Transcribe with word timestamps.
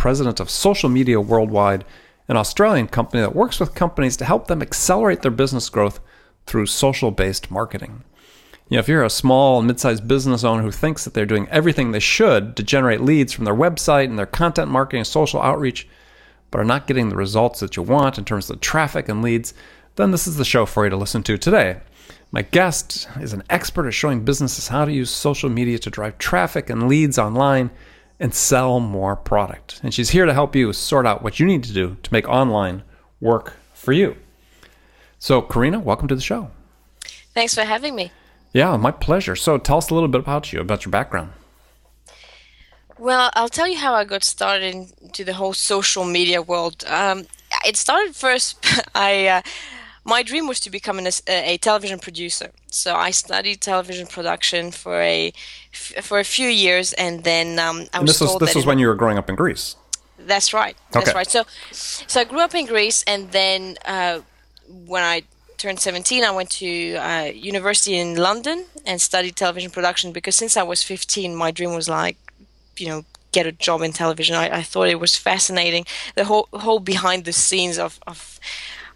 president 0.00 0.40
of 0.40 0.48
Social 0.48 0.88
Media 0.88 1.20
Worldwide, 1.20 1.84
an 2.26 2.38
Australian 2.38 2.88
company 2.88 3.20
that 3.20 3.36
works 3.36 3.60
with 3.60 3.74
companies 3.74 4.16
to 4.16 4.24
help 4.24 4.46
them 4.46 4.62
accelerate 4.62 5.20
their 5.20 5.30
business 5.30 5.68
growth 5.68 6.00
through 6.46 6.64
social 6.64 7.10
based 7.10 7.50
marketing. 7.50 8.02
You 8.70 8.76
know, 8.76 8.78
if 8.78 8.88
you're 8.88 9.04
a 9.04 9.10
small 9.10 9.58
and 9.58 9.66
mid 9.66 9.78
sized 9.78 10.08
business 10.08 10.42
owner 10.42 10.62
who 10.62 10.70
thinks 10.70 11.04
that 11.04 11.12
they're 11.12 11.26
doing 11.26 11.46
everything 11.50 11.90
they 11.90 12.00
should 12.00 12.56
to 12.56 12.62
generate 12.62 13.02
leads 13.02 13.34
from 13.34 13.44
their 13.44 13.54
website 13.54 14.06
and 14.06 14.18
their 14.18 14.24
content 14.24 14.70
marketing 14.70 15.00
and 15.00 15.06
social 15.06 15.42
outreach, 15.42 15.86
but 16.50 16.62
are 16.62 16.64
not 16.64 16.86
getting 16.86 17.10
the 17.10 17.14
results 17.14 17.60
that 17.60 17.76
you 17.76 17.82
want 17.82 18.16
in 18.16 18.24
terms 18.24 18.48
of 18.48 18.58
traffic 18.60 19.06
and 19.06 19.20
leads, 19.20 19.52
then 19.96 20.12
this 20.12 20.26
is 20.26 20.38
the 20.38 20.46
show 20.46 20.64
for 20.64 20.84
you 20.84 20.90
to 20.90 20.96
listen 20.96 21.22
to 21.24 21.36
today. 21.36 21.78
My 22.32 22.40
guest 22.40 23.06
is 23.20 23.34
an 23.34 23.42
expert 23.50 23.86
at 23.86 23.92
showing 23.92 24.24
businesses 24.24 24.68
how 24.68 24.86
to 24.86 24.92
use 24.92 25.10
social 25.10 25.50
media 25.50 25.78
to 25.80 25.90
drive 25.90 26.16
traffic 26.16 26.70
and 26.70 26.88
leads 26.88 27.18
online 27.18 27.70
and 28.20 28.34
sell 28.34 28.78
more 28.78 29.16
product. 29.16 29.80
And 29.82 29.92
she's 29.92 30.10
here 30.10 30.26
to 30.26 30.34
help 30.34 30.54
you 30.54 30.72
sort 30.72 31.06
out 31.06 31.22
what 31.22 31.40
you 31.40 31.46
need 31.46 31.64
to 31.64 31.72
do 31.72 31.96
to 32.02 32.12
make 32.12 32.28
online 32.28 32.82
work 33.20 33.54
for 33.74 33.92
you. 33.92 34.16
So, 35.18 35.42
Karina, 35.42 35.80
welcome 35.80 36.06
to 36.08 36.14
the 36.14 36.20
show. 36.20 36.50
Thanks 37.34 37.54
for 37.54 37.62
having 37.62 37.94
me. 37.94 38.12
Yeah, 38.52 38.76
my 38.76 38.90
pleasure. 38.90 39.34
So, 39.34 39.58
tell 39.58 39.78
us 39.78 39.90
a 39.90 39.94
little 39.94 40.08
bit 40.08 40.20
about 40.20 40.52
you, 40.52 40.60
about 40.60 40.84
your 40.84 40.90
background. 40.90 41.32
Well, 42.98 43.30
I'll 43.34 43.48
tell 43.48 43.66
you 43.66 43.78
how 43.78 43.94
I 43.94 44.04
got 44.04 44.22
started 44.22 44.92
into 45.00 45.24
the 45.24 45.32
whole 45.32 45.54
social 45.54 46.04
media 46.04 46.42
world. 46.42 46.84
Um, 46.86 47.26
it 47.64 47.76
started 47.76 48.14
first. 48.14 48.58
I 48.94 49.26
uh, 49.26 49.42
my 50.04 50.22
dream 50.22 50.46
was 50.46 50.60
to 50.60 50.70
become 50.70 50.98
an, 50.98 51.06
a, 51.06 51.54
a, 51.54 51.56
television 51.58 51.98
producer. 51.98 52.50
So 52.68 52.94
I 52.94 53.10
studied 53.10 53.60
television 53.60 54.06
production 54.06 54.70
for 54.70 55.00
a 55.00 55.32
for 56.00 56.18
a 56.18 56.24
few 56.24 56.48
years, 56.48 56.92
and 56.94 57.24
then 57.24 57.58
um, 57.58 57.86
I 57.92 57.98
and 57.98 58.08
this 58.08 58.18
told 58.18 58.40
was 58.40 58.48
this 58.48 58.54
was 58.54 58.66
when 58.66 58.78
you 58.78 58.86
were 58.88 58.94
growing 58.94 59.18
up 59.18 59.28
in 59.28 59.36
Greece. 59.36 59.76
That's 60.18 60.52
right. 60.52 60.76
That's 60.92 61.08
Okay. 61.08 61.16
right. 61.16 61.30
So, 61.30 61.44
so 61.72 62.20
I 62.20 62.24
grew 62.24 62.40
up 62.40 62.54
in 62.54 62.66
Greece, 62.66 63.02
and 63.06 63.32
then 63.32 63.76
uh, 63.84 64.20
when 64.68 65.02
I 65.02 65.22
turned 65.56 65.80
17, 65.80 66.24
I 66.24 66.30
went 66.30 66.50
to 66.52 66.96
uh, 66.96 67.30
university 67.34 67.96
in 67.96 68.16
London 68.16 68.66
and 68.86 69.00
studied 69.00 69.36
television 69.36 69.70
production 69.70 70.12
because 70.12 70.36
since 70.36 70.56
I 70.56 70.62
was 70.62 70.82
15, 70.82 71.34
my 71.34 71.50
dream 71.50 71.74
was 71.74 71.88
like, 71.88 72.16
you 72.76 72.88
know, 72.88 73.04
get 73.32 73.46
a 73.46 73.52
job 73.52 73.82
in 73.82 73.92
television. 73.92 74.36
I, 74.36 74.58
I 74.58 74.62
thought 74.62 74.88
it 74.88 75.00
was 75.00 75.16
fascinating, 75.16 75.84
the 76.14 76.24
whole 76.24 76.48
whole 76.52 76.80
behind 76.80 77.24
the 77.24 77.32
scenes 77.32 77.78
of 77.78 78.00
of, 78.06 78.40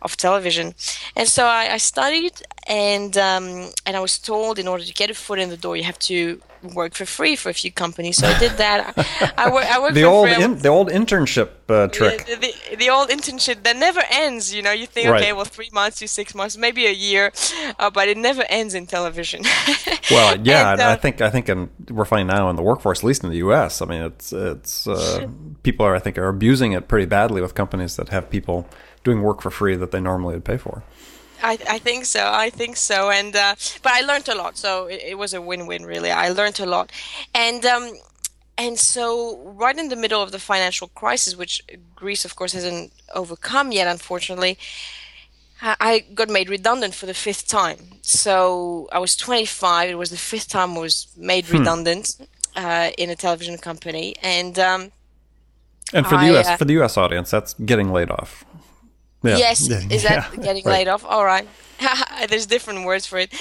of 0.05 0.17
television, 0.17 0.75
and 1.17 1.29
so 1.29 1.47
I, 1.47 1.75
I 1.75 1.79
studied 1.79 2.35
and 2.67 3.17
um, 3.17 3.71
and 3.87 3.97
I 3.97 4.01
was 4.01 4.19
told 4.19 4.59
in 4.59 4.69
order 4.69 4.85
to 4.85 4.93
get 4.93 5.11
a 5.11 5.15
foot 5.15 5.39
in 5.39 5.49
the 5.51 5.57
door, 5.57 5.77
you 5.77 5.85
have 5.85 5.99
to 6.01 6.41
work 6.73 6.95
for 6.95 7.05
free 7.07 7.37
for 7.37 7.51
a 7.51 7.55
few 7.55 7.71
companies. 7.71 8.17
So 8.19 8.27
I 8.27 8.39
did 8.39 8.53
that. 8.53 8.95
I, 8.97 9.47
I, 9.47 9.53
work, 9.53 9.65
I 9.71 9.81
worked 9.81 9.95
The 9.95 10.03
for 10.03 10.07
old 10.09 10.29
in, 10.29 10.59
the 10.59 10.69
old 10.69 10.89
internship 10.89 11.49
uh, 11.69 11.89
trick. 11.89 12.25
the, 12.27 12.37
the, 12.37 12.77
the 12.77 12.91
old 12.91 13.09
internship 13.11 13.63
that 13.65 13.77
never 13.77 14.03
ends. 14.11 14.55
You 14.55 14.63
know, 14.63 14.73
you 14.73 14.87
think, 14.87 15.09
Right. 15.09 15.23
okay, 15.23 15.33
well, 15.33 15.45
three 15.45 15.71
months 15.73 15.99
to 15.99 16.09
six 16.09 16.35
months, 16.35 16.57
maybe 16.57 16.87
a 16.87 16.93
year, 16.93 17.33
uh, 17.79 17.91
but 17.91 18.09
it 18.09 18.17
never 18.17 18.45
ends 18.49 18.75
in 18.75 18.87
television. 18.87 19.43
Well, 20.11 20.39
yeah, 20.43 20.73
And, 20.73 20.81
and 20.81 20.91
I 20.91 20.93
uh, 20.93 20.97
think 20.97 21.21
I 21.23 21.31
think 21.31 21.49
in, 21.49 21.71
we're 21.89 22.05
finding 22.05 22.27
now 22.27 22.51
in 22.51 22.57
the 22.57 22.63
workforce, 22.63 22.99
at 23.01 23.05
least 23.05 23.25
in 23.25 23.31
the 23.31 23.39
U.S. 23.39 23.81
I 23.81 23.87
mean, 23.87 24.03
it's 24.03 24.33
it's 24.35 24.87
uh, 24.87 25.27
people 25.63 25.87
are 25.87 25.95
I 25.95 25.99
think 25.99 26.19
are 26.19 26.29
abusing 26.29 26.73
it 26.73 26.89
pretty 26.89 27.07
badly 27.07 27.41
with 27.41 27.55
companies 27.55 27.97
that 27.97 28.11
have 28.11 28.29
people 28.29 28.69
doing 29.03 29.23
work 29.23 29.41
for 29.41 29.51
free 29.51 29.77
that 29.77 29.93
they 29.93 30.01
normally 30.01 30.35
would 30.35 30.45
pay 30.45 30.59
for. 30.59 30.83
I, 31.51 31.59
I 31.77 31.79
think 31.79 32.07
so. 32.07 32.23
I 32.47 32.49
think 32.51 32.77
so. 32.77 33.11
And 33.11 33.37
uh, 33.37 33.55
but 33.83 33.93
I 33.93 34.01
learned 34.01 34.29
a 34.29 34.35
lot, 34.35 34.57
so 34.57 34.87
it, 34.87 35.01
it 35.13 35.19
was 35.19 35.35
a 35.35 35.41
win-win, 35.41 35.85
really. 35.85 36.11
I 36.11 36.29
learned 36.31 36.59
a 36.61 36.67
lot, 36.67 36.91
and 37.35 37.65
um, 37.67 37.93
and 38.57 38.79
so 38.79 39.07
right 39.63 39.79
in 39.79 39.89
the 39.89 39.97
middle 39.97 40.23
of 40.23 40.31
the 40.33 40.39
financial 40.39 40.89
crisis, 40.89 41.37
which 41.37 41.63
Greece, 41.95 42.25
of 42.25 42.35
course, 42.35 42.53
hasn't 42.55 42.93
overcome 43.15 43.73
yet, 43.73 43.87
unfortunately. 43.87 44.59
I 45.61 45.77
I 45.91 45.93
got 46.15 46.29
made 46.29 46.49
redundant 46.49 46.95
for 46.95 47.07
the 47.07 47.15
fifth 47.15 47.47
time. 47.49 47.79
So 48.03 48.89
I 48.93 48.99
was 48.99 49.17
25. 49.17 49.91
It 49.91 49.99
was 49.99 50.11
the 50.11 50.17
fifth 50.17 50.49
time 50.49 50.71
I 50.77 50.81
was 50.81 51.09
made 51.17 51.45
redundant 51.51 52.17
uh, 52.57 52.91
in 52.99 53.11
a 53.11 53.17
television 53.17 53.59
company, 53.59 54.15
and 54.23 54.59
um, 54.59 54.93
And 55.93 56.07
for 56.07 56.17
the 56.17 56.27
I, 56.27 56.31
U.S. 56.33 56.49
uh, 56.49 56.57
for 56.57 56.65
the 56.65 56.75
U.S. 56.81 56.97
audience, 56.97 57.31
that's 57.31 57.55
getting 57.55 57.93
laid 57.93 58.11
off. 58.11 58.45
Yeah. 59.25 59.37
Yes, 59.39 59.69
Yeah. 59.69 59.81
is 59.91 60.03
that 60.05 60.31
Yeah. 60.33 60.37
getting 60.43 60.65
Right. 60.65 60.73
laid 60.79 60.89
off? 60.89 61.05
All 61.05 61.25
right. 61.25 61.49
There's 62.29 62.47
different 62.47 62.85
words 62.85 63.05
for 63.07 63.19
it. 63.19 63.33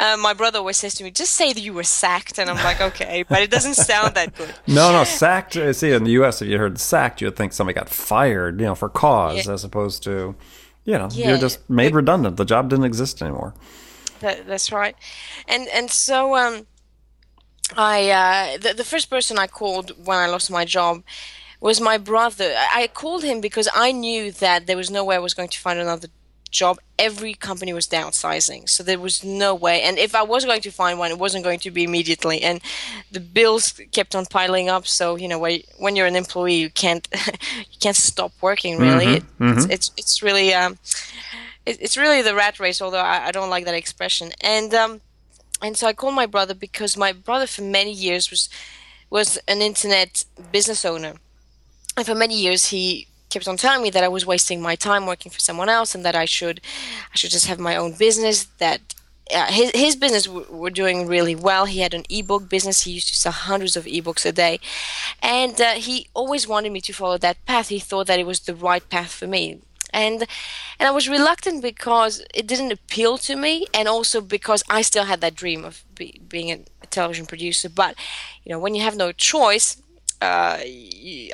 Uh, 0.00 0.16
my 0.16 0.32
brother 0.32 0.58
always 0.58 0.78
says 0.78 0.94
to 0.94 1.04
me, 1.04 1.10
"Just 1.10 1.34
say 1.34 1.52
that 1.52 1.60
you 1.60 1.74
were 1.74 1.84
sacked," 1.84 2.38
and 2.38 2.48
I'm 2.48 2.56
like, 2.56 2.80
"Okay," 2.90 3.22
but 3.28 3.42
it 3.42 3.50
doesn't 3.50 3.74
sound 3.74 4.14
that 4.14 4.34
good. 4.34 4.54
No, 4.66 4.92
no, 4.92 5.04
sacked. 5.04 5.56
uh, 5.56 5.72
See, 5.74 5.90
in 5.92 6.04
the 6.04 6.12
U.S., 6.12 6.40
if 6.40 6.48
you 6.48 6.58
heard 6.58 6.78
sacked, 6.80 7.20
you'd 7.20 7.36
think 7.36 7.52
somebody 7.52 7.74
got 7.78 7.88
fired, 7.90 8.60
you 8.60 8.66
know, 8.66 8.74
for 8.74 8.88
cause, 8.88 9.46
Yeah. 9.46 9.52
as 9.52 9.62
opposed 9.62 10.02
to, 10.04 10.34
you 10.84 10.96
know, 10.98 11.08
Yeah. 11.12 11.28
you're 11.30 11.38
just 11.38 11.68
made 11.68 11.94
redundant. 11.94 12.36
The 12.38 12.46
job 12.46 12.70
didn't 12.70 12.86
exist 12.86 13.20
anymore. 13.22 13.52
That, 14.20 14.46
that's 14.46 14.72
right. 14.72 14.96
And 15.46 15.68
and 15.68 15.90
so 15.90 16.34
um, 16.34 16.66
I 17.76 18.10
uh, 18.10 18.58
the 18.58 18.74
the 18.74 18.84
first 18.84 19.10
person 19.10 19.38
I 19.38 19.46
called 19.46 19.92
when 20.06 20.18
I 20.18 20.26
lost 20.26 20.50
my 20.50 20.64
job 20.64 21.02
was 21.62 21.80
my 21.80 21.96
brother. 21.96 22.52
I 22.74 22.88
called 22.92 23.22
him 23.22 23.40
because 23.40 23.68
I 23.74 23.92
knew 23.92 24.32
that 24.32 24.66
there 24.66 24.76
was 24.76 24.90
no 24.90 25.04
way 25.04 25.14
I 25.14 25.20
was 25.20 25.32
going 25.32 25.48
to 25.48 25.58
find 25.60 25.78
another 25.78 26.08
job. 26.50 26.78
Every 26.98 27.34
company 27.34 27.72
was 27.72 27.86
downsizing, 27.86 28.68
so 28.68 28.82
there 28.82 28.98
was 28.98 29.22
no 29.22 29.54
way. 29.54 29.80
And 29.80 29.96
if 29.96 30.12
I 30.14 30.22
was 30.22 30.44
going 30.44 30.60
to 30.62 30.72
find 30.72 30.98
one, 30.98 31.12
it 31.12 31.18
wasn't 31.18 31.44
going 31.44 31.60
to 31.60 31.70
be 31.70 31.84
immediately. 31.84 32.42
And 32.42 32.60
the 33.12 33.20
bills 33.20 33.80
kept 33.92 34.16
on 34.16 34.26
piling 34.26 34.68
up. 34.68 34.86
So 34.88 35.16
you 35.16 35.28
know, 35.28 35.38
when 35.38 35.60
when 35.78 35.94
you're 35.96 36.08
an 36.08 36.16
employee, 36.16 36.56
you 36.56 36.68
can't 36.68 37.06
you 37.70 37.78
can't 37.80 37.96
stop 37.96 38.32
working. 38.40 38.78
Really, 38.78 39.06
it, 39.18 39.24
It's, 39.58 39.66
it's 39.66 39.90
it's 39.96 40.22
really 40.22 40.52
um, 40.52 40.78
it, 41.64 41.80
it's 41.80 41.96
really 41.96 42.22
the 42.22 42.34
rat 42.34 42.58
race. 42.58 42.82
Although 42.82 42.98
I, 42.98 43.28
I 43.28 43.30
don't 43.30 43.50
like 43.50 43.64
that 43.66 43.74
expression. 43.74 44.32
And 44.40 44.74
um, 44.74 45.00
and 45.62 45.76
so 45.76 45.86
I 45.86 45.92
called 45.92 46.16
my 46.16 46.26
brother 46.26 46.54
because 46.54 46.96
my 46.96 47.12
brother 47.12 47.46
for 47.46 47.62
many 47.62 47.92
years 47.92 48.30
was 48.30 48.48
was 49.10 49.38
an 49.46 49.62
internet 49.62 50.24
business 50.50 50.84
owner, 50.84 51.14
and 51.96 52.06
for 52.06 52.14
many 52.14 52.38
years 52.38 52.66
he 52.66 53.06
kept 53.30 53.48
on 53.48 53.56
telling 53.56 53.82
me 53.82 53.90
that 53.90 54.04
I 54.04 54.08
was 54.08 54.26
wasting 54.26 54.60
my 54.60 54.76
time 54.76 55.06
working 55.06 55.32
for 55.32 55.40
someone 55.40 55.68
else 55.68 55.94
and 55.94 56.04
that 56.04 56.14
I 56.14 56.26
should 56.26 56.60
I 57.12 57.16
should 57.16 57.30
just 57.30 57.46
have 57.46 57.58
my 57.58 57.76
own 57.76 57.94
business. 57.94 58.44
That 58.58 58.80
uh, 59.34 59.46
his 59.46 59.70
his 59.74 59.96
business 59.96 60.24
w- 60.24 60.46
were 60.50 60.70
doing 60.70 61.06
really 61.06 61.34
well. 61.34 61.64
He 61.66 61.80
had 61.80 61.94
an 61.94 62.04
ebook 62.10 62.48
business. 62.48 62.82
He 62.82 62.92
used 62.92 63.08
to 63.08 63.16
sell 63.16 63.32
hundreds 63.32 63.76
of 63.76 63.84
ebooks 63.86 64.26
a 64.26 64.32
day, 64.32 64.60
and 65.22 65.60
uh, 65.60 65.72
he 65.72 66.08
always 66.14 66.46
wanted 66.46 66.72
me 66.72 66.80
to 66.82 66.92
follow 66.92 67.18
that 67.18 67.44
path. 67.46 67.68
He 67.68 67.78
thought 67.78 68.06
that 68.08 68.20
it 68.20 68.26
was 68.26 68.40
the 68.40 68.54
right 68.54 68.86
path 68.88 69.12
for 69.12 69.26
me 69.26 69.60
and 69.92 70.26
and 70.78 70.88
I 70.88 70.90
was 70.90 71.08
reluctant 71.08 71.62
because 71.62 72.24
it 72.34 72.46
didn't 72.46 72.72
appeal 72.72 73.18
to 73.18 73.36
me, 73.36 73.66
and 73.74 73.88
also 73.88 74.20
because 74.20 74.62
I 74.68 74.82
still 74.82 75.04
had 75.04 75.20
that 75.20 75.34
dream 75.34 75.64
of 75.64 75.84
be, 75.94 76.20
being 76.28 76.50
a, 76.50 76.60
television 76.90 77.26
producer. 77.26 77.68
But 77.68 77.94
you 78.44 78.50
know, 78.50 78.58
when 78.58 78.74
you 78.74 78.82
have 78.82 78.96
no 78.96 79.12
choice, 79.12 79.81
uh, 80.22 80.58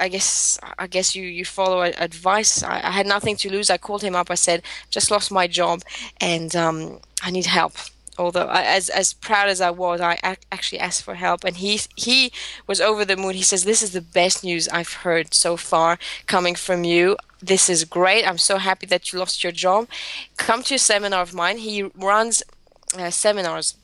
I 0.01 0.09
guess 0.11 0.59
I 0.79 0.87
guess 0.87 1.15
you 1.15 1.25
you 1.25 1.45
follow 1.45 1.83
advice. 1.83 2.63
I, 2.63 2.81
I 2.83 2.91
had 2.91 3.07
nothing 3.07 3.37
to 3.39 3.51
lose. 3.51 3.69
I 3.71 3.79
called 3.79 4.03
him 4.03 4.17
up. 4.17 4.31
I 4.31 4.35
said, 4.35 4.63
just 4.91 5.11
lost 5.11 5.31
my 5.31 5.47
job, 5.47 5.83
and 6.21 6.55
um, 6.57 7.01
I 7.23 7.31
need 7.31 7.47
help. 7.47 7.75
Although 8.17 8.47
I, 8.47 8.63
as 8.63 8.89
as 8.89 9.13
proud 9.13 9.49
as 9.49 9.61
I 9.61 9.71
was, 9.71 10.01
I 10.01 10.19
ac- 10.25 10.47
actually 10.51 10.81
asked 10.81 11.03
for 11.05 11.15
help, 11.15 11.45
and 11.45 11.57
he 11.59 11.81
he 11.97 12.33
was 12.67 12.81
over 12.81 13.05
the 13.05 13.17
moon. 13.17 13.35
He 13.35 13.43
says, 13.43 13.65
"This 13.65 13.83
is 13.83 13.93
the 13.93 14.01
best 14.21 14.43
news 14.43 14.69
I've 14.69 15.05
heard 15.05 15.35
so 15.35 15.57
far 15.57 15.99
coming 16.27 16.55
from 16.55 16.85
you. 16.85 17.17
This 17.41 17.69
is 17.69 17.85
great. 17.85 18.27
I'm 18.27 18.39
so 18.39 18.57
happy 18.59 18.87
that 18.87 19.13
you 19.13 19.19
lost 19.19 19.45
your 19.45 19.53
job. 19.53 19.87
Come 20.37 20.63
to 20.65 20.75
a 20.75 20.79
seminar 20.79 21.23
of 21.23 21.35
mine. 21.35 21.59
He 21.59 21.83
runs 21.95 22.43
uh, 22.99 23.11
seminars 23.11 23.77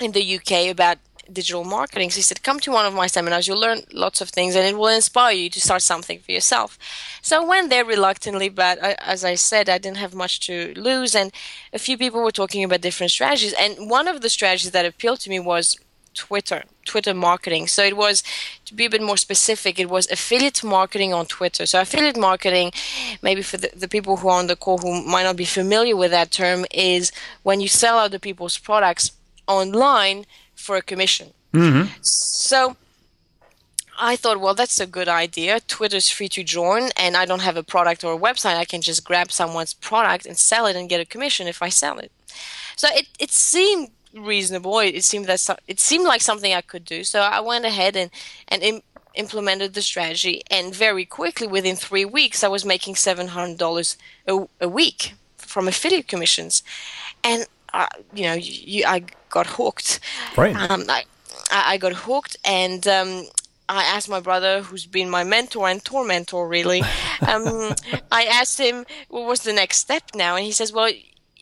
in 0.00 0.12
the 0.12 0.36
UK 0.36 0.70
about 0.70 0.98
digital 1.30 1.64
marketing. 1.64 2.10
So 2.10 2.16
he 2.16 2.22
said, 2.22 2.42
Come 2.42 2.60
to 2.60 2.72
one 2.72 2.86
of 2.86 2.94
my 2.94 3.06
seminars, 3.06 3.46
you'll 3.46 3.60
learn 3.60 3.82
lots 3.92 4.20
of 4.20 4.30
things 4.30 4.54
and 4.54 4.66
it 4.66 4.76
will 4.76 4.88
inspire 4.88 5.34
you 5.34 5.50
to 5.50 5.60
start 5.60 5.82
something 5.82 6.18
for 6.18 6.32
yourself. 6.32 6.78
So 7.20 7.42
I 7.42 7.44
went 7.46 7.70
there 7.70 7.84
reluctantly, 7.84 8.48
but 8.48 8.82
I, 8.82 8.96
as 9.00 9.24
I 9.24 9.34
said, 9.34 9.68
I 9.68 9.78
didn't 9.78 9.98
have 9.98 10.14
much 10.14 10.40
to 10.46 10.72
lose. 10.76 11.14
And 11.14 11.32
a 11.72 11.78
few 11.78 11.98
people 11.98 12.22
were 12.22 12.32
talking 12.32 12.64
about 12.64 12.80
different 12.80 13.12
strategies. 13.12 13.54
And 13.54 13.90
one 13.90 14.08
of 14.08 14.20
the 14.20 14.28
strategies 14.28 14.70
that 14.72 14.86
appealed 14.86 15.20
to 15.20 15.30
me 15.30 15.40
was 15.40 15.76
Twitter, 16.14 16.64
Twitter 16.84 17.14
marketing. 17.14 17.66
So 17.66 17.82
it 17.82 17.96
was, 17.96 18.22
to 18.66 18.74
be 18.74 18.84
a 18.84 18.90
bit 18.90 19.02
more 19.02 19.16
specific, 19.16 19.78
it 19.78 19.88
was 19.88 20.10
affiliate 20.10 20.62
marketing 20.62 21.12
on 21.14 21.26
Twitter. 21.26 21.66
So 21.66 21.80
affiliate 21.80 22.18
marketing, 22.18 22.72
maybe 23.22 23.42
for 23.42 23.56
the, 23.56 23.70
the 23.74 23.88
people 23.88 24.18
who 24.18 24.28
are 24.28 24.38
on 24.38 24.46
the 24.46 24.56
call 24.56 24.78
who 24.78 25.02
might 25.04 25.22
not 25.22 25.36
be 25.36 25.44
familiar 25.44 25.96
with 25.96 26.10
that 26.10 26.30
term, 26.30 26.64
is 26.72 27.12
when 27.42 27.60
you 27.60 27.68
sell 27.68 27.98
other 27.98 28.18
people's 28.18 28.58
products 28.58 29.12
online 29.46 30.26
for 30.62 30.76
a 30.76 30.82
commission. 30.82 31.28
Mm-hmm. 31.52 31.92
So 32.00 32.76
I 33.98 34.16
thought, 34.16 34.40
well, 34.40 34.54
that's 34.54 34.80
a 34.80 34.86
good 34.86 35.08
idea. 35.08 35.60
Twitter's 35.60 36.08
free 36.08 36.28
to 36.30 36.42
join, 36.42 36.90
and 36.96 37.16
I 37.16 37.24
don't 37.26 37.42
have 37.42 37.56
a 37.56 37.62
product 37.62 38.04
or 38.04 38.14
a 38.14 38.18
website. 38.18 38.56
I 38.56 38.64
can 38.64 38.80
just 38.80 39.04
grab 39.04 39.30
someone's 39.30 39.74
product 39.74 40.26
and 40.26 40.36
sell 40.36 40.66
it 40.66 40.76
and 40.76 40.88
get 40.88 41.00
a 41.00 41.04
commission 41.04 41.46
if 41.46 41.62
I 41.62 41.68
sell 41.68 41.98
it. 41.98 42.10
So 42.76 42.88
it, 42.90 43.06
it 43.18 43.30
seemed 43.30 43.90
reasonable. 44.14 44.78
It, 44.78 45.04
seemed 45.04 45.26
that 45.26 45.40
so, 45.40 45.56
it 45.66 45.78
seemed 45.80 46.06
like 46.06 46.22
something 46.22 46.52
I 46.52 46.62
could 46.62 46.84
do. 46.84 47.04
So 47.04 47.20
I 47.20 47.40
went 47.40 47.64
ahead 47.64 47.96
and 47.96 48.10
and 48.48 48.62
Im- 48.62 48.82
implemented 49.14 49.74
the 49.74 49.82
strategy, 49.82 50.42
and 50.50 50.74
very 50.74 51.04
quickly, 51.04 51.46
within 51.46 51.76
three 51.76 52.06
weeks, 52.06 52.42
I 52.42 52.48
was 52.48 52.64
making 52.64 52.96
seven 52.96 53.28
hundred 53.28 53.58
dollars 53.58 53.96
a 54.26 54.68
week 54.68 55.14
from 55.36 55.68
affiliate 55.68 56.08
commissions, 56.08 56.62
and 57.22 57.46
uh, 57.74 57.86
you 58.14 58.24
know, 58.24 58.34
you, 58.34 58.84
I 58.86 59.04
got 59.32 59.46
hooked. 59.48 59.98
Right. 60.36 60.54
Um, 60.54 60.84
I, 60.88 61.04
I 61.50 61.76
got 61.78 61.92
hooked, 61.92 62.36
and 62.44 62.86
um, 62.86 63.24
I 63.68 63.82
asked 63.84 64.08
my 64.08 64.20
brother, 64.20 64.62
who's 64.62 64.86
been 64.86 65.10
my 65.10 65.24
mentor 65.24 65.68
and 65.68 65.84
tormentor, 65.84 66.46
really. 66.46 66.82
Um, 67.22 67.72
I 68.10 68.24
asked 68.24 68.58
him, 68.58 68.84
what 69.08 69.28
was 69.28 69.42
the 69.42 69.52
next 69.52 69.76
step 69.76 70.02
now? 70.12 70.34
And 70.34 70.44
he 70.44 70.50
says, 70.50 70.72
well, 70.72 70.90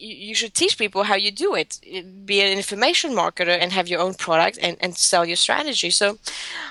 you 0.00 0.34
should 0.34 0.52
teach 0.52 0.76
people 0.76 1.04
how 1.04 1.14
you 1.14 1.30
do 1.30 1.54
it. 1.54 1.80
Be 2.26 2.40
an 2.40 2.56
information 2.56 3.12
marketer 3.12 3.56
and 3.58 3.72
have 3.72 3.88
your 3.88 4.00
own 4.00 4.12
product 4.12 4.58
and, 4.60 4.76
and 4.80 4.94
sell 4.96 5.24
your 5.24 5.36
strategy. 5.36 5.88
So 5.90 6.18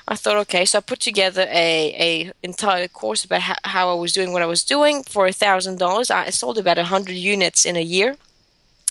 I 0.08 0.16
thought, 0.16 0.38
okay, 0.38 0.66
so 0.66 0.78
I 0.78 0.82
put 0.82 1.00
together 1.00 1.48
a, 1.50 1.96
a 2.08 2.32
entire 2.44 2.88
course 2.88 3.26
about 3.26 3.42
how, 3.42 3.56
how 3.64 3.90
I 3.90 4.00
was 4.00 4.14
doing 4.14 4.32
what 4.32 4.44
I 4.44 4.48
was 4.48 4.64
doing 4.64 5.04
for 5.04 5.26
a 5.26 5.34
thousand 5.34 5.80
dollars. 5.80 6.12
I 6.12 6.30
sold 6.30 6.60
about 6.60 6.78
a 6.78 6.86
hundred 6.86 7.16
units 7.16 7.66
in 7.66 7.76
a 7.76 7.82
year. 7.82 8.16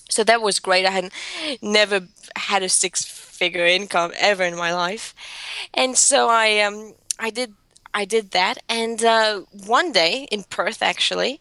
So 0.08 0.24
that 0.24 0.42
was 0.42 0.58
great. 0.58 0.86
I 0.86 0.90
had 0.90 1.12
never 1.62 2.08
had 2.36 2.62
a 2.62 2.68
six 2.68 3.04
figure 3.04 3.66
income 3.66 4.12
ever 4.18 4.42
in 4.42 4.56
my 4.56 4.72
life. 4.74 5.14
And 5.74 5.96
so 5.96 6.28
I 6.28 6.60
um 6.60 6.94
I 7.18 7.30
did 7.30 7.54
I 7.94 8.04
did 8.04 8.30
that 8.32 8.58
and 8.68 9.02
uh, 9.02 9.40
one 9.66 9.92
day 9.92 10.28
in 10.30 10.44
Perth 10.44 10.82
actually 10.82 11.40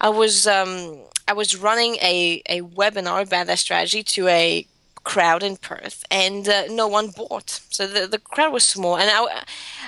I 0.00 0.08
was 0.08 0.46
um 0.46 1.00
I 1.28 1.32
was 1.32 1.56
running 1.56 1.96
a, 1.96 2.42
a 2.48 2.60
webinar 2.62 3.22
about 3.22 3.46
that 3.48 3.58
strategy 3.58 4.02
to 4.04 4.28
a 4.28 4.66
crowd 5.02 5.42
in 5.42 5.56
Perth, 5.56 6.04
and 6.10 6.48
uh, 6.48 6.64
no 6.68 6.86
one 6.88 7.08
bought. 7.08 7.60
So 7.70 7.86
the, 7.86 8.06
the 8.06 8.18
crowd 8.18 8.52
was 8.52 8.64
small, 8.64 8.96
and 8.96 9.10
I, 9.10 9.44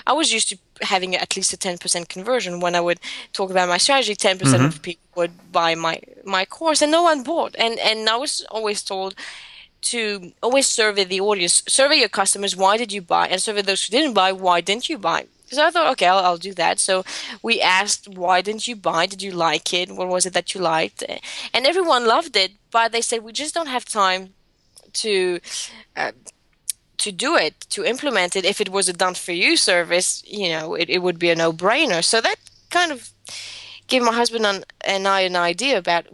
I 0.06 0.12
was 0.12 0.32
used 0.32 0.48
to 0.50 0.58
having 0.82 1.14
at 1.16 1.36
least 1.36 1.52
a 1.52 1.56
10% 1.56 2.08
conversion 2.08 2.60
when 2.60 2.74
I 2.74 2.80
would 2.80 3.00
talk 3.32 3.50
about 3.50 3.68
my 3.68 3.78
strategy. 3.78 4.14
10% 4.14 4.38
mm 4.38 4.58
hmm 4.58 4.64
of 4.66 4.82
people 4.82 5.08
would 5.16 5.52
buy 5.52 5.74
my, 5.74 6.00
my 6.24 6.44
course, 6.44 6.82
and 6.82 6.92
no 6.92 7.02
one 7.02 7.22
bought. 7.22 7.54
And, 7.58 7.78
and 7.78 8.08
I 8.08 8.16
was 8.16 8.44
always 8.50 8.82
told 8.82 9.14
to 9.80 10.32
always 10.42 10.66
survey 10.66 11.04
the 11.04 11.20
audience, 11.20 11.62
survey 11.68 11.96
your 11.96 12.08
customers, 12.08 12.56
why 12.56 12.76
did 12.76 12.92
you 12.92 13.00
buy? 13.00 13.28
And 13.28 13.40
survey 13.40 13.62
those 13.62 13.84
who 13.84 13.90
didn't 13.92 14.14
buy, 14.14 14.32
why 14.32 14.60
didn't 14.60 14.88
you 14.88 14.98
buy? 14.98 15.26
So 15.46 15.64
I 15.64 15.70
thought, 15.70 15.90
okay, 15.92 16.06
I'll, 16.06 16.18
I'll, 16.18 16.36
do 16.36 16.52
that. 16.54 16.78
So 16.78 17.04
we 17.42 17.60
asked, 17.60 18.06
why 18.08 18.42
didn't 18.42 18.68
you 18.68 18.76
buy? 18.76 19.06
Did 19.06 19.22
you 19.22 19.32
like 19.32 19.72
it? 19.72 19.90
What 19.90 20.08
was 20.08 20.26
it 20.26 20.34
that 20.34 20.54
you 20.54 20.60
liked? 20.60 21.02
And 21.54 21.66
everyone 21.66 22.06
loved 22.06 22.36
it, 22.36 22.52
but 22.70 22.92
they 22.92 23.00
said 23.00 23.22
we 23.22 23.32
just 23.32 23.54
don't 23.54 23.68
have 23.68 23.84
time 23.86 24.34
to 24.94 25.40
uh, 25.96 26.12
to 26.98 27.12
do 27.12 27.36
it, 27.36 27.60
to 27.70 27.84
implement 27.84 28.36
it. 28.36 28.44
If 28.44 28.60
it 28.60 28.70
was 28.70 28.88
a 28.88 28.92
done 28.92 29.14
for 29.14 29.32
you 29.32 29.56
service, 29.56 30.22
you 30.26 30.48
know, 30.50 30.74
it, 30.74 30.88
it 30.90 30.98
would 30.98 31.18
be 31.18 31.30
a 31.30 31.36
no 31.36 31.52
brainer. 31.52 32.04
So 32.04 32.20
that 32.20 32.36
kind 32.70 32.92
of 32.92 33.10
gave 33.86 34.02
my 34.02 34.12
husband 34.12 34.44
and, 34.44 34.64
and 34.84 35.08
I 35.08 35.20
an 35.22 35.36
idea 35.36 35.78
about 35.78 36.06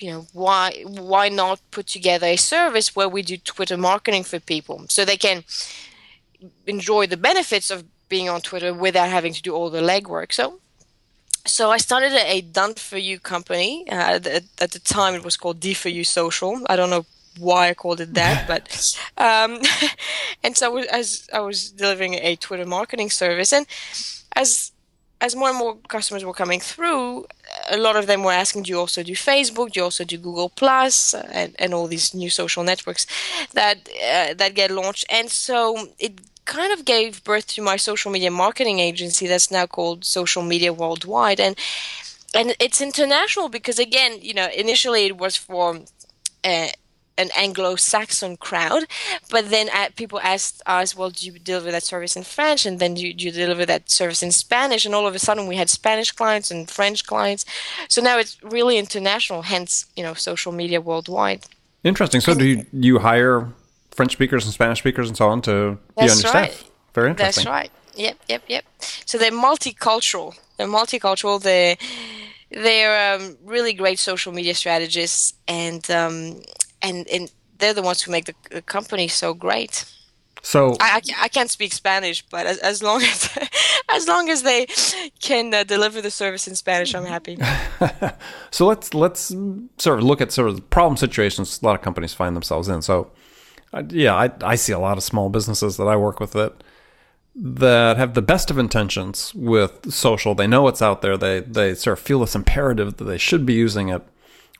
you 0.00 0.10
know 0.10 0.26
why 0.32 0.82
why 0.86 1.28
not 1.28 1.60
put 1.70 1.86
together 1.86 2.26
a 2.26 2.36
service 2.36 2.96
where 2.96 3.08
we 3.08 3.22
do 3.22 3.36
Twitter 3.36 3.76
marketing 3.76 4.24
for 4.24 4.40
people 4.40 4.84
so 4.88 5.04
they 5.04 5.16
can 5.16 5.44
enjoy 6.66 7.06
the 7.06 7.16
benefits 7.16 7.70
of 7.70 7.84
being 8.08 8.28
on 8.28 8.40
Twitter 8.40 8.72
without 8.72 9.08
having 9.08 9.32
to 9.32 9.42
do 9.42 9.54
all 9.54 9.70
the 9.70 9.80
legwork. 9.80 10.32
So, 10.32 10.60
so 11.46 11.70
I 11.70 11.78
started 11.78 12.12
a, 12.12 12.40
done 12.40 12.74
for 12.74 12.98
you 12.98 13.18
company. 13.18 13.84
Uh, 13.90 13.94
at, 13.94 14.44
at, 14.60 14.70
the 14.70 14.78
time, 14.78 15.14
it 15.14 15.24
was 15.24 15.36
called 15.36 15.60
D 15.60 15.74
for 15.74 15.88
You 15.88 16.04
Social. 16.04 16.60
I 16.68 16.76
don't 16.76 16.90
know 16.90 17.06
why 17.38 17.70
I 17.70 17.74
called 17.74 18.00
it 18.00 18.14
that, 18.14 18.46
but 18.52 18.98
um, 19.16 19.60
and 20.42 20.56
so 20.56 20.78
as 20.78 21.28
I 21.32 21.40
was 21.40 21.70
delivering 21.70 22.14
a 22.14 22.36
Twitter 22.36 22.66
marketing 22.66 23.10
service, 23.10 23.52
and 23.52 23.66
as 24.34 24.72
as 25.20 25.34
more 25.34 25.48
and 25.48 25.58
more 25.58 25.76
customers 25.88 26.24
were 26.24 26.34
coming 26.34 26.60
through, 26.60 27.26
a 27.70 27.78
lot 27.78 27.96
of 27.96 28.06
them 28.06 28.22
were 28.22 28.32
asking, 28.32 28.64
"Do 28.64 28.70
you 28.70 28.78
also 28.78 29.02
do 29.02 29.14
Facebook? 29.14 29.72
Do 29.72 29.80
you 29.80 29.84
also 29.84 30.04
do 30.04 30.18
Google 30.18 30.50
Plus 30.50 31.14
and, 31.14 31.54
and 31.58 31.72
all 31.72 31.86
these 31.86 32.12
new 32.14 32.30
social 32.30 32.62
networks 32.64 33.06
that 33.52 33.88
uh, 33.88 34.34
that 34.34 34.54
get 34.54 34.70
launched?" 34.70 35.06
And 35.08 35.30
so 35.30 35.88
it 35.98 36.20
kind 36.44 36.72
of 36.72 36.84
gave 36.84 37.24
birth 37.24 37.46
to 37.46 37.62
my 37.62 37.76
social 37.76 38.10
media 38.10 38.30
marketing 38.30 38.80
agency 38.80 39.26
that's 39.26 39.50
now 39.50 39.66
called 39.66 40.04
Social 40.04 40.42
Media 40.42 40.72
Worldwide, 40.72 41.40
and 41.40 41.56
and 42.34 42.54
it's 42.58 42.80
international 42.80 43.48
because 43.48 43.78
again, 43.78 44.18
you 44.20 44.34
know, 44.34 44.48
initially 44.54 45.06
it 45.06 45.16
was 45.16 45.36
for. 45.36 45.80
Uh, 46.44 46.68
an 47.16 47.30
Anglo-Saxon 47.36 48.36
crowd, 48.38 48.84
but 49.30 49.50
then 49.50 49.68
uh, 49.72 49.88
people 49.96 50.20
asked 50.20 50.62
us, 50.66 50.96
"Well, 50.96 51.10
do 51.10 51.26
you 51.26 51.38
deliver 51.38 51.70
that 51.70 51.82
service 51.82 52.16
in 52.16 52.24
French?" 52.24 52.66
And 52.66 52.78
then 52.78 52.94
do 52.94 53.06
you, 53.06 53.14
do 53.14 53.26
you, 53.26 53.32
deliver 53.32 53.64
that 53.66 53.90
service 53.90 54.22
in 54.22 54.32
Spanish? 54.32 54.84
And 54.84 54.94
all 54.94 55.06
of 55.06 55.14
a 55.14 55.18
sudden, 55.18 55.46
we 55.46 55.56
had 55.56 55.70
Spanish 55.70 56.12
clients 56.12 56.50
and 56.50 56.70
French 56.70 57.06
clients. 57.06 57.44
So 57.88 58.02
now 58.02 58.18
it's 58.18 58.42
really 58.42 58.78
international. 58.78 59.42
Hence, 59.42 59.86
you 59.96 60.02
know, 60.02 60.14
social 60.14 60.52
media 60.52 60.80
worldwide. 60.80 61.44
Interesting. 61.84 62.20
So, 62.20 62.34
do 62.34 62.46
you 62.46 62.66
you 62.72 62.98
hire 62.98 63.52
French 63.94 64.12
speakers 64.12 64.44
and 64.44 64.52
Spanish 64.52 64.78
speakers 64.78 65.08
and 65.08 65.16
so 65.16 65.28
on 65.28 65.40
to 65.42 65.78
That's 65.96 66.20
be 66.22 66.26
on 66.28 66.32
your 66.32 66.42
right. 66.42 66.52
staff. 66.52 66.70
Very 66.94 67.10
interesting. 67.10 67.44
That's 67.44 67.46
right. 67.46 67.70
Yep, 67.96 68.16
yep, 68.28 68.42
yep. 68.48 68.64
So 69.06 69.18
they're 69.18 69.30
multicultural. 69.30 70.36
They're 70.56 70.66
multicultural. 70.66 71.40
They're 71.40 71.76
they're 72.50 73.14
um, 73.14 73.36
really 73.44 73.72
great 73.72 73.98
social 73.98 74.32
media 74.32 74.54
strategists, 74.54 75.34
and 75.46 75.88
um, 75.90 76.40
and 76.84 77.08
and 77.08 77.32
they're 77.58 77.74
the 77.74 77.82
ones 77.82 78.02
who 78.02 78.12
make 78.12 78.26
the, 78.26 78.34
the 78.50 78.62
company 78.62 79.08
so 79.08 79.34
great. 79.34 79.84
So 80.42 80.76
I, 80.78 81.00
I, 81.18 81.28
can't 81.28 81.50
speak 81.50 81.72
Spanish, 81.72 82.20
but 82.20 82.46
as, 82.46 82.58
as 82.58 82.82
long 82.82 83.02
as 83.12 83.38
as 83.90 84.06
long 84.06 84.28
as 84.28 84.42
they 84.42 84.66
can 85.20 85.54
uh, 85.54 85.64
deliver 85.64 86.02
the 86.02 86.10
service 86.10 86.46
in 86.46 86.54
Spanish, 86.54 86.94
I'm 86.94 87.06
happy. 87.06 87.38
so 88.50 88.66
let's 88.66 88.92
let's 88.92 89.34
sort 89.78 89.98
of 89.98 90.04
look 90.04 90.20
at 90.20 90.32
sort 90.32 90.48
of 90.48 90.56
the 90.56 90.62
problem 90.62 90.96
situations 90.98 91.60
a 91.62 91.64
lot 91.64 91.74
of 91.74 91.82
companies 91.82 92.12
find 92.12 92.36
themselves 92.36 92.68
in. 92.68 92.82
So 92.82 93.10
yeah, 93.88 94.14
I, 94.14 94.30
I 94.42 94.54
see 94.56 94.72
a 94.72 94.78
lot 94.78 94.98
of 94.98 95.02
small 95.02 95.30
businesses 95.30 95.78
that 95.78 95.88
I 95.88 95.96
work 95.96 96.20
with 96.20 96.32
that 96.32 96.62
that 97.36 97.96
have 97.96 98.14
the 98.14 98.22
best 98.22 98.50
of 98.50 98.58
intentions 98.58 99.34
with 99.34 99.92
social. 99.92 100.34
They 100.34 100.46
know 100.46 100.68
it's 100.68 100.82
out 100.82 101.00
there. 101.00 101.16
They 101.16 101.40
they 101.40 101.74
sort 101.74 101.98
of 101.98 102.04
feel 102.04 102.20
this 102.20 102.34
imperative 102.34 102.98
that 102.98 103.04
they 103.04 103.18
should 103.18 103.46
be 103.46 103.54
using 103.54 103.88
it 103.88 104.02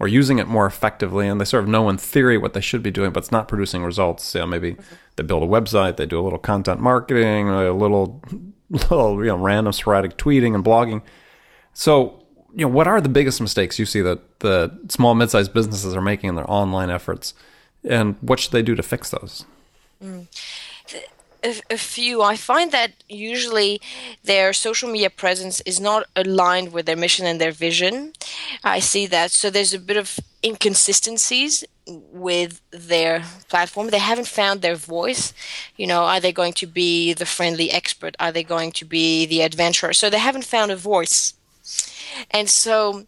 or 0.01 0.09
using 0.09 0.39
it 0.39 0.49
more 0.49 0.67
effectively, 0.67 1.29
and 1.29 1.41
they 1.41 1.45
sort 1.45 1.63
of 1.63 1.69
know 1.69 1.89
in 1.89 1.97
theory 1.97 2.37
what 2.37 2.53
they 2.53 2.61
should 2.61 2.83
be 2.83 2.91
doing, 2.91 3.13
but 3.13 3.23
it's 3.23 3.33
not 3.33 3.49
producing 3.49 3.85
results. 3.85 4.35
You 4.35 4.41
know, 4.41 4.47
maybe 4.47 4.77
they 5.17 5.23
build 5.23 5.43
a 5.43 5.47
website, 5.47 5.97
they 5.97 6.07
do 6.07 6.21
a 6.21 6.23
little 6.23 6.39
content 6.39 6.81
marketing, 6.81 7.49
a 7.49 7.73
little 7.73 8.23
little 8.71 9.23
you 9.23 9.31
know 9.31 9.37
random 9.37 9.73
sporadic 9.73 10.17
tweeting 10.17 10.55
and 10.55 10.65
blogging. 10.65 11.03
So 11.73 12.23
you 12.55 12.67
know, 12.67 12.73
what 12.73 12.87
are 12.87 13.01
the 13.01 13.09
biggest 13.09 13.41
mistakes 13.41 13.79
you 13.79 13.87
see 13.87 14.01
that 14.03 14.41
the 14.41 14.79
small 14.89 15.15
mid-sized 15.15 15.53
businesses 15.53 15.95
are 15.97 16.01
making 16.01 16.29
in 16.29 16.35
their 16.37 16.49
online 16.51 16.91
efforts? 16.91 17.35
and 17.85 18.17
what 18.21 18.41
should 18.41 18.53
they 18.53 18.63
do 18.63 18.75
to 18.75 18.83
fix 18.83 19.11
those? 19.11 19.45
Mm. 20.03 20.27
A, 21.45 21.61
a, 21.71 21.77
few. 21.77 22.23
I 22.23 22.37
find 22.37 22.73
that 22.73 22.93
usually 23.07 23.81
their 24.23 24.55
social 24.55 24.91
media 24.91 25.11
presence 25.11 25.61
is 25.67 25.79
not 25.79 26.07
aligned 26.17 26.73
with 26.73 26.87
their 26.87 26.97
mission 26.97 27.27
and 27.27 27.39
their 27.39 27.53
vision. 27.53 28.15
I 28.63 28.81
see 28.81 29.07
that. 29.09 29.31
So 29.31 29.51
there's 29.51 29.75
a 29.75 29.79
bit 29.79 29.99
of 29.99 30.19
inconsistencies 30.43 31.65
with 31.87 32.61
their 32.71 33.25
platform. 33.49 33.89
They 33.89 33.99
haven't 33.99 34.27
found 34.27 34.63
their 34.63 34.77
voice. 34.77 35.35
You 35.77 35.87
know, 35.87 36.05
are 36.05 36.21
they 36.21 36.33
going 36.33 36.55
to 36.55 36.67
be 36.67 37.13
the 37.13 37.27
friendly 37.27 37.71
expert? 37.71 38.17
Are 38.19 38.33
they 38.33 38.43
going 38.43 38.73
to 38.73 38.85
be 38.85 39.27
the 39.27 39.43
adventurer? 39.43 39.93
So 39.93 40.09
they 40.09 40.19
haven't 40.19 40.45
found 40.45 40.71
a 40.71 40.77
voice. 40.77 41.35
And 42.31 42.49
so 42.49 43.05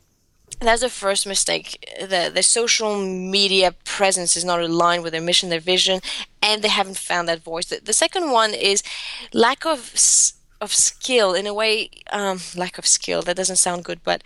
that's 0.61 0.83
the 0.83 0.89
first 0.89 1.27
mistake. 1.27 1.87
The 2.01 2.31
the 2.33 2.43
social 2.43 2.99
media 2.99 3.73
presence 3.85 4.37
is 4.37 4.45
not 4.45 4.61
aligned 4.61 5.03
with 5.03 5.13
their 5.13 5.23
mission, 5.23 5.49
their 5.51 5.61
vision, 5.61 6.01
and 6.43 6.63
they 6.63 6.69
haven't 6.69 6.99
found 6.99 7.29
that 7.29 7.43
voice. 7.43 7.67
The, 7.67 7.81
the 7.83 7.93
second 7.93 8.31
one 8.31 8.55
is 8.55 8.83
lack 9.33 9.67
of 9.67 9.93
of 10.61 10.73
skill 10.73 11.35
in 11.35 11.47
a 11.47 11.55
way 11.55 11.91
um, 12.13 12.41
lack 12.57 12.79
of 12.79 12.87
skill 12.87 13.23
that 13.23 13.37
doesn't 13.37 13.57
sound 13.57 13.85
good 13.85 14.01
but 14.03 14.23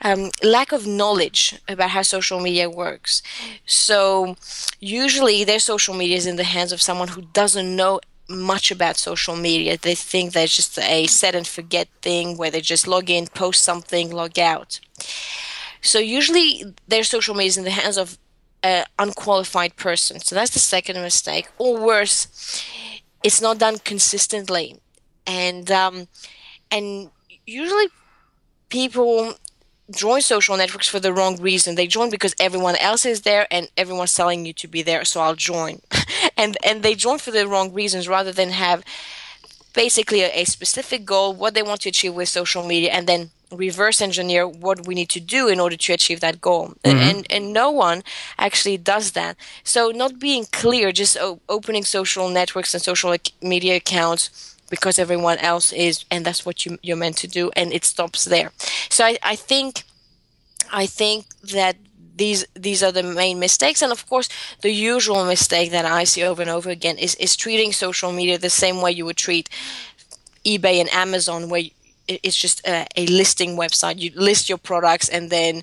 um, 0.00 0.30
lack 0.42 0.70
of 0.70 0.86
knowledge 0.86 1.58
about 1.68 1.90
how 1.90 2.02
social 2.02 2.38
media 2.38 2.70
works 2.70 3.22
so 3.66 4.36
usually 4.78 5.42
their 5.42 5.58
social 5.58 5.94
media 5.94 6.16
is 6.16 6.26
in 6.26 6.36
the 6.36 6.44
hands 6.44 6.72
of 6.72 6.80
someone 6.80 7.08
who 7.08 7.22
doesn't 7.32 7.74
know 7.74 8.00
much 8.28 8.70
about 8.70 8.96
social 8.96 9.34
media 9.34 9.76
they 9.76 9.94
think 9.94 10.32
that 10.32 10.44
it's 10.44 10.56
just 10.56 10.78
a 10.78 11.06
set 11.06 11.34
and 11.34 11.46
forget 11.46 11.88
thing 12.00 12.36
where 12.36 12.50
they 12.50 12.60
just 12.60 12.86
log 12.86 13.10
in 13.10 13.26
post 13.26 13.62
something 13.62 14.10
log 14.10 14.38
out 14.38 14.78
so 15.82 15.98
usually 15.98 16.64
their 16.88 17.04
social 17.04 17.34
media 17.34 17.48
is 17.48 17.58
in 17.58 17.64
the 17.64 17.70
hands 17.70 17.98
of 17.98 18.18
an 18.62 18.84
unqualified 18.98 19.76
person 19.76 20.20
so 20.20 20.34
that's 20.34 20.52
the 20.52 20.58
second 20.58 20.96
mistake 20.96 21.48
or 21.58 21.78
worse 21.78 22.64
it's 23.22 23.40
not 23.40 23.58
done 23.58 23.78
consistently 23.78 24.80
and 25.26 25.70
um, 25.70 26.08
and 26.70 27.10
usually 27.46 27.86
people 28.68 29.34
join 29.90 30.20
social 30.20 30.56
networks 30.56 30.88
for 30.88 31.00
the 31.00 31.12
wrong 31.12 31.40
reason. 31.40 31.74
They 31.74 31.86
join 31.86 32.10
because 32.10 32.34
everyone 32.40 32.76
else 32.76 33.04
is 33.04 33.22
there 33.22 33.46
and 33.50 33.68
everyone's 33.76 34.14
telling 34.14 34.46
you 34.46 34.52
to 34.54 34.68
be 34.68 34.82
there, 34.82 35.04
so 35.04 35.20
I'll 35.20 35.36
join. 35.36 35.80
and 36.36 36.56
and 36.64 36.82
they 36.82 36.94
join 36.94 37.18
for 37.18 37.30
the 37.30 37.46
wrong 37.46 37.72
reasons 37.72 38.08
rather 38.08 38.32
than 38.32 38.50
have 38.50 38.84
basically 39.74 40.22
a, 40.22 40.30
a, 40.40 40.44
specific 40.44 41.04
goal, 41.04 41.32
what 41.32 41.54
they 41.54 41.62
want 41.62 41.80
to 41.82 41.88
achieve 41.88 42.14
with 42.14 42.28
social 42.28 42.66
media, 42.66 42.90
and 42.90 43.06
then 43.06 43.30
reverse 43.52 44.00
engineer 44.00 44.46
what 44.46 44.86
we 44.86 44.94
need 44.94 45.08
to 45.10 45.20
do 45.20 45.48
in 45.48 45.60
order 45.60 45.76
to 45.76 45.92
achieve 45.92 46.20
that 46.20 46.40
goal. 46.40 46.74
Mm-hmm. 46.84 46.98
And 46.98 47.26
and 47.30 47.52
no 47.52 47.70
one 47.70 48.02
actually 48.38 48.78
does 48.78 49.12
that. 49.12 49.36
So 49.64 49.90
not 49.90 50.18
being 50.18 50.46
clear, 50.52 50.92
just 50.92 51.16
o- 51.18 51.40
opening 51.48 51.84
social 51.84 52.28
networks 52.28 52.74
and 52.74 52.82
social 52.82 53.14
media 53.40 53.76
accounts 53.76 54.52
because 54.70 54.98
everyone 54.98 55.36
else 55.38 55.70
is, 55.70 56.06
and 56.10 56.24
that's 56.24 56.46
what 56.46 56.64
you, 56.64 56.78
you're 56.82 56.96
meant 56.96 57.18
to 57.18 57.28
do, 57.28 57.50
and 57.54 57.74
it 57.74 57.84
stops 57.84 58.24
there. 58.24 58.52
So 58.88 59.04
I, 59.04 59.18
I 59.22 59.36
think, 59.36 59.84
I 60.72 60.86
think 60.86 61.26
that 61.52 61.76
these 62.16 62.46
these 62.54 62.82
are 62.82 62.92
the 62.92 63.02
main 63.02 63.38
mistakes, 63.38 63.82
and 63.82 63.92
of 63.92 64.08
course, 64.08 64.28
the 64.62 64.70
usual 64.70 65.24
mistake 65.26 65.70
that 65.72 65.84
I 65.84 66.04
see 66.04 66.22
over 66.24 66.40
and 66.40 66.50
over 66.50 66.70
again 66.70 66.96
is 66.96 67.14
is 67.16 67.36
treating 67.36 67.72
social 67.72 68.12
media 68.12 68.38
the 68.38 68.50
same 68.50 68.80
way 68.80 68.92
you 68.92 69.04
would 69.04 69.16
treat 69.16 69.48
eBay 70.44 70.80
and 70.80 70.90
Amazon, 70.90 71.48
where 71.50 71.64
it's 72.22 72.36
just 72.36 72.66
a, 72.66 72.86
a 72.96 73.06
listing 73.06 73.56
website. 73.56 73.98
You 73.98 74.10
list 74.14 74.48
your 74.48 74.58
products, 74.58 75.08
and 75.08 75.30
then 75.30 75.62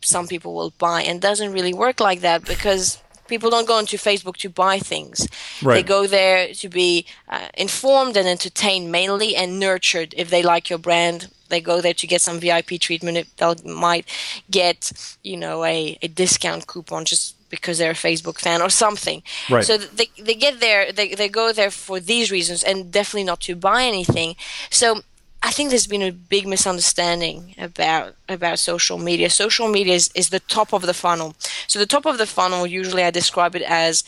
some 0.00 0.26
people 0.26 0.54
will 0.54 0.72
buy, 0.78 1.02
and 1.02 1.20
doesn't 1.20 1.52
really 1.52 1.74
work 1.74 2.00
like 2.00 2.20
that 2.20 2.44
because 2.44 3.02
people 3.28 3.50
don't 3.50 3.66
go 3.66 3.78
into 3.78 3.96
Facebook 3.96 4.36
to 4.38 4.48
buy 4.48 4.78
things. 4.78 5.26
Right. 5.62 5.76
They 5.76 5.82
go 5.82 6.06
there 6.06 6.52
to 6.54 6.68
be 6.68 7.06
uh, 7.28 7.48
informed 7.54 8.16
and 8.16 8.28
entertained 8.28 8.92
mainly 8.92 9.34
and 9.36 9.58
nurtured. 9.58 10.14
If 10.16 10.28
they 10.28 10.42
like 10.42 10.68
your 10.68 10.78
brand, 10.78 11.30
they 11.48 11.60
go 11.60 11.80
there 11.80 11.94
to 11.94 12.06
get 12.06 12.20
some 12.20 12.40
VIP 12.40 12.80
treatment. 12.80 13.26
They 13.36 13.54
might 13.64 14.06
get, 14.50 14.92
you 15.22 15.36
know, 15.36 15.64
a, 15.64 15.98
a 16.02 16.08
discount 16.08 16.66
coupon 16.66 17.04
just 17.04 17.36
because 17.48 17.76
they're 17.78 17.92
a 17.92 18.06
Facebook 18.08 18.38
fan 18.38 18.62
or 18.62 18.70
something. 18.70 19.22
Right. 19.50 19.64
So 19.64 19.76
they, 19.76 20.08
they 20.18 20.34
get 20.34 20.60
there, 20.60 20.90
they, 20.92 21.14
they 21.14 21.28
go 21.28 21.52
there 21.52 21.70
for 21.70 22.00
these 22.00 22.30
reasons 22.30 22.62
and 22.62 22.90
definitely 22.90 23.24
not 23.24 23.40
to 23.42 23.54
buy 23.54 23.84
anything. 23.84 24.36
So 24.70 25.02
I 25.42 25.50
think 25.50 25.70
there's 25.70 25.88
been 25.88 26.02
a 26.02 26.12
big 26.12 26.46
misunderstanding 26.46 27.54
about 27.58 28.14
about 28.28 28.58
social 28.58 28.98
media. 28.98 29.28
Social 29.28 29.68
media 29.68 29.94
is, 29.94 30.10
is 30.14 30.30
the 30.30 30.40
top 30.40 30.72
of 30.72 30.82
the 30.82 30.94
funnel. 30.94 31.34
So 31.66 31.78
the 31.78 31.86
top 31.86 32.06
of 32.06 32.18
the 32.18 32.26
funnel 32.26 32.66
usually 32.66 33.02
I 33.02 33.10
describe 33.10 33.56
it 33.56 33.62
as 33.62 34.04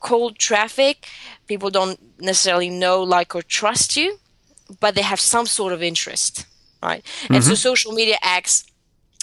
cold 0.00 0.38
traffic. 0.38 1.08
People 1.46 1.70
don't 1.70 1.98
necessarily 2.20 2.68
know, 2.68 3.02
like, 3.02 3.34
or 3.34 3.42
trust 3.42 3.96
you, 3.96 4.18
but 4.80 4.94
they 4.94 5.02
have 5.02 5.20
some 5.20 5.46
sort 5.46 5.72
of 5.72 5.82
interest, 5.82 6.46
right? 6.82 7.02
Mm-hmm. 7.02 7.34
And 7.34 7.44
so 7.44 7.52
mm-hmm. 7.52 7.56
social 7.56 7.92
media 7.92 8.16
acts 8.22 8.64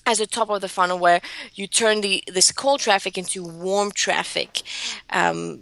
as 0.08 0.18
the 0.18 0.26
top 0.26 0.50
of 0.50 0.62
the 0.62 0.68
funnel 0.68 0.98
where 0.98 1.22
you 1.54 1.68
turn 1.68 2.02
the 2.02 2.24
this 2.28 2.52
cold 2.52 2.80
traffic 2.80 3.18
into 3.18 3.44
warm 3.44 3.92
traffic 3.92 4.64
um, 5.12 5.62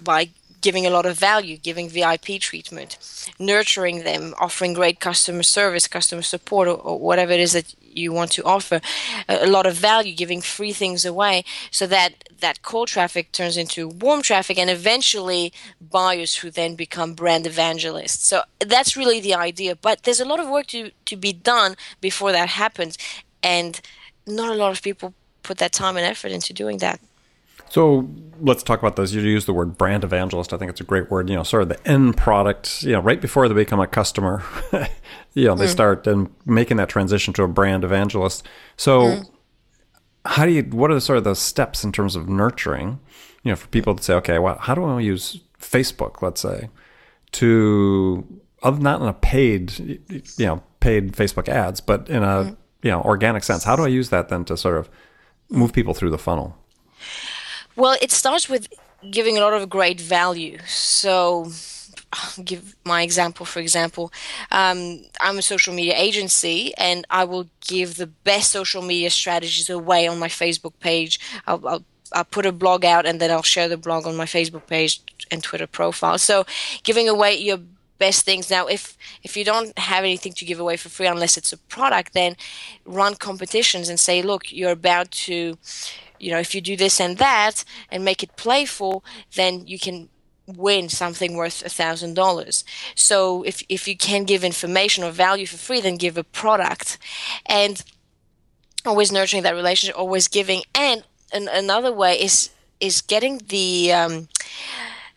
by 0.00 0.30
giving 0.60 0.86
a 0.86 0.90
lot 0.90 1.06
of 1.06 1.18
value, 1.18 1.56
giving 1.56 1.88
VIP 1.88 2.40
treatment, 2.40 2.98
nurturing 3.38 4.04
them, 4.04 4.34
offering 4.38 4.74
great 4.74 5.00
customer 5.00 5.42
service, 5.42 5.86
customer 5.86 6.22
support, 6.22 6.68
or, 6.68 6.74
or, 6.74 6.98
whatever 6.98 7.32
it 7.32 7.40
is 7.40 7.52
that 7.52 7.74
you 7.80 8.12
want 8.12 8.30
to 8.32 8.44
offer, 8.44 8.80
a, 9.28 9.44
a 9.44 9.46
lot 9.46 9.66
of 9.66 9.74
value, 9.74 10.14
giving 10.14 10.40
free 10.40 10.72
things 10.72 11.04
away, 11.04 11.44
so 11.70 11.86
that 11.86 12.24
that 12.40 12.62
cold 12.62 12.88
traffic 12.88 13.32
turns 13.32 13.56
into 13.56 13.88
warm 13.88 14.22
traffic, 14.22 14.58
and 14.58 14.70
eventually 14.70 15.52
buyers 15.80 16.36
who 16.36 16.50
then 16.50 16.74
become 16.74 17.14
brand 17.14 17.46
evangelists. 17.46 18.26
So 18.26 18.42
that's 18.58 18.96
really 18.96 19.20
the 19.20 19.34
idea. 19.34 19.76
But 19.76 20.02
there's 20.02 20.20
a 20.20 20.24
lot 20.24 20.40
of 20.40 20.48
work 20.48 20.66
to 20.68 20.90
to 21.06 21.16
be 21.16 21.32
done 21.32 21.76
before 22.00 22.32
that 22.32 22.48
happens, 22.50 22.96
and 23.42 23.80
not 24.26 24.50
a 24.50 24.54
lot 24.54 24.72
of 24.72 24.82
people 24.82 25.14
put 25.42 25.58
that 25.58 25.72
time 25.72 25.96
and 25.96 26.06
effort 26.06 26.32
into 26.32 26.52
doing 26.52 26.78
that. 26.78 27.00
So 27.70 28.10
let's 28.40 28.62
talk 28.62 28.80
about 28.80 28.96
those. 28.96 29.14
You 29.14 29.22
use 29.22 29.46
the 29.46 29.52
word 29.52 29.78
brand 29.78 30.02
evangelist. 30.04 30.52
I 30.52 30.58
think 30.58 30.70
it's 30.70 30.80
a 30.80 30.84
great 30.84 31.10
word. 31.10 31.30
You 31.30 31.36
know, 31.36 31.44
sort 31.44 31.62
of 31.62 31.68
the 31.68 31.88
end 31.88 32.16
product. 32.16 32.82
You 32.82 32.92
know, 32.92 33.00
right 33.00 33.20
before 33.20 33.48
they 33.48 33.54
become 33.54 33.80
a 33.80 33.86
customer, 33.86 34.42
you 35.34 35.46
know, 35.46 35.54
they 35.54 35.66
mm. 35.66 35.70
start 35.70 36.06
and 36.06 36.30
making 36.44 36.76
that 36.78 36.88
transition 36.88 37.32
to 37.34 37.44
a 37.44 37.48
brand 37.48 37.84
evangelist. 37.84 38.46
So, 38.76 39.00
mm. 39.02 39.30
how 40.24 40.46
do 40.46 40.52
you? 40.52 40.62
What 40.64 40.90
are 40.90 40.94
the, 40.94 41.00
sort 41.00 41.18
of 41.18 41.24
the 41.24 41.36
steps 41.36 41.84
in 41.84 41.92
terms 41.92 42.16
of 42.16 42.28
nurturing? 42.28 42.98
You 43.44 43.52
know, 43.52 43.56
for 43.56 43.68
people 43.68 43.94
to 43.94 44.02
say, 44.02 44.14
okay, 44.14 44.38
well, 44.40 44.58
how 44.58 44.74
do 44.74 44.84
I 44.84 45.00
use 45.00 45.40
Facebook? 45.60 46.22
Let's 46.22 46.40
say 46.40 46.68
to 47.32 48.26
not 48.64 49.00
in 49.00 49.06
a 49.06 49.14
paid, 49.14 49.78
you 50.36 50.46
know, 50.46 50.62
paid 50.80 51.12
Facebook 51.12 51.48
ads, 51.48 51.80
but 51.80 52.10
in 52.10 52.24
a 52.24 52.26
mm. 52.26 52.56
you 52.82 52.90
know 52.90 53.00
organic 53.02 53.44
sense. 53.44 53.62
How 53.62 53.76
do 53.76 53.84
I 53.84 53.88
use 53.88 54.08
that 54.10 54.28
then 54.28 54.44
to 54.46 54.56
sort 54.56 54.76
of 54.76 54.90
move 55.48 55.72
people 55.72 55.94
through 55.94 56.10
the 56.10 56.18
funnel? 56.18 56.56
Well, 57.80 57.96
it 58.02 58.10
starts 58.12 58.46
with 58.46 58.68
giving 59.10 59.38
a 59.38 59.40
lot 59.40 59.54
of 59.54 59.70
great 59.70 59.98
value. 59.98 60.58
So, 60.66 61.50
I'll 62.12 62.44
give 62.44 62.76
my 62.84 63.00
example, 63.00 63.46
for 63.46 63.60
example, 63.60 64.12
um, 64.50 65.00
I'm 65.18 65.38
a 65.38 65.42
social 65.42 65.72
media 65.72 65.94
agency 65.96 66.74
and 66.76 67.06
I 67.08 67.24
will 67.24 67.46
give 67.66 67.96
the 67.96 68.06
best 68.06 68.52
social 68.52 68.82
media 68.82 69.08
strategies 69.08 69.70
away 69.70 70.06
on 70.06 70.18
my 70.18 70.28
Facebook 70.28 70.74
page. 70.80 71.18
I'll, 71.46 71.66
I'll, 71.66 71.84
I'll 72.12 72.24
put 72.24 72.44
a 72.44 72.52
blog 72.52 72.84
out 72.84 73.06
and 73.06 73.18
then 73.18 73.30
I'll 73.30 73.50
share 73.54 73.66
the 73.66 73.78
blog 73.78 74.06
on 74.06 74.14
my 74.14 74.26
Facebook 74.26 74.66
page 74.66 75.00
and 75.30 75.42
Twitter 75.42 75.66
profile. 75.66 76.18
So, 76.18 76.44
giving 76.82 77.08
away 77.08 77.38
your 77.38 77.60
best 77.98 78.24
things 78.24 78.50
now 78.50 78.66
if 78.66 78.96
if 79.22 79.36
you 79.36 79.44
don't 79.44 79.78
have 79.78 80.04
anything 80.04 80.32
to 80.32 80.46
give 80.46 80.58
away 80.58 80.74
for 80.74 80.88
free 80.88 81.06
unless 81.06 81.36
it's 81.36 81.52
a 81.52 81.58
product 81.58 82.14
then 82.14 82.34
run 82.86 83.14
competitions 83.14 83.90
and 83.90 84.00
say 84.00 84.22
look 84.22 84.50
you're 84.50 84.70
about 84.70 85.10
to 85.10 85.58
you 86.20 86.30
know, 86.30 86.38
if 86.38 86.54
you 86.54 86.60
do 86.60 86.76
this 86.76 87.00
and 87.00 87.18
that 87.18 87.64
and 87.90 88.04
make 88.04 88.22
it 88.22 88.36
playful, 88.36 89.04
then 89.34 89.66
you 89.66 89.78
can 89.78 90.08
win 90.46 90.88
something 90.88 91.34
worth 91.34 91.64
a 91.64 91.68
thousand 91.68 92.14
dollars. 92.14 92.64
So 92.94 93.42
if 93.42 93.62
if 93.68 93.86
you 93.88 93.96
can 93.96 94.24
give 94.24 94.44
information 94.44 95.04
or 95.04 95.10
value 95.10 95.46
for 95.46 95.56
free, 95.56 95.80
then 95.80 95.96
give 95.96 96.18
a 96.18 96.24
product, 96.24 96.98
and 97.46 97.82
always 98.84 99.12
nurturing 99.12 99.42
that 99.42 99.54
relationship, 99.54 99.98
always 99.98 100.28
giving. 100.28 100.62
And 100.74 101.04
an, 101.32 101.48
another 101.52 101.92
way 101.92 102.20
is 102.20 102.50
is 102.80 103.00
getting 103.00 103.38
the 103.48 103.92
um, 103.92 104.28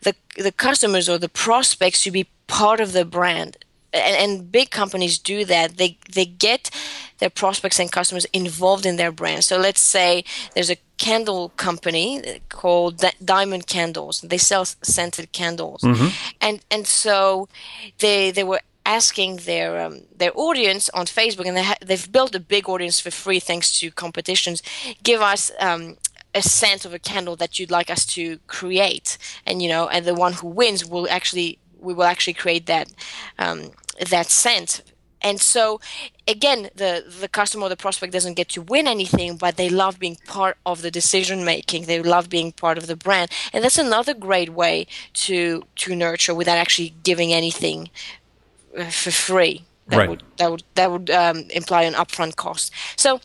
the 0.02 0.14
the 0.36 0.52
customers 0.52 1.08
or 1.08 1.18
the 1.18 1.28
prospects 1.28 2.02
to 2.04 2.10
be 2.10 2.28
part 2.46 2.80
of 2.80 2.92
the 2.92 3.04
brand. 3.04 3.56
And, 3.92 4.16
and 4.16 4.52
big 4.52 4.70
companies 4.70 5.18
do 5.18 5.44
that. 5.44 5.76
They 5.76 5.98
they 6.12 6.26
get 6.26 6.70
their 7.24 7.30
prospects 7.30 7.80
and 7.80 7.90
customers 7.90 8.26
involved 8.34 8.84
in 8.84 8.96
their 8.96 9.10
brand. 9.10 9.42
So 9.44 9.56
let's 9.56 9.80
say 9.80 10.24
there's 10.52 10.70
a 10.70 10.76
candle 10.98 11.48
company 11.56 12.06
called 12.50 13.02
Diamond 13.24 13.66
Candles. 13.66 14.20
They 14.20 14.36
sell 14.36 14.66
scented 14.66 15.32
candles, 15.32 15.80
mm-hmm. 15.80 16.08
and 16.42 16.60
and 16.70 16.86
so 16.86 17.48
they 18.00 18.30
they 18.30 18.44
were 18.44 18.60
asking 18.84 19.36
their 19.50 19.70
um, 19.84 20.02
their 20.14 20.32
audience 20.34 20.90
on 20.90 21.06
Facebook, 21.06 21.46
and 21.46 21.56
they 21.56 21.64
ha- 21.70 21.82
they've 21.88 22.12
built 22.12 22.34
a 22.34 22.40
big 22.40 22.68
audience 22.68 23.00
for 23.00 23.10
free 23.10 23.40
thanks 23.40 23.80
to 23.80 23.90
competitions. 23.90 24.62
Give 25.02 25.22
us 25.22 25.50
um, 25.58 25.96
a 26.34 26.42
scent 26.42 26.84
of 26.84 26.92
a 26.92 26.98
candle 26.98 27.36
that 27.36 27.58
you'd 27.58 27.70
like 27.78 27.88
us 27.88 28.04
to 28.16 28.38
create, 28.58 29.16
and 29.46 29.62
you 29.62 29.68
know, 29.70 29.88
and 29.88 30.04
the 30.04 30.20
one 30.24 30.34
who 30.34 30.48
wins 30.48 30.84
will 30.84 31.08
actually 31.08 31.58
we 31.80 31.94
will 31.94 32.10
actually 32.14 32.34
create 32.34 32.66
that 32.66 32.86
um, 33.38 33.70
that 34.10 34.26
scent 34.28 34.82
and 35.24 35.40
so 35.40 35.80
again 36.28 36.70
the 36.76 37.04
the 37.20 37.28
customer 37.28 37.66
or 37.66 37.68
the 37.68 37.76
prospect 37.76 38.12
doesn't 38.12 38.34
get 38.34 38.48
to 38.50 38.62
win 38.62 38.86
anything 38.86 39.36
but 39.36 39.56
they 39.56 39.68
love 39.68 39.98
being 39.98 40.16
part 40.26 40.56
of 40.64 40.82
the 40.82 40.90
decision 40.90 41.44
making. 41.44 41.84
They 41.84 42.00
love 42.02 42.28
being 42.28 42.52
part 42.52 42.78
of 42.78 42.86
the 42.86 42.96
brand. 42.96 43.30
And 43.52 43.62
that's 43.64 43.78
another 43.78 44.14
great 44.14 44.50
way 44.50 44.86
to 45.24 45.64
to 45.76 45.96
nurture 45.96 46.34
without 46.34 46.58
actually 46.58 46.94
giving 47.02 47.32
anything 47.32 47.90
uh, 48.78 48.84
for 48.84 49.10
free. 49.10 49.64
That 49.88 49.98
right. 49.98 50.08
would 50.08 50.22
that 50.38 50.50
would 50.50 50.64
that 50.74 50.90
would 50.90 51.10
um, 51.10 51.38
imply 51.50 51.82
an 51.82 51.94
upfront 51.94 52.36
cost. 52.36 52.72
So 52.96 53.20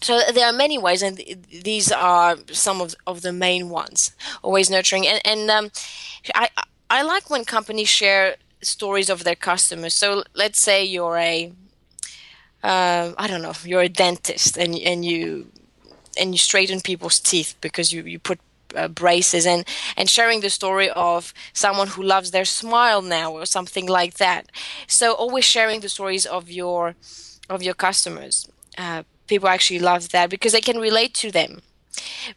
so 0.00 0.20
there 0.32 0.46
are 0.46 0.52
many 0.52 0.78
ways 0.78 1.02
and 1.02 1.16
these 1.64 1.90
are 1.90 2.36
some 2.52 2.80
of, 2.80 2.94
of 3.06 3.22
the 3.22 3.32
main 3.32 3.68
ones. 3.68 4.12
Always 4.42 4.70
nurturing. 4.70 5.06
And, 5.06 5.20
and 5.24 5.50
um, 5.50 5.70
I, 6.34 6.48
I 6.88 7.02
like 7.02 7.30
when 7.30 7.44
companies 7.44 7.88
share 7.88 8.36
stories 8.62 9.10
of 9.10 9.24
their 9.24 9.34
customers. 9.36 9.94
So 9.94 10.24
let's 10.34 10.60
say 10.60 10.84
you're 10.84 11.16
a 11.16 11.52
uh, 12.62 13.12
I 13.16 13.26
don't 13.28 13.42
know, 13.42 13.52
you're 13.64 13.82
a 13.82 13.88
dentist 13.88 14.56
and 14.56 14.78
and 14.78 15.04
you 15.04 15.50
and 16.20 16.34
you 16.34 16.38
straighten 16.38 16.80
people's 16.80 17.20
teeth 17.20 17.54
because 17.60 17.92
you 17.92 18.02
you 18.02 18.18
put 18.18 18.40
uh, 18.74 18.88
braces 18.88 19.46
and 19.46 19.64
and 19.96 20.10
sharing 20.10 20.40
the 20.40 20.50
story 20.50 20.90
of 20.90 21.32
someone 21.52 21.88
who 21.88 22.02
loves 22.02 22.30
their 22.30 22.44
smile 22.44 23.02
now 23.02 23.32
or 23.32 23.46
something 23.46 23.86
like 23.86 24.14
that. 24.14 24.50
So 24.86 25.14
always 25.14 25.44
sharing 25.44 25.80
the 25.80 25.88
stories 25.88 26.26
of 26.26 26.50
your 26.50 26.96
of 27.48 27.62
your 27.62 27.74
customers. 27.74 28.48
Uh, 28.76 29.02
people 29.26 29.48
actually 29.48 29.78
love 29.78 30.10
that 30.10 30.30
because 30.30 30.52
they 30.52 30.60
can 30.60 30.78
relate 30.78 31.14
to 31.14 31.30
them 31.30 31.60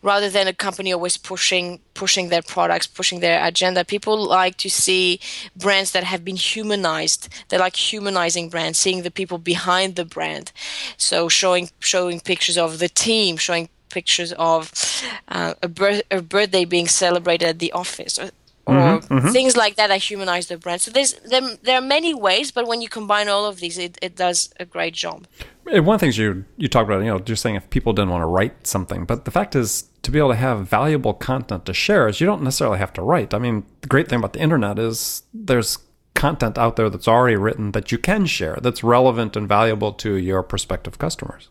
rather 0.01 0.29
than 0.29 0.47
a 0.47 0.53
company 0.53 0.93
always 0.93 1.17
pushing 1.17 1.79
pushing 1.93 2.29
their 2.29 2.41
products 2.41 2.87
pushing 2.87 3.19
their 3.19 3.45
agenda. 3.45 3.83
People 3.85 4.17
like 4.27 4.57
to 4.57 4.69
see 4.69 5.19
brands 5.55 5.91
that 5.91 6.03
have 6.03 6.23
been 6.23 6.35
humanized. 6.35 7.29
They 7.49 7.57
like 7.57 7.75
humanizing 7.75 8.49
brands 8.49 8.79
seeing 8.79 9.03
the 9.03 9.11
people 9.11 9.37
behind 9.37 9.95
the 9.95 10.05
brand. 10.05 10.51
So 10.97 11.29
showing 11.29 11.69
showing 11.79 12.19
pictures 12.19 12.57
of 12.57 12.79
the 12.79 12.89
team 12.89 13.37
showing 13.37 13.69
pictures 13.89 14.31
of 14.33 14.71
uh, 15.27 15.53
a, 15.61 15.69
a 16.11 16.21
birthday 16.21 16.65
being 16.65 16.87
celebrated 16.87 17.47
at 17.47 17.59
the 17.59 17.71
office 17.73 18.17
or, 18.67 18.75
mm-hmm, 18.75 19.13
mm-hmm. 19.13 19.29
things 19.29 19.57
like 19.57 19.75
that 19.75 19.87
that 19.87 20.01
humanize 20.01 20.47
the 20.47 20.57
brand. 20.57 20.81
So 20.81 20.91
there's 20.91 21.13
there, 21.25 21.41
there 21.63 21.77
are 21.77 21.81
many 21.81 22.13
ways, 22.13 22.51
but 22.51 22.67
when 22.67 22.81
you 22.81 22.89
combine 22.89 23.27
all 23.27 23.45
of 23.45 23.59
these, 23.59 23.77
it, 23.77 23.97
it 24.01 24.15
does 24.15 24.53
a 24.59 24.65
great 24.65 24.93
job. 24.93 25.27
One 25.63 25.77
of 25.77 25.85
the 25.85 25.97
things 25.99 26.17
you 26.17 26.45
you 26.57 26.67
talk 26.67 26.85
about, 26.85 26.99
you 26.99 27.07
know, 27.07 27.19
just 27.19 27.41
saying 27.41 27.55
if 27.55 27.69
people 27.69 27.93
didn't 27.93 28.11
want 28.11 28.21
to 28.21 28.27
write 28.27 28.67
something, 28.67 29.05
but 29.05 29.25
the 29.25 29.31
fact 29.31 29.55
is 29.55 29.89
to 30.03 30.11
be 30.11 30.19
able 30.19 30.29
to 30.29 30.35
have 30.35 30.67
valuable 30.67 31.13
content 31.13 31.65
to 31.65 31.73
share 31.73 32.07
is 32.07 32.19
you 32.19 32.27
don't 32.27 32.41
necessarily 32.41 32.79
have 32.79 32.93
to 32.93 33.01
write. 33.01 33.33
I 33.33 33.39
mean, 33.39 33.65
the 33.81 33.87
great 33.87 34.07
thing 34.09 34.19
about 34.19 34.33
the 34.33 34.39
internet 34.39 34.79
is 34.79 35.23
there's 35.33 35.77
content 36.13 36.57
out 36.57 36.75
there 36.75 36.89
that's 36.89 37.07
already 37.07 37.35
written 37.35 37.71
that 37.71 37.91
you 37.91 37.97
can 37.97 38.25
share 38.25 38.57
that's 38.61 38.83
relevant 38.83 39.35
and 39.35 39.47
valuable 39.47 39.93
to 39.93 40.15
your 40.15 40.43
prospective 40.43 40.99
customers 40.99 41.49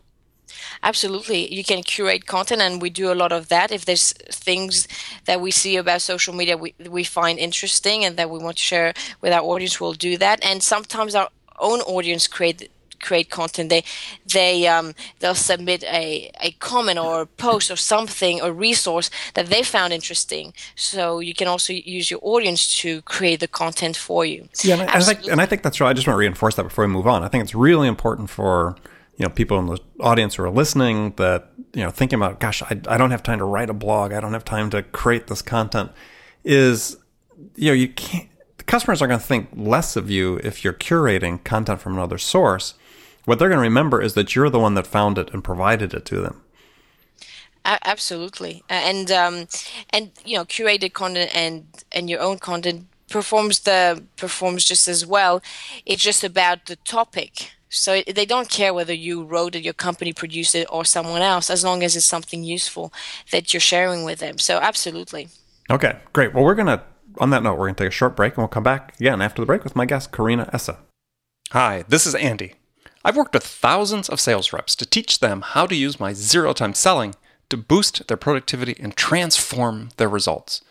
absolutely. 0.83 1.53
You 1.53 1.63
can 1.63 1.83
curate 1.83 2.25
content 2.25 2.61
and 2.61 2.81
we 2.81 2.89
do 2.89 3.11
a 3.11 3.15
lot 3.15 3.31
of 3.31 3.49
that. 3.49 3.71
If 3.71 3.85
there's 3.85 4.13
things 4.13 4.87
that 5.25 5.41
we 5.41 5.51
see 5.51 5.77
about 5.77 6.01
social 6.01 6.33
media 6.33 6.57
we, 6.57 6.73
we 6.89 7.03
find 7.03 7.39
interesting 7.39 8.03
and 8.05 8.17
that 8.17 8.29
we 8.29 8.39
want 8.39 8.57
to 8.57 8.63
share 8.63 8.93
with 9.21 9.33
our 9.33 9.41
audience 9.41 9.79
we'll 9.79 9.93
do 9.93 10.17
that. 10.17 10.43
And 10.43 10.61
sometimes 10.63 11.15
our 11.15 11.29
own 11.59 11.81
audience 11.81 12.27
create 12.27 12.69
create 13.01 13.29
content. 13.29 13.69
They 13.69 13.83
they 14.31 14.67
um, 14.67 14.93
they'll 15.19 15.35
submit 15.35 15.83
a, 15.83 16.31
a 16.39 16.51
comment 16.59 16.99
or 16.99 17.21
a 17.21 17.25
post 17.25 17.71
or 17.71 17.75
something 17.75 18.41
or 18.41 18.51
resource 18.51 19.09
that 19.33 19.47
they 19.47 19.63
found 19.63 19.93
interesting. 19.93 20.53
So 20.75 21.19
you 21.19 21.33
can 21.33 21.47
also 21.47 21.73
use 21.73 22.11
your 22.11 22.19
audience 22.23 22.79
to 22.81 23.01
create 23.01 23.39
the 23.39 23.47
content 23.47 23.97
for 23.97 24.25
you. 24.25 24.47
Yeah 24.63 24.75
and 24.75 24.83
I, 24.83 24.93
and 24.93 25.03
I, 25.03 25.13
think, 25.13 25.31
and 25.31 25.41
I 25.41 25.45
think 25.45 25.63
that's 25.63 25.81
right. 25.81 25.89
I 25.89 25.93
just 25.93 26.07
want 26.07 26.15
to 26.15 26.19
reinforce 26.19 26.55
that 26.55 26.63
before 26.63 26.85
we 26.85 26.93
move 26.93 27.07
on. 27.07 27.23
I 27.23 27.27
think 27.27 27.43
it's 27.43 27.55
really 27.55 27.87
important 27.87 28.29
for 28.29 28.75
you 29.17 29.25
know 29.25 29.29
people 29.29 29.59
in 29.59 29.67
the 29.67 29.79
audience 29.99 30.35
who 30.35 30.43
are 30.43 30.49
listening 30.49 31.13
that 31.17 31.51
you 31.73 31.83
know 31.83 31.91
thinking 31.91 32.17
about 32.17 32.39
gosh 32.39 32.61
I, 32.63 32.79
I 32.87 32.97
don't 32.97 33.11
have 33.11 33.23
time 33.23 33.39
to 33.39 33.45
write 33.45 33.69
a 33.69 33.73
blog. 33.73 34.13
I 34.13 34.19
don't 34.19 34.33
have 34.33 34.45
time 34.45 34.69
to 34.71 34.83
create 34.83 35.27
this 35.27 35.41
content 35.41 35.91
is 36.43 36.97
you 37.55 37.67
know 37.67 37.73
you 37.73 37.89
can't 37.89 38.29
the 38.57 38.63
customers 38.65 39.01
are 39.01 39.07
going 39.07 39.19
to 39.19 39.25
think 39.25 39.49
less 39.55 39.95
of 39.95 40.11
you 40.11 40.39
if 40.43 40.63
you're 40.63 40.73
curating 40.73 41.43
content 41.43 41.81
from 41.81 41.93
another 41.93 42.19
source. 42.19 42.75
What 43.25 43.39
they're 43.39 43.49
going 43.49 43.57
to 43.57 43.63
remember 43.63 44.01
is 44.01 44.13
that 44.13 44.35
you're 44.35 44.51
the 44.51 44.59
one 44.59 44.75
that 44.75 44.85
found 44.85 45.17
it 45.17 45.31
and 45.33 45.43
provided 45.43 45.93
it 45.93 46.05
to 46.05 46.21
them. 46.21 46.43
Absolutely. 47.65 48.63
And 48.69 49.11
um, 49.11 49.47
and 49.91 50.11
you 50.25 50.37
know 50.37 50.45
curated 50.45 50.93
content 50.93 51.35
and 51.35 51.65
and 51.91 52.09
your 52.09 52.19
own 52.19 52.37
content 52.39 52.87
performs 53.09 53.59
the 53.59 54.03
performs 54.15 54.65
just 54.65 54.87
as 54.87 55.05
well. 55.05 55.41
It's 55.85 56.03
just 56.03 56.23
about 56.23 56.65
the 56.65 56.75
topic 56.77 57.51
so 57.71 58.01
they 58.01 58.25
don't 58.25 58.49
care 58.49 58.73
whether 58.73 58.93
you 58.93 59.23
wrote 59.23 59.55
it, 59.55 59.63
your 59.63 59.73
company 59.73 60.13
produced 60.13 60.55
it, 60.55 60.67
or 60.69 60.85
someone 60.85 61.21
else, 61.21 61.49
as 61.49 61.63
long 61.63 61.83
as 61.83 61.95
it's 61.95 62.05
something 62.05 62.43
useful 62.43 62.93
that 63.31 63.53
you're 63.53 63.61
sharing 63.61 64.03
with 64.03 64.19
them. 64.19 64.37
So 64.37 64.57
absolutely. 64.57 65.29
Okay, 65.69 65.97
great. 66.13 66.33
Well, 66.33 66.43
we're 66.43 66.55
gonna 66.55 66.83
on 67.17 67.29
that 67.31 67.43
note, 67.43 67.57
we're 67.57 67.67
gonna 67.67 67.75
take 67.75 67.87
a 67.87 67.91
short 67.91 68.15
break, 68.15 68.33
and 68.33 68.39
we'll 68.39 68.47
come 68.47 68.63
back 68.63 68.99
again 68.99 69.21
after 69.21 69.41
the 69.41 69.45
break 69.45 69.63
with 69.63 69.75
my 69.75 69.85
guest 69.85 70.11
Karina 70.11 70.49
Essa. 70.53 70.79
Hi, 71.51 71.83
this 71.87 72.05
is 72.05 72.15
Andy. 72.15 72.53
I've 73.03 73.17
worked 73.17 73.33
with 73.33 73.43
thousands 73.43 74.09
of 74.09 74.19
sales 74.19 74.53
reps 74.53 74.75
to 74.75 74.85
teach 74.85 75.19
them 75.19 75.41
how 75.41 75.65
to 75.65 75.75
use 75.75 75.99
my 75.99 76.13
zero 76.13 76.53
time 76.53 76.73
selling 76.73 77.15
to 77.49 77.57
boost 77.57 78.07
their 78.07 78.17
productivity 78.17 78.75
and 78.79 78.95
transform 78.95 79.89
their 79.97 80.09
results. 80.09 80.61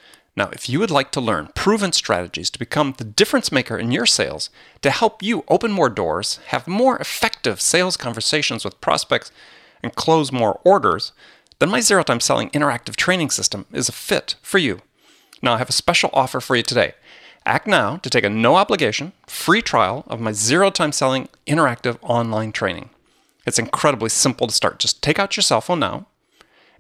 Now, 0.41 0.49
if 0.55 0.71
you 0.71 0.81
would 0.81 0.91
like 0.91 1.11
to 1.11 1.21
learn 1.21 1.51
proven 1.55 1.93
strategies 1.93 2.49
to 2.49 2.59
become 2.59 2.95
the 2.97 3.05
difference 3.05 3.53
maker 3.53 3.77
in 3.77 3.93
your 3.93 4.07
sales, 4.07 4.49
to 4.81 4.91
help 4.91 5.23
you 5.23 5.45
open 5.49 5.71
more 5.71 5.91
doors, 5.91 6.41
have 6.47 6.67
more 6.67 6.97
effective 6.97 7.61
sales 7.61 7.99
conversations 7.99 8.65
with 8.65 8.81
prospects, 8.81 9.31
and 9.83 9.95
close 9.95 10.33
more 10.33 10.59
orders, 10.65 11.13
then 11.59 11.69
my 11.69 11.81
Zero 11.81 12.03
Time 12.03 12.21
Selling 12.21 12.49
interactive 12.53 12.97
training 12.97 13.29
system 13.29 13.67
is 13.71 13.91
a 13.91 13.93
fit 13.93 14.37
for 14.41 14.57
you. 14.57 14.81
Now, 15.43 15.57
I 15.57 15.59
have 15.59 15.69
a 15.69 15.73
special 15.73 16.09
offer 16.15 16.41
for 16.41 16.57
you 16.57 16.63
today. 16.63 16.95
Act 17.45 17.67
now 17.67 17.99
to 17.99 18.09
take 18.09 18.25
a 18.25 18.31
no 18.31 18.57
obligation, 18.57 19.13
free 19.27 19.61
trial 19.61 20.05
of 20.07 20.23
my 20.23 20.33
Zero 20.33 20.71
Time 20.71 20.93
Selling 20.93 21.29
interactive 21.47 21.99
online 22.01 22.53
training. 22.53 22.89
It's 23.47 23.59
incredibly 23.59 24.09
simple 24.09 24.47
to 24.47 24.55
start. 24.55 24.79
Just 24.79 25.03
take 25.03 25.19
out 25.19 25.37
your 25.37 25.43
cell 25.43 25.61
phone 25.61 25.81
now 25.81 26.07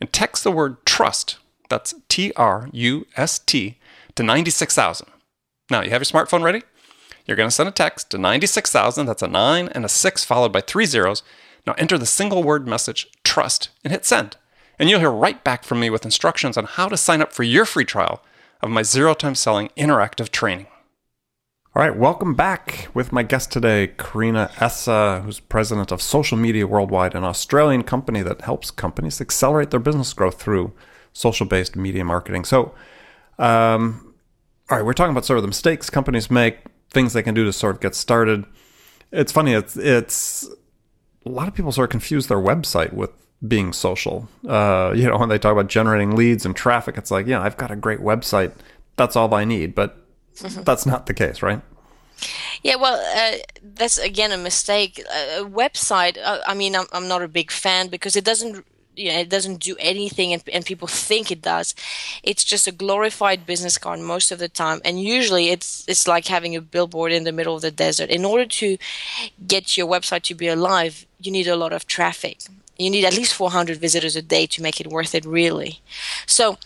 and 0.01 0.11
text 0.11 0.45
the 0.45 0.51
word 0.51 0.83
trust 0.87 1.37
that's 1.71 1.95
T 2.09 2.33
R 2.37 2.69
U 2.73 3.07
S 3.17 3.39
T 3.39 3.79
to 4.17 4.23
96,000. 4.23 5.09
Now, 5.71 5.83
you 5.83 5.91
have 5.91 6.01
your 6.01 6.05
smartphone 6.05 6.43
ready? 6.43 6.63
You're 7.25 7.37
going 7.37 7.49
to 7.49 7.55
send 7.55 7.69
a 7.69 7.73
text 7.73 8.11
to 8.11 8.19
96,000. 8.19 9.07
That's 9.07 9.23
a 9.23 9.29
9 9.29 9.69
and 9.69 9.85
a 9.85 9.89
6 9.89 10.25
followed 10.25 10.53
by 10.53 10.61
three 10.61 10.85
zeros. 10.85 11.23
Now, 11.67 11.75
enter 11.79 11.97
the 11.97 12.07
single 12.07 12.43
word 12.43 12.67
message 12.67 13.07
trust 13.25 13.71
and 13.85 13.93
hit 13.93 14.05
send. 14.05 14.37
And 14.79 14.91
you'll 14.91 15.01
hear 15.01 15.11
right 15.11 15.43
back 15.45 15.63
from 15.63 15.79
me 15.81 15.91
with 15.91 16.05
instructions 16.05 16.57
on 16.57 16.65
how 16.65 16.89
to 16.89 16.97
sign 16.97 17.23
up 17.23 17.33
for 17.33 17.45
your 17.45 17.65
free 17.65 17.85
trial 17.85 18.23
of 18.63 18.71
my 18.71 18.83
zero 18.83 19.15
time 19.15 19.35
selling 19.35 19.69
interactive 19.77 20.31
training. 20.31 20.67
All 21.77 21.83
right, 21.83 21.97
welcome 21.97 22.35
back 22.35 22.89
with 22.95 23.13
my 23.13 23.23
guest 23.23 23.53
today, 23.53 23.93
Karina 23.97 24.51
Essa, 24.59 25.23
who's 25.25 25.39
president 25.39 25.93
of 25.93 26.03
Social 26.03 26.37
Media 26.37 26.67
Worldwide, 26.67 27.15
an 27.15 27.23
Australian 27.23 27.85
company 27.85 28.23
that 28.23 28.41
helps 28.41 28.73
companies 28.73 29.21
accelerate 29.21 29.71
their 29.71 29.79
business 29.79 30.13
growth 30.13 30.43
through 30.43 30.73
social 31.13 31.47
based 31.47 31.77
media 31.77 32.05
marketing. 32.05 32.45
So, 32.45 32.75
um, 33.39 34.15
all 34.71 34.77
right, 34.77 34.87
we're 34.87 34.95
talking 34.95 35.13
about 35.13 35.25
sort 35.25 35.39
of 35.39 35.43
the 35.43 35.49
mistakes 35.49 35.91
companies 35.91 36.31
make, 36.31 36.59
things 36.91 37.13
they 37.13 37.23
can 37.23 37.35
do 37.35 37.45
to 37.45 37.53
sort 37.53 37.77
of 37.77 37.81
get 37.81 37.95
started. 37.95 38.45
It's 39.13 39.33
funny, 39.33 39.53
it's, 39.53 39.77
it's 39.77 40.49
a 41.27 41.29
lot 41.29 41.49
of 41.49 41.55
people 41.55 41.73
sort 41.73 41.89
of 41.89 41.91
confuse 41.91 42.29
their 42.29 42.39
website 42.39 42.93
with 42.93 43.11
being 43.47 43.73
social. 43.73 44.29
Uh, 44.47 44.93
you 44.97 45.09
know, 45.09 45.19
when 45.19 45.29
they 45.29 45.39
talk 45.39 45.53
about 45.53 45.69
generating 45.69 46.17
leads 46.17 46.47
and 46.47 46.55
traffic, 46.55 46.97
it's 46.97 47.11
like, 47.11 47.27
yeah, 47.27 47.41
I've 47.41 47.57
got 47.57 47.71
a 47.71 47.77
great 47.77 48.01
website. 48.01 48.53
That's 48.97 49.17
all 49.17 49.33
I 49.35 49.45
need. 49.45 49.75
But 49.75 49.97
mm-hmm. 50.37 50.63
that's 50.63 50.87
not 50.87 51.07
the 51.07 51.15
case, 51.15 51.43
right? 51.43 51.61
Yeah, 52.63 52.77
well, 52.77 53.01
uh, 53.17 53.39
that's 53.63 53.97
again 53.97 54.33
a 54.33 54.37
mistake. 54.37 54.99
A 54.99 55.43
website, 55.45 56.19
uh, 56.23 56.41
I 56.47 56.55
mean, 56.55 56.77
I'm, 56.77 56.85
I'm 56.93 57.09
not 57.09 57.23
a 57.23 57.29
big 57.29 57.51
fan 57.51 57.89
because 57.89 58.15
it 58.15 58.25
doesn't 58.25 58.67
you 59.01 59.11
know, 59.11 59.19
it 59.19 59.29
doesn't 59.29 59.61
do 59.61 59.77
anything 59.79 60.33
and, 60.33 60.43
and 60.53 60.65
people 60.65 60.89
think 60.89 61.31
it 61.31 61.43
does. 61.43 61.75
It's 62.23 62.45
just 62.45 62.67
a 62.67 62.73
glorified 62.73 63.47
business 63.47 63.79
card 63.79 64.01
most 64.01 64.31
of 64.31 64.39
the 64.39 64.49
time. 64.49 64.81
And 64.85 65.01
usually 65.01 65.49
it's 65.49 65.85
it's 65.89 66.07
like 66.07 66.27
having 66.27 66.55
a 66.55 66.61
billboard 66.61 67.13
in 67.13 67.25
the 67.25 67.33
middle 67.33 67.57
of 67.57 67.63
the 67.63 67.71
desert. 67.71 68.11
In 68.11 68.25
order 68.25 68.47
to 68.61 68.77
get 69.47 69.77
your 69.77 69.87
website 69.87 70.23
to 70.23 70.35
be 70.35 70.49
alive 70.49 71.07
you 71.21 71.31
need 71.31 71.49
a 71.49 71.57
lot 71.57 71.73
of 71.73 71.87
traffic. 71.87 72.39
You 72.79 72.91
need 72.91 73.05
at 73.05 73.17
least 73.17 73.35
400 73.35 73.79
visitors 73.79 74.17
a 74.17 74.23
day 74.23 74.47
to 74.47 74.63
make 74.63 74.81
it 74.81 74.87
worth 74.87 75.15
it 75.15 75.25
really. 75.25 75.81
So 76.27 76.59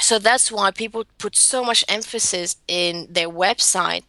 so 0.00 0.18
that's 0.18 0.50
why 0.50 0.72
people 0.72 1.04
put 1.18 1.36
so 1.36 1.64
much 1.64 1.84
emphasis 1.88 2.56
in 2.66 3.06
their 3.08 3.28
website 3.28 4.02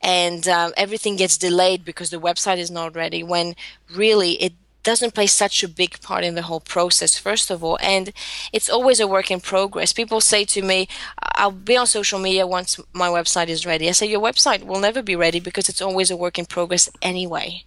and 0.00 0.46
um, 0.46 0.72
everything 0.76 1.16
gets 1.16 1.36
delayed 1.36 1.84
because 1.84 2.10
the 2.10 2.20
website 2.20 2.58
is 2.58 2.70
not 2.70 2.94
ready 2.94 3.22
when 3.22 3.56
really 3.92 4.32
it 4.34 4.52
doesn't 4.84 5.14
play 5.14 5.26
such 5.26 5.62
a 5.64 5.68
big 5.68 6.00
part 6.00 6.24
in 6.24 6.34
the 6.34 6.42
whole 6.42 6.60
process 6.60 7.18
first 7.18 7.50
of 7.50 7.64
all 7.64 7.78
and 7.82 8.12
it's 8.52 8.70
always 8.70 9.00
a 9.00 9.08
work 9.08 9.30
in 9.30 9.40
progress. 9.40 9.92
People 9.92 10.20
say 10.20 10.44
to 10.44 10.62
me 10.62 10.88
i'll 11.36 11.50
be 11.50 11.76
on 11.76 11.86
social 11.86 12.18
media 12.18 12.46
once 12.46 12.78
my 12.92 13.08
website 13.08 13.48
is 13.48 13.66
ready. 13.66 13.88
I 13.88 13.92
say 13.92 14.06
your 14.06 14.20
website 14.20 14.64
will 14.64 14.80
never 14.80 15.02
be 15.02 15.16
ready 15.16 15.40
because 15.40 15.68
it's 15.68 15.82
always 15.82 16.10
a 16.10 16.16
work 16.16 16.38
in 16.38 16.46
progress 16.46 16.88
anyway. 17.02 17.64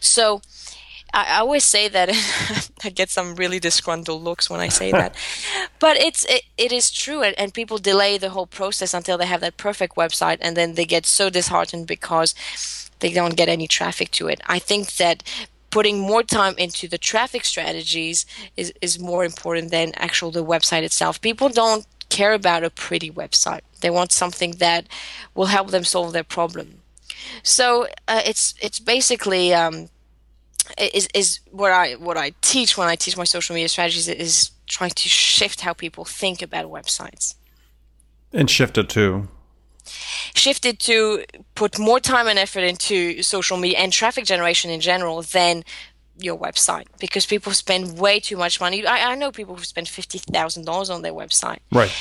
So 0.00 0.40
I, 1.12 1.38
always 1.38 1.64
say 1.64 1.88
that 1.88 2.10
I 2.84 2.90
get 2.90 3.10
some 3.10 3.34
really 3.34 3.58
disgruntled 3.58 4.22
looks 4.22 4.48
when 4.48 4.60
I 4.60 4.68
say 4.68 4.90
that, 5.00 5.14
but 5.78 5.96
it's 5.96 6.24
it, 6.26 6.42
it 6.56 6.72
is 6.72 6.90
true, 6.90 7.22
and, 7.22 7.38
and 7.38 7.52
people 7.52 7.78
delay 7.78 8.18
the 8.18 8.30
whole 8.30 8.46
process 8.46 8.94
until 8.94 9.18
they 9.18 9.26
have 9.26 9.40
that 9.40 9.56
perfect 9.56 9.96
website, 9.96 10.38
and 10.40 10.56
then 10.56 10.74
they 10.74 10.84
get 10.84 11.06
so 11.06 11.30
disheartened 11.30 11.86
because 11.86 12.34
they 13.00 13.12
don't 13.12 13.36
get 13.36 13.48
any 13.48 13.66
traffic 13.66 14.10
to 14.12 14.28
it. 14.28 14.40
I 14.46 14.58
think 14.58 14.96
that 14.96 15.22
putting 15.70 16.00
more 16.00 16.22
time 16.22 16.54
into 16.58 16.88
the 16.88 16.98
traffic 16.98 17.44
strategies 17.44 18.26
is, 18.56 18.72
is 18.80 18.98
more 18.98 19.24
important 19.24 19.70
than 19.70 19.92
actual 19.94 20.30
the 20.30 20.44
website 20.44 20.82
itself. 20.82 21.20
People 21.20 21.48
don't 21.48 21.86
care 22.08 22.34
about 22.34 22.64
a 22.64 22.70
pretty 22.70 23.10
website. 23.10 23.60
They 23.80 23.90
want 23.90 24.12
something 24.12 24.52
that 24.52 24.86
will 25.34 25.46
help 25.46 25.70
them 25.70 25.84
solve 25.84 26.12
their 26.12 26.24
problem. 26.24 26.82
So 27.42 27.86
uh, 28.08 28.22
it's 28.24 28.54
it's 28.60 28.80
basically 28.80 29.54
um, 29.54 29.88
is 30.78 31.08
is 31.14 31.40
what 31.50 31.72
I 31.72 31.94
what 31.94 32.16
I 32.16 32.32
teach 32.40 32.76
when 32.76 32.88
I 32.88 32.96
teach 32.96 33.16
my 33.16 33.24
social 33.24 33.54
media 33.54 33.68
strategies 33.68 34.08
is 34.08 34.50
trying 34.66 34.90
to 34.90 35.08
shift 35.08 35.60
how 35.60 35.72
people 35.72 36.04
think 36.04 36.42
about 36.42 36.66
websites. 36.66 37.34
And 38.32 38.48
shift 38.48 38.78
it 38.78 38.88
to 38.90 39.28
shifted 40.34 40.78
to 40.80 41.24
put 41.54 41.78
more 41.78 42.00
time 42.00 42.26
and 42.26 42.38
effort 42.38 42.60
into 42.60 43.22
social 43.22 43.56
media 43.56 43.78
and 43.78 43.92
traffic 43.92 44.24
generation 44.24 44.70
in 44.70 44.80
general 44.80 45.22
than 45.22 45.64
your 46.22 46.38
website 46.38 46.86
because 46.98 47.26
people 47.26 47.52
spend 47.52 47.98
way 47.98 48.20
too 48.20 48.36
much 48.36 48.60
money. 48.60 48.86
I, 48.86 49.12
I 49.12 49.14
know 49.14 49.32
people 49.32 49.56
who 49.56 49.64
spend 49.64 49.88
fifty 49.88 50.18
thousand 50.18 50.64
dollars 50.64 50.90
on 50.90 51.02
their 51.02 51.12
website, 51.12 51.60
right? 51.72 51.92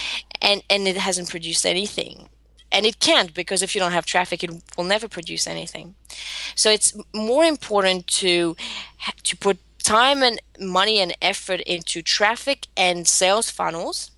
And 0.42 0.64
and 0.70 0.88
it 0.88 0.98
hasn't 0.98 1.30
produced 1.30 1.66
anything, 1.66 2.30
and 2.72 2.86
it 2.86 3.00
can't 3.00 3.34
because 3.34 3.62
if 3.62 3.76
you 3.76 3.82
don't 3.82 3.94
have 3.94 4.06
traffic, 4.06 4.44
it 4.44 4.52
will 4.78 4.84
never 4.84 5.08
produce 5.08 5.48
anything. 5.48 5.96
So 6.56 6.70
it's 6.70 6.96
more 7.14 7.46
important 7.46 8.08
to 8.08 8.56
to 9.24 9.38
put 9.38 9.58
time 9.84 10.22
and 10.22 10.42
money 10.60 11.00
and 11.00 11.16
effort 11.22 11.62
into 11.62 12.02
traffic 12.02 12.68
and 12.76 13.08
sales 13.08 13.50
funnels 13.50 14.12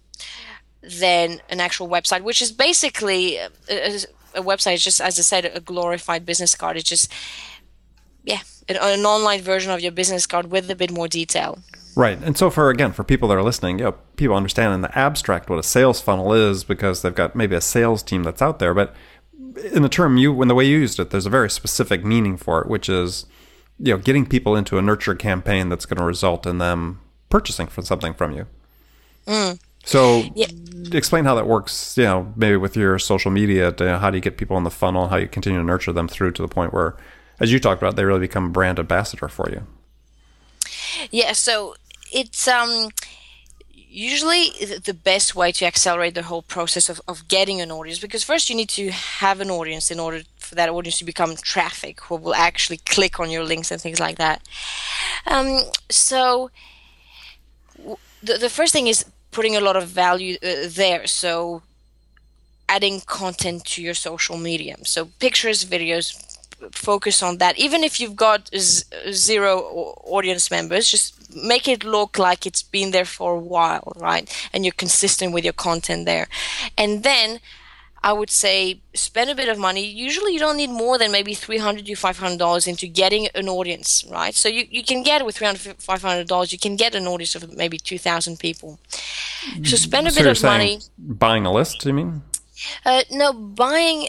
than 0.84 1.42
an 1.50 1.60
actual 1.60 1.88
website, 1.88 2.22
which 2.22 2.42
is 2.42 2.52
basically 2.52 3.38
a, 3.38 3.50
a, 3.70 3.96
a 4.36 4.42
website. 4.42 4.76
It's 4.76 4.84
just 4.84 5.02
as 5.02 5.20
I 5.20 5.22
said, 5.22 5.46
a 5.46 5.60
glorified 5.60 6.26
business 6.26 6.56
card. 6.56 6.78
It's 6.78 6.90
just 6.90 7.12
yeah, 8.24 8.40
an, 8.68 8.78
an 8.78 9.06
online 9.06 9.42
version 9.42 9.72
of 9.72 9.82
your 9.82 9.92
business 9.92 10.26
card 10.26 10.52
with 10.52 10.70
a 10.70 10.76
bit 10.76 10.92
more 10.92 11.08
detail. 11.08 11.60
Right. 11.96 12.18
And 12.22 12.38
so 12.38 12.50
for 12.50 12.70
again, 12.70 12.94
for 12.94 13.04
people 13.04 13.28
that 13.30 13.36
are 13.36 13.44
listening, 13.44 13.80
you 13.80 13.86
know, 13.86 13.96
people 14.16 14.36
understand 14.36 14.74
in 14.74 14.82
the 14.82 14.98
abstract 14.98 15.50
what 15.50 15.60
a 15.60 15.64
sales 15.64 16.02
funnel 16.02 16.34
is 16.34 16.64
because 16.64 17.02
they've 17.02 17.14
got 17.14 17.36
maybe 17.36 17.56
a 17.56 17.62
sales 17.62 18.02
team 18.02 18.24
that's 18.24 18.42
out 18.42 18.60
there, 18.60 18.74
but 18.74 18.96
in 19.74 19.82
the 19.82 19.90
term 19.90 20.18
you 20.18 20.32
when 20.32 20.48
the 20.48 20.56
way 20.56 20.66
you 20.66 20.80
used 20.80 21.00
it, 21.00 21.10
there's 21.10 21.26
a 21.26 21.30
very 21.30 21.50
specific 21.50 22.06
meaning 22.06 22.38
for 22.38 22.62
it, 22.62 22.68
which 22.68 22.88
is 22.88 23.26
you 23.82 23.94
know, 23.94 23.98
getting 23.98 24.26
people 24.26 24.56
into 24.56 24.78
a 24.78 24.82
nurture 24.82 25.16
campaign 25.16 25.70
that's 25.70 25.86
going 25.86 25.98
to 25.98 26.04
result 26.04 26.46
in 26.46 26.60
them 26.60 27.00
purchasing 27.30 27.68
for 27.68 27.82
something 27.82 28.14
from 28.14 28.32
you. 28.32 28.46
Mm. 29.26 29.60
So 29.84 30.24
yeah. 30.36 30.48
explain 30.92 31.26
how 31.26 31.36
that 31.36 31.48
works, 31.48 31.98
you 31.98 32.04
know, 32.04 32.32
maybe 32.36 32.56
with 32.58 32.76
your 32.76 33.00
social 33.00 33.32
media, 33.32 33.72
to, 33.74 34.00
how 34.00 34.10
do 34.10 34.18
you 34.18 34.22
get 34.22 34.38
people 34.38 34.58
in 34.58 34.64
the 34.64 34.72
funnel, 34.72 35.08
how 35.08 35.18
you 35.18 35.28
continue 35.28 35.60
to 35.60 35.66
nurture 35.66 35.92
them 35.92 36.08
through 36.08 36.32
to 36.34 36.42
the 36.42 36.48
point 36.48 36.74
where 36.74 36.96
as 37.40 37.52
you 37.52 37.60
talked 37.60 37.82
about, 37.82 37.96
they 37.96 38.06
really 38.06 38.20
become 38.20 38.52
brand 38.52 38.78
ambassador 38.78 39.28
for 39.28 39.50
you. 39.50 39.66
Yeah, 41.10 41.32
so 41.34 41.76
it's 42.12 42.48
um 42.48 42.90
usually 43.92 44.52
the 44.86 44.94
best 44.94 45.36
way 45.36 45.52
to 45.52 45.66
accelerate 45.66 46.16
the 46.16 46.24
whole 46.24 46.42
process 46.42 46.88
of, 46.88 47.02
of 47.10 47.28
getting 47.28 47.60
an 47.60 47.70
audience 47.72 48.00
because 48.00 48.24
first 48.24 48.50
you 48.50 48.56
need 48.56 48.70
to 48.70 48.90
have 48.90 49.42
an 49.42 49.52
audience 49.52 49.92
in 49.92 50.00
order 50.00 50.22
for 50.38 50.56
that 50.56 50.70
audience 50.70 50.98
to 50.98 51.04
become 51.04 51.36
traffic 51.36 52.00
who 52.02 52.16
will 52.16 52.34
actually 52.34 52.78
click 52.78 53.20
on 53.20 53.30
your 53.30 53.44
links 53.44 53.70
and 53.70 53.82
things 53.82 54.00
like 54.00 54.18
that 54.18 54.42
um, 55.28 55.60
so 55.90 56.50
the, 58.24 58.38
the 58.38 58.50
first 58.50 58.72
thing 58.72 58.88
is 58.88 59.04
putting 59.32 59.56
a 59.56 59.62
lot 59.62 59.76
of 59.76 59.88
value 59.88 60.38
uh, 60.44 60.68
there 60.68 61.08
so 61.08 61.62
adding 62.70 63.02
content 63.02 63.66
to 63.66 63.82
your 63.82 63.94
social 63.94 64.38
media 64.38 64.76
so 64.84 65.06
pictures 65.20 65.66
videos 65.66 66.32
focus 66.72 67.24
on 67.24 67.38
that. 67.38 67.58
Even 67.58 67.84
if 67.84 68.00
you've 68.00 68.16
got 68.16 68.50
z- 68.56 68.84
zero 69.12 69.96
audience 70.04 70.52
members, 70.52 70.90
just 70.90 71.36
make 71.36 71.68
it 71.68 71.84
look 71.84 72.20
like 72.20 72.46
it's 72.46 72.62
been 72.62 72.92
there 72.92 73.06
for 73.06 73.34
a 73.34 73.40
while, 73.40 73.94
right? 73.96 74.30
And 74.54 74.66
you're 74.66 74.74
consistent 74.74 75.34
with 75.34 75.44
your 75.44 75.54
content 75.54 76.06
there. 76.06 76.28
And 76.78 77.04
then 77.04 77.40
I 78.04 78.14
would 78.14 78.32
say 78.32 78.82
spend 78.94 79.30
a 79.30 79.36
bit 79.36 79.48
of 79.48 79.60
money. 79.60 79.86
Usually, 79.86 80.34
you 80.34 80.40
don't 80.40 80.58
need 80.58 80.72
more 80.72 80.98
than 80.98 81.12
maybe 81.12 81.34
three 81.36 81.60
hundred 81.60 81.86
to 81.86 81.96
five 81.96 82.18
hundred 82.18 82.40
dollars 82.40 82.68
into 82.68 82.88
getting 82.88 83.28
an 83.36 83.48
audience, 83.48 84.04
right? 84.10 84.34
So 84.34 84.50
you, 84.50 84.66
you 84.70 84.84
can 84.84 85.04
get 85.04 85.24
with 85.26 85.38
three 85.38 85.48
hundred 85.48 85.78
five 85.78 86.02
hundred 86.02 86.28
dollars, 86.28 86.52
you 86.52 86.60
can 86.60 86.76
get 86.76 86.96
an 86.96 87.06
audience 87.06 87.36
of 87.36 87.56
maybe 87.56 87.78
two 87.78 88.00
thousand 88.00 88.40
people. 88.40 88.80
So 89.64 89.76
spend 89.76 90.08
a 90.08 90.12
so 90.12 90.24
bit 90.24 90.32
of 90.32 90.44
money. 90.44 90.80
Buying 90.98 91.46
a 91.46 91.54
list, 91.54 91.86
you 91.86 91.94
mean? 91.94 92.24
Uh, 92.86 93.04
no, 93.12 93.34
buying 93.34 94.08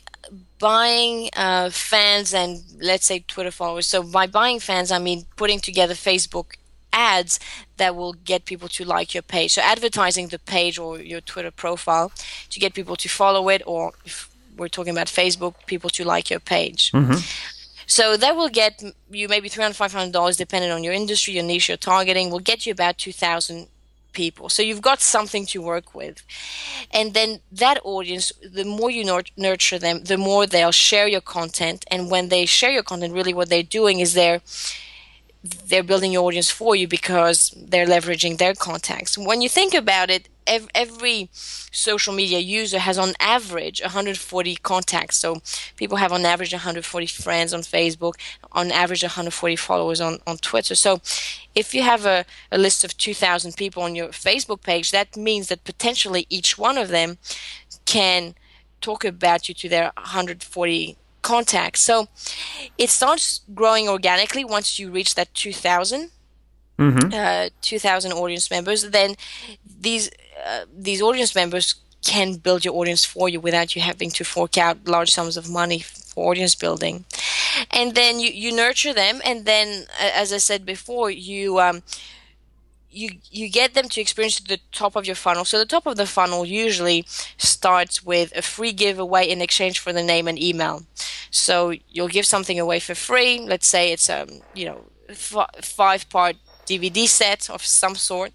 buying 0.58 1.28
uh, 1.36 1.68
fans 1.70 2.32
and 2.32 2.62
let's 2.80 3.04
say 3.04 3.18
Twitter 3.26 3.50
followers. 3.50 3.86
So 3.86 4.02
by 4.02 4.26
buying 4.26 4.60
fans, 4.60 4.90
I 4.90 4.98
mean 4.98 5.26
putting 5.36 5.60
together 5.60 5.94
Facebook 5.94 6.54
ads 6.92 7.40
that 7.76 7.96
will 7.96 8.12
get 8.12 8.44
people 8.44 8.68
to 8.68 8.84
like 8.84 9.14
your 9.14 9.22
page. 9.22 9.52
So 9.54 9.62
advertising 9.62 10.28
the 10.28 10.38
page 10.38 10.78
or 10.78 11.00
your 11.00 11.20
Twitter 11.20 11.50
profile 11.50 12.12
to 12.50 12.60
get 12.60 12.74
people 12.74 12.96
to 12.96 13.08
follow 13.08 13.48
it, 13.48 13.62
or 13.66 13.92
if 14.04 14.30
we're 14.56 14.68
talking 14.68 14.92
about 14.92 15.06
Facebook, 15.06 15.54
people 15.66 15.90
to 15.90 16.04
like 16.04 16.30
your 16.30 16.40
page. 16.40 16.92
Mm-hmm. 16.92 17.18
So 17.86 18.16
that 18.16 18.36
will 18.36 18.48
get 18.48 18.82
you 19.10 19.28
maybe 19.28 19.48
three 19.48 19.62
hundred, 19.62 19.76
five 19.76 19.92
hundred 19.92 20.12
dollars, 20.12 20.36
depending 20.36 20.70
on 20.70 20.84
your 20.84 20.94
industry, 20.94 21.34
your 21.34 21.44
niche, 21.44 21.68
your 21.68 21.76
targeting. 21.76 22.30
Will 22.30 22.38
get 22.38 22.64
you 22.64 22.72
about 22.72 22.98
two 22.98 23.12
thousand 23.12 23.68
people. 24.12 24.48
So 24.48 24.62
you've 24.62 24.82
got 24.82 25.00
something 25.00 25.46
to 25.46 25.62
work 25.62 25.94
with. 25.94 26.22
And 26.90 27.14
then 27.14 27.40
that 27.50 27.80
audience, 27.82 28.30
the 28.42 28.64
more 28.64 28.90
you 28.90 29.04
nurture 29.36 29.78
them, 29.78 30.04
the 30.04 30.18
more 30.18 30.46
they'll 30.46 30.70
share 30.70 31.08
your 31.08 31.22
content. 31.22 31.84
And 31.90 32.10
when 32.10 32.28
they 32.28 32.46
share 32.46 32.70
your 32.70 32.82
content, 32.82 33.14
really 33.14 33.34
what 33.34 33.48
they're 33.48 33.62
doing 33.62 34.00
is 34.00 34.12
they're 34.12 34.42
they're 35.42 35.82
building 35.82 36.12
your 36.12 36.24
audience 36.24 36.50
for 36.50 36.76
you 36.76 36.86
because 36.86 37.52
they're 37.56 37.86
leveraging 37.86 38.38
their 38.38 38.54
contacts. 38.54 39.18
When 39.18 39.42
you 39.42 39.48
think 39.48 39.74
about 39.74 40.08
it, 40.08 40.28
every 40.46 41.28
social 41.32 42.12
media 42.12 42.38
user 42.38 42.78
has 42.78 42.98
on 42.98 43.14
average 43.18 43.80
140 43.80 44.56
contacts. 44.56 45.16
So 45.16 45.40
people 45.76 45.96
have 45.96 46.12
on 46.12 46.24
average 46.24 46.52
140 46.52 47.06
friends 47.06 47.52
on 47.52 47.62
Facebook, 47.62 48.14
on 48.52 48.70
average 48.70 49.02
140 49.02 49.56
followers 49.56 50.00
on, 50.00 50.18
on 50.26 50.36
Twitter. 50.38 50.74
So 50.74 51.00
if 51.54 51.74
you 51.74 51.82
have 51.82 52.06
a, 52.06 52.24
a 52.50 52.58
list 52.58 52.84
of 52.84 52.96
2,000 52.96 53.56
people 53.56 53.82
on 53.82 53.94
your 53.94 54.08
Facebook 54.08 54.62
page, 54.62 54.90
that 54.92 55.16
means 55.16 55.48
that 55.48 55.64
potentially 55.64 56.26
each 56.28 56.56
one 56.56 56.78
of 56.78 56.88
them 56.88 57.18
can 57.84 58.34
talk 58.80 59.04
about 59.04 59.48
you 59.48 59.54
to 59.54 59.68
their 59.68 59.92
140 59.96 60.96
contacts. 61.22 61.80
So 61.80 62.08
it 62.76 62.90
starts 62.90 63.40
growing 63.54 63.88
organically 63.88 64.44
once 64.44 64.78
you 64.78 64.90
reach 64.90 65.14
that 65.14 65.32
2,000. 65.34 66.10
Mm-hmm. 66.78 67.12
Uh, 67.12 67.48
2,000 67.60 68.12
audience 68.12 68.50
members, 68.50 68.90
then 68.90 69.14
these 69.80 70.10
uh, 70.44 70.64
these 70.74 71.02
audience 71.02 71.34
members 71.34 71.76
can 72.04 72.34
build 72.34 72.64
your 72.64 72.74
audience 72.74 73.04
for 73.04 73.28
you 73.28 73.40
without 73.40 73.76
you 73.76 73.82
having 73.82 74.10
to 74.10 74.24
fork 74.24 74.58
out 74.58 74.88
large 74.88 75.12
sums 75.12 75.36
of 75.36 75.48
money 75.48 75.80
for 75.80 76.30
audience 76.30 76.54
building. 76.54 77.04
And 77.70 77.94
then 77.94 78.18
you, 78.18 78.30
you 78.30 78.56
nurture 78.56 78.92
them, 78.92 79.20
and 79.24 79.44
then, 79.44 79.84
as 80.00 80.32
I 80.32 80.38
said 80.38 80.66
before, 80.66 81.10
you 81.10 81.60
um, 81.60 81.82
you 82.92 83.10
you 83.30 83.48
get 83.48 83.74
them 83.74 83.88
to 83.88 84.00
experience 84.00 84.38
the 84.40 84.60
top 84.72 84.96
of 84.96 85.06
your 85.06 85.16
funnel. 85.16 85.44
So 85.44 85.58
the 85.58 85.66
top 85.66 85.86
of 85.86 85.96
the 85.96 86.06
funnel 86.06 86.44
usually 86.44 87.04
starts 87.36 88.02
with 88.04 88.32
a 88.36 88.42
free 88.42 88.72
giveaway 88.72 89.28
in 89.28 89.40
exchange 89.40 89.78
for 89.78 89.92
the 89.92 90.02
name 90.02 90.28
and 90.28 90.40
email. 90.40 90.82
So 91.30 91.72
you'll 91.88 92.08
give 92.08 92.26
something 92.26 92.60
away 92.60 92.80
for 92.80 92.94
free. 92.94 93.40
Let's 93.40 93.66
say 93.66 93.92
it's 93.92 94.08
um 94.10 94.28
you 94.54 94.66
know 94.66 94.84
f- 95.08 95.50
five 95.62 96.08
part 96.08 96.36
DVD 96.66 97.06
set 97.06 97.50
of 97.50 97.64
some 97.64 97.94
sort, 97.94 98.32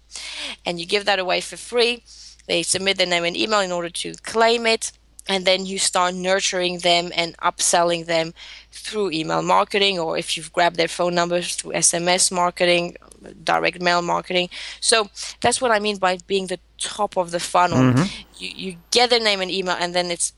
and 0.64 0.78
you 0.78 0.86
give 0.86 1.04
that 1.04 1.18
away 1.18 1.40
for 1.40 1.56
free. 1.56 2.02
They 2.46 2.62
submit 2.62 2.98
their 2.98 3.06
name 3.06 3.24
and 3.24 3.36
email 3.36 3.60
in 3.60 3.72
order 3.72 3.90
to 3.90 4.14
claim 4.22 4.66
it, 4.66 4.92
and 5.28 5.44
then 5.44 5.66
you 5.66 5.78
start 5.78 6.14
nurturing 6.14 6.78
them 6.78 7.10
and 7.14 7.36
upselling 7.38 8.06
them 8.06 8.32
through 8.72 9.10
email 9.10 9.42
marketing, 9.42 9.98
or 9.98 10.16
if 10.16 10.36
you've 10.36 10.52
grabbed 10.52 10.76
their 10.76 10.88
phone 10.88 11.14
numbers 11.14 11.56
through 11.56 11.72
SMS 11.72 12.32
marketing, 12.32 12.96
direct 13.44 13.80
mail 13.80 14.02
marketing. 14.02 14.48
So 14.80 15.08
that's 15.40 15.60
what 15.60 15.70
I 15.70 15.78
mean 15.78 15.96
by 15.98 16.18
being 16.26 16.46
the 16.46 16.60
top 16.78 17.16
of 17.16 17.30
the 17.30 17.40
funnel. 17.40 17.78
Mm-hmm. 17.78 18.04
You, 18.38 18.50
you 18.56 18.76
get 18.90 19.10
their 19.10 19.20
name 19.20 19.40
and 19.40 19.50
email, 19.50 19.76
and 19.78 19.94
then 19.94 20.10
it's 20.10 20.32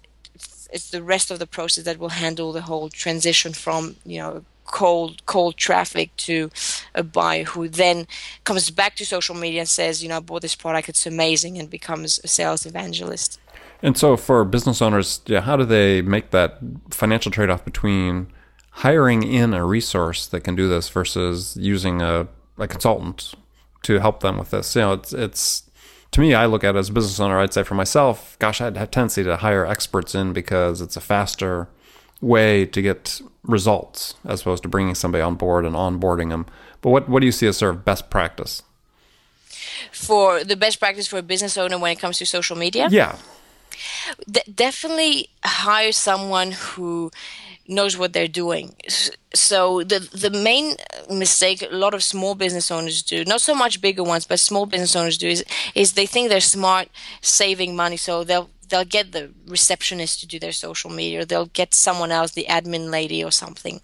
it's 0.72 0.90
the 0.90 1.02
rest 1.02 1.30
of 1.30 1.38
the 1.38 1.46
process 1.46 1.84
that 1.84 1.98
will 1.98 2.10
handle 2.10 2.52
the 2.52 2.62
whole 2.62 2.88
transition 2.88 3.52
from 3.52 3.96
you 4.04 4.18
know 4.18 4.44
cold 4.70 5.24
cold 5.26 5.56
traffic 5.56 6.14
to 6.16 6.50
a 6.94 7.02
buyer 7.02 7.44
who 7.44 7.68
then 7.68 8.06
comes 8.44 8.70
back 8.70 8.94
to 8.96 9.04
social 9.04 9.34
media 9.34 9.60
and 9.60 9.68
says, 9.68 10.02
you 10.02 10.08
know, 10.08 10.18
I 10.18 10.20
bought 10.20 10.42
this 10.42 10.54
product, 10.54 10.88
it's 10.88 11.06
amazing, 11.06 11.58
and 11.58 11.68
becomes 11.68 12.20
a 12.22 12.28
sales 12.28 12.66
evangelist. 12.66 13.40
And 13.82 13.96
so, 13.96 14.16
for 14.16 14.44
business 14.44 14.82
owners, 14.82 15.20
yeah, 15.26 15.40
how 15.40 15.56
do 15.56 15.64
they 15.64 16.02
make 16.02 16.30
that 16.30 16.58
financial 16.90 17.32
trade 17.32 17.50
off 17.50 17.64
between 17.64 18.28
hiring 18.70 19.22
in 19.22 19.54
a 19.54 19.64
resource 19.64 20.26
that 20.28 20.42
can 20.42 20.54
do 20.54 20.68
this 20.68 20.88
versus 20.88 21.56
using 21.56 22.02
a, 22.02 22.28
a 22.60 22.68
consultant 22.68 23.34
to 23.82 23.98
help 24.00 24.20
them 24.20 24.38
with 24.38 24.50
this? 24.50 24.74
You 24.74 24.82
know, 24.82 24.92
it's 24.94 25.12
it's 25.12 25.70
to 26.12 26.20
me, 26.20 26.34
I 26.34 26.46
look 26.46 26.64
at 26.64 26.74
it 26.74 26.78
as 26.78 26.88
a 26.88 26.92
business 26.92 27.20
owner. 27.20 27.38
I'd 27.38 27.54
say 27.54 27.62
for 27.62 27.74
myself, 27.74 28.36
gosh, 28.38 28.60
I'd 28.60 28.76
have 28.76 28.90
tendency 28.90 29.22
to 29.22 29.36
hire 29.36 29.64
experts 29.64 30.14
in 30.14 30.32
because 30.32 30.80
it's 30.80 30.96
a 30.96 31.00
faster 31.00 31.68
way 32.20 32.66
to 32.66 32.82
get 32.82 33.20
results 33.44 34.14
as 34.24 34.40
opposed 34.40 34.62
to 34.64 34.68
bringing 34.68 34.94
somebody 34.94 35.22
on 35.22 35.36
board 35.36 35.64
and 35.64 35.74
onboarding 35.74 36.30
them. 36.30 36.46
But 36.80 36.90
what, 36.90 37.08
what 37.08 37.20
do 37.20 37.26
you 37.26 37.32
see 37.32 37.46
as 37.46 37.58
sort 37.58 37.74
of 37.74 37.84
best 37.84 38.10
practice? 38.10 38.62
For 39.92 40.42
the 40.42 40.56
best 40.56 40.80
practice 40.80 41.06
for 41.06 41.18
a 41.18 41.22
business 41.22 41.56
owner 41.56 41.78
when 41.78 41.92
it 41.92 41.98
comes 41.98 42.18
to 42.18 42.26
social 42.26 42.56
media? 42.56 42.88
Yeah. 42.90 43.16
D- 44.30 44.42
definitely 44.52 45.30
hire 45.44 45.92
someone 45.92 46.52
who 46.52 47.10
knows 47.70 47.96
what 47.96 48.12
they're 48.12 48.28
doing. 48.28 48.74
So 49.34 49.82
the 49.84 50.00
the 50.00 50.30
main 50.30 50.76
mistake 51.08 51.62
a 51.62 51.74
lot 51.74 51.94
of 51.94 52.02
small 52.02 52.34
business 52.34 52.70
owners 52.70 53.02
do, 53.02 53.24
not 53.24 53.40
so 53.40 53.54
much 53.54 53.80
bigger 53.80 54.02
ones, 54.02 54.26
but 54.26 54.40
small 54.40 54.66
business 54.66 54.96
owners 54.96 55.16
do 55.16 55.28
is 55.28 55.44
is 55.74 55.92
they 55.92 56.06
think 56.06 56.28
they're 56.28 56.40
smart 56.40 56.88
saving 57.22 57.76
money, 57.76 57.96
so 57.96 58.24
they'll 58.24 58.50
they'll 58.68 58.84
get 58.84 59.12
the 59.12 59.30
receptionist 59.46 60.20
to 60.20 60.26
do 60.26 60.38
their 60.38 60.52
social 60.52 60.90
media, 60.90 61.24
they'll 61.24 61.46
get 61.46 61.74
someone 61.74 62.12
else, 62.12 62.32
the 62.32 62.46
admin 62.48 62.90
lady 62.90 63.22
or 63.22 63.30
something, 63.30 63.80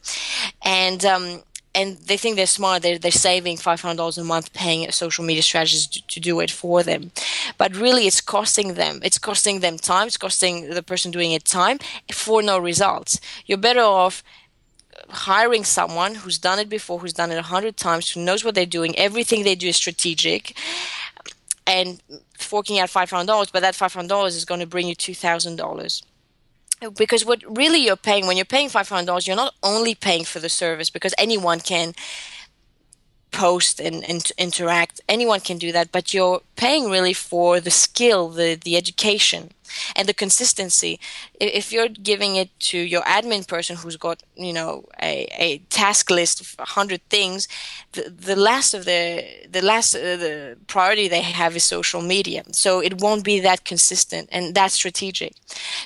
and 0.63 1.05
um, 1.05 1.43
and 1.77 1.99
they 1.99 2.17
think 2.17 2.37
they're 2.37 2.47
smart. 2.47 2.83
They're, 2.83 2.99
they're 2.99 3.11
saving 3.11 3.59
$500 3.59 4.19
a 4.19 4.25
month 4.25 4.55
paying 4.55 4.89
a 4.89 4.93
social 4.93 5.23
media 5.25 5.43
strategist 5.43 5.93
to, 5.93 6.07
to, 6.07 6.21
do 6.21 6.41
it 6.41 6.51
for 6.51 6.83
them. 6.83 7.13
But 7.59 7.77
really, 7.77 8.07
it's 8.07 8.23
costing 8.23 8.75
them. 8.75 9.01
It's 9.03 9.19
costing 9.19 9.61
them 9.61 9.77
time. 9.77 10.07
It's 10.07 10.17
costing 10.17 10.71
the 10.71 10.83
person 10.83 11.11
doing 11.11 11.33
it 11.33 11.45
time 11.45 11.79
for 12.11 12.43
no 12.43 12.59
results. 12.59 13.21
You're 13.45 13.59
better 13.59 13.83
off 13.83 14.25
hiring 15.11 15.65
someone 15.65 16.15
who's 16.15 16.39
done 16.39 16.59
it 16.59 16.71
before, 16.71 16.99
who's 16.99 17.13
done 17.13 17.31
it 17.31 17.37
a 17.37 17.43
hundred 17.43 17.77
times, 17.77 18.11
who 18.11 18.25
knows 18.25 18.43
what 18.43 18.55
they're 18.55 18.65
doing. 18.65 18.99
Everything 18.99 19.45
they 19.45 19.55
do 19.55 19.69
is 19.69 19.77
strategic, 19.77 20.57
and 21.67 22.03
forking 22.39 22.79
out 22.79 22.89
five 22.89 23.11
hundred 23.11 23.27
dollars. 23.27 23.51
But 23.51 23.61
that 23.61 23.75
five 23.75 23.93
hundred 23.93 24.09
dollars 24.09 24.35
is 24.35 24.47
going 24.47 24.61
to 24.61 24.67
bring 24.67 24.89
you 24.89 24.95
two 24.95 25.15
thousand 25.15 25.57
dollars 25.57 26.03
because 26.97 27.25
what 27.25 27.43
really 27.57 27.79
you're 27.79 27.97
paying 27.97 28.27
when 28.27 28.37
you're 28.37 28.45
paying 28.45 28.69
$500 28.69 29.27
you're 29.27 29.37
not 29.37 29.55
only 29.63 29.95
paying 29.95 30.25
for 30.25 30.39
the 30.41 30.49
service 30.49 30.91
because 30.91 31.15
anyone 31.19 31.61
can 31.61 31.95
post 33.45 33.81
and, 33.87 33.99
and 34.11 34.23
interact 34.47 34.95
anyone 35.17 35.41
can 35.49 35.59
do 35.59 35.71
that 35.73 35.93
but 35.97 36.15
you're 36.15 36.41
paying 36.57 36.85
really 36.95 37.17
for 37.31 37.61
the 37.61 37.75
skill 37.85 38.23
the 38.41 38.49
the 38.67 38.77
education 38.83 39.43
and 39.95 40.09
the 40.09 40.15
consistency. 40.15 40.99
If 41.41 41.73
you're 41.73 41.89
giving 41.89 42.37
it 42.37 42.51
to 42.61 42.79
your 42.79 43.03
admin 43.03 43.47
person 43.47 43.77
who's 43.77 43.97
got 43.97 44.23
you 44.37 44.53
know 44.53 44.85
a, 45.03 45.27
a 45.39 45.59
task 45.71 46.11
list 46.11 46.41
of 46.41 46.55
100 46.59 47.03
things 47.09 47.49
the, 47.93 48.11
the 48.11 48.37
last 48.37 48.75
of 48.75 48.85
the 48.85 49.25
the 49.51 49.63
last 49.63 49.95
uh, 49.95 50.17
the 50.17 50.57
priority 50.67 51.09
they 51.09 51.23
have 51.23 51.57
is 51.57 51.65
social 51.65 52.03
media. 52.03 52.43
So 52.53 52.81
it 52.81 53.01
won't 53.01 53.25
be 53.25 53.41
that 53.41 53.65
consistent 53.65 54.29
and 54.33 54.55
that 54.55 54.73
strategic. 54.73 55.35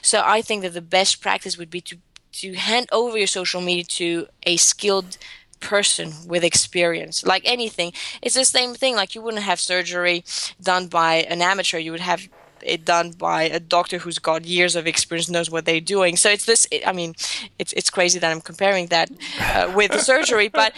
So 0.02 0.22
i 0.24 0.42
think 0.42 0.62
that 0.62 0.74
the 0.74 0.82
best 0.98 1.20
practice 1.20 1.58
would 1.58 1.70
be 1.70 1.80
to 1.82 1.96
to 2.32 2.54
hand 2.54 2.88
over 2.92 3.18
your 3.18 3.26
social 3.26 3.60
media 3.60 3.84
to 3.84 4.26
a 4.44 4.56
skilled 4.56 5.18
person 5.60 6.12
with 6.26 6.42
experience 6.44 7.24
like 7.24 7.42
anything. 7.44 7.92
It's 8.22 8.34
the 8.34 8.44
same 8.44 8.74
thing 8.74 8.96
like 8.96 9.14
you 9.14 9.22
wouldn't 9.22 9.42
have 9.42 9.60
surgery 9.60 10.24
done 10.60 10.88
by 10.88 11.16
an 11.28 11.42
amateur 11.42 11.78
you 11.78 11.92
would 11.92 12.00
have 12.00 12.28
it 12.64 12.84
done 12.84 13.12
by 13.12 13.44
a 13.44 13.60
doctor 13.60 13.98
who's 13.98 14.18
got 14.18 14.44
years 14.44 14.76
of 14.76 14.86
experience, 14.86 15.28
knows 15.28 15.50
what 15.50 15.64
they're 15.64 15.80
doing. 15.80 16.16
So 16.16 16.30
it's 16.30 16.44
this. 16.44 16.66
I 16.86 16.92
mean, 16.92 17.14
it's 17.58 17.72
it's 17.72 17.90
crazy 17.90 18.18
that 18.18 18.30
I'm 18.30 18.40
comparing 18.40 18.86
that 18.86 19.10
uh, 19.40 19.72
with 19.74 19.98
surgery, 20.00 20.48
but 20.62 20.72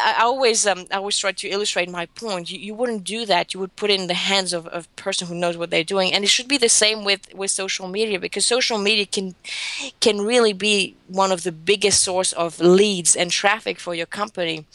I 0.00 0.16
always 0.20 0.66
um, 0.66 0.86
I 0.90 0.96
always 0.96 1.18
try 1.18 1.32
to 1.32 1.48
illustrate 1.48 1.88
my 1.88 2.06
point. 2.06 2.50
You, 2.50 2.58
you 2.58 2.74
wouldn't 2.74 3.04
do 3.04 3.26
that. 3.26 3.54
You 3.54 3.60
would 3.60 3.76
put 3.76 3.90
it 3.90 4.00
in 4.00 4.06
the 4.06 4.14
hands 4.14 4.52
of, 4.52 4.66
of 4.68 4.86
a 4.86 5.00
person 5.00 5.28
who 5.28 5.34
knows 5.34 5.56
what 5.56 5.70
they're 5.70 5.84
doing, 5.84 6.12
and 6.12 6.24
it 6.24 6.28
should 6.28 6.48
be 6.48 6.58
the 6.58 6.68
same 6.68 7.04
with 7.04 7.34
with 7.34 7.50
social 7.50 7.88
media 7.88 8.18
because 8.18 8.46
social 8.46 8.78
media 8.78 9.06
can 9.06 9.34
can 10.00 10.20
really 10.20 10.52
be 10.52 10.96
one 11.08 11.32
of 11.32 11.42
the 11.42 11.52
biggest 11.52 12.02
source 12.02 12.32
of 12.32 12.60
leads 12.60 13.16
and 13.16 13.30
traffic 13.30 13.78
for 13.78 13.94
your 13.94 14.06
company. 14.06 14.66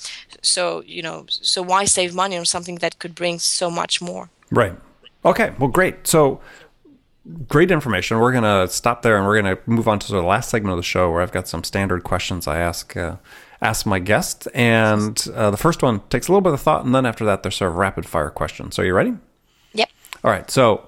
So 0.41 0.83
you 0.85 1.01
know, 1.01 1.25
so 1.29 1.61
why 1.61 1.85
save 1.85 2.13
money 2.13 2.37
on 2.37 2.45
something 2.45 2.75
that 2.75 2.99
could 2.99 3.15
bring 3.15 3.39
so 3.39 3.69
much 3.69 4.01
more? 4.01 4.29
Right. 4.51 4.75
Okay, 5.23 5.53
well, 5.59 5.69
great. 5.69 6.07
So, 6.07 6.41
great 7.47 7.71
information. 7.71 8.19
We're 8.19 8.31
going 8.31 8.43
to 8.43 8.71
stop 8.73 9.01
there 9.03 9.17
and 9.17 9.25
we're 9.25 9.41
going 9.41 9.55
to 9.55 9.61
move 9.69 9.87
on 9.87 9.99
to 9.99 10.11
the 10.11 10.21
last 10.21 10.49
segment 10.49 10.71
of 10.71 10.77
the 10.77 10.83
show 10.83 11.11
where 11.11 11.21
I've 11.21 11.31
got 11.31 11.47
some 11.47 11.63
standard 11.63 12.03
questions 12.03 12.47
I 12.47 12.59
ask 12.59 12.97
uh, 12.97 13.17
ask 13.61 13.85
my 13.85 13.99
guests. 13.99 14.47
And 14.47 15.23
uh, 15.35 15.51
the 15.51 15.57
first 15.57 15.83
one 15.83 16.01
takes 16.09 16.27
a 16.27 16.31
little 16.31 16.41
bit 16.41 16.53
of 16.53 16.61
thought, 16.61 16.83
and 16.85 16.95
then 16.95 17.05
after 17.05 17.23
that, 17.25 17.43
they're 17.43 17.51
sort 17.51 17.71
of 17.71 17.77
rapid 17.77 18.05
fire 18.05 18.29
questions. 18.29 18.75
So, 18.75 18.83
are 18.83 18.85
you 18.85 18.93
ready? 18.93 19.13
Yep. 19.73 19.89
All 20.23 20.31
right. 20.31 20.49
So, 20.49 20.87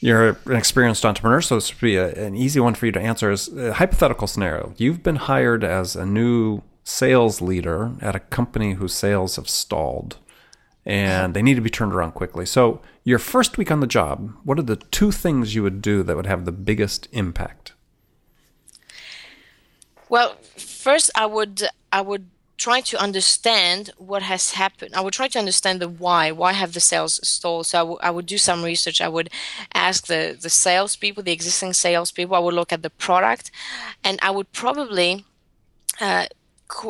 you're 0.00 0.38
an 0.46 0.56
experienced 0.56 1.04
entrepreneur, 1.04 1.40
so 1.40 1.56
this 1.56 1.74
would 1.74 1.80
be 1.80 1.96
a, 1.96 2.12
an 2.14 2.36
easy 2.36 2.60
one 2.60 2.74
for 2.74 2.86
you 2.86 2.92
to 2.92 3.00
answer. 3.00 3.30
Is 3.30 3.48
a 3.48 3.74
hypothetical 3.74 4.26
scenario: 4.26 4.72
You've 4.76 5.02
been 5.02 5.16
hired 5.16 5.64
as 5.64 5.96
a 5.96 6.06
new 6.06 6.62
sales 6.84 7.42
leader 7.42 7.92
at 8.00 8.16
a 8.16 8.20
company 8.20 8.74
whose 8.74 8.94
sales 8.94 9.36
have 9.36 9.48
stalled 9.48 10.16
and 10.88 11.34
they 11.34 11.42
need 11.42 11.54
to 11.54 11.60
be 11.60 11.68
turned 11.68 11.92
around 11.92 12.12
quickly. 12.12 12.46
So, 12.46 12.80
your 13.04 13.18
first 13.18 13.58
week 13.58 13.70
on 13.70 13.80
the 13.80 13.86
job, 13.86 14.32
what 14.42 14.58
are 14.58 14.62
the 14.62 14.76
two 14.76 15.12
things 15.12 15.54
you 15.54 15.62
would 15.62 15.82
do 15.82 16.02
that 16.02 16.16
would 16.16 16.26
have 16.26 16.46
the 16.46 16.52
biggest 16.52 17.08
impact? 17.12 17.74
Well, 20.08 20.36
first 20.56 21.10
I 21.14 21.26
would 21.26 21.68
I 21.92 22.00
would 22.00 22.30
try 22.56 22.80
to 22.80 23.00
understand 23.00 23.90
what 23.98 24.22
has 24.22 24.52
happened. 24.52 24.94
I 24.94 25.02
would 25.02 25.12
try 25.12 25.28
to 25.28 25.38
understand 25.38 25.80
the 25.80 25.88
why. 25.88 26.32
Why 26.32 26.54
have 26.54 26.72
the 26.72 26.80
sales 26.80 27.20
stalled? 27.22 27.66
So 27.66 27.78
I, 27.78 27.82
w- 27.82 27.98
I 28.02 28.10
would 28.10 28.26
do 28.26 28.38
some 28.38 28.64
research. 28.64 29.02
I 29.02 29.08
would 29.08 29.28
ask 29.74 30.06
the 30.06 30.38
the 30.40 30.50
salespeople, 30.50 31.22
the 31.22 31.32
existing 31.32 31.74
salespeople. 31.74 32.34
I 32.34 32.40
would 32.40 32.54
look 32.54 32.72
at 32.72 32.82
the 32.82 32.90
product, 32.90 33.50
and 34.02 34.18
I 34.22 34.30
would 34.30 34.50
probably 34.52 35.26
uh, 36.00 36.26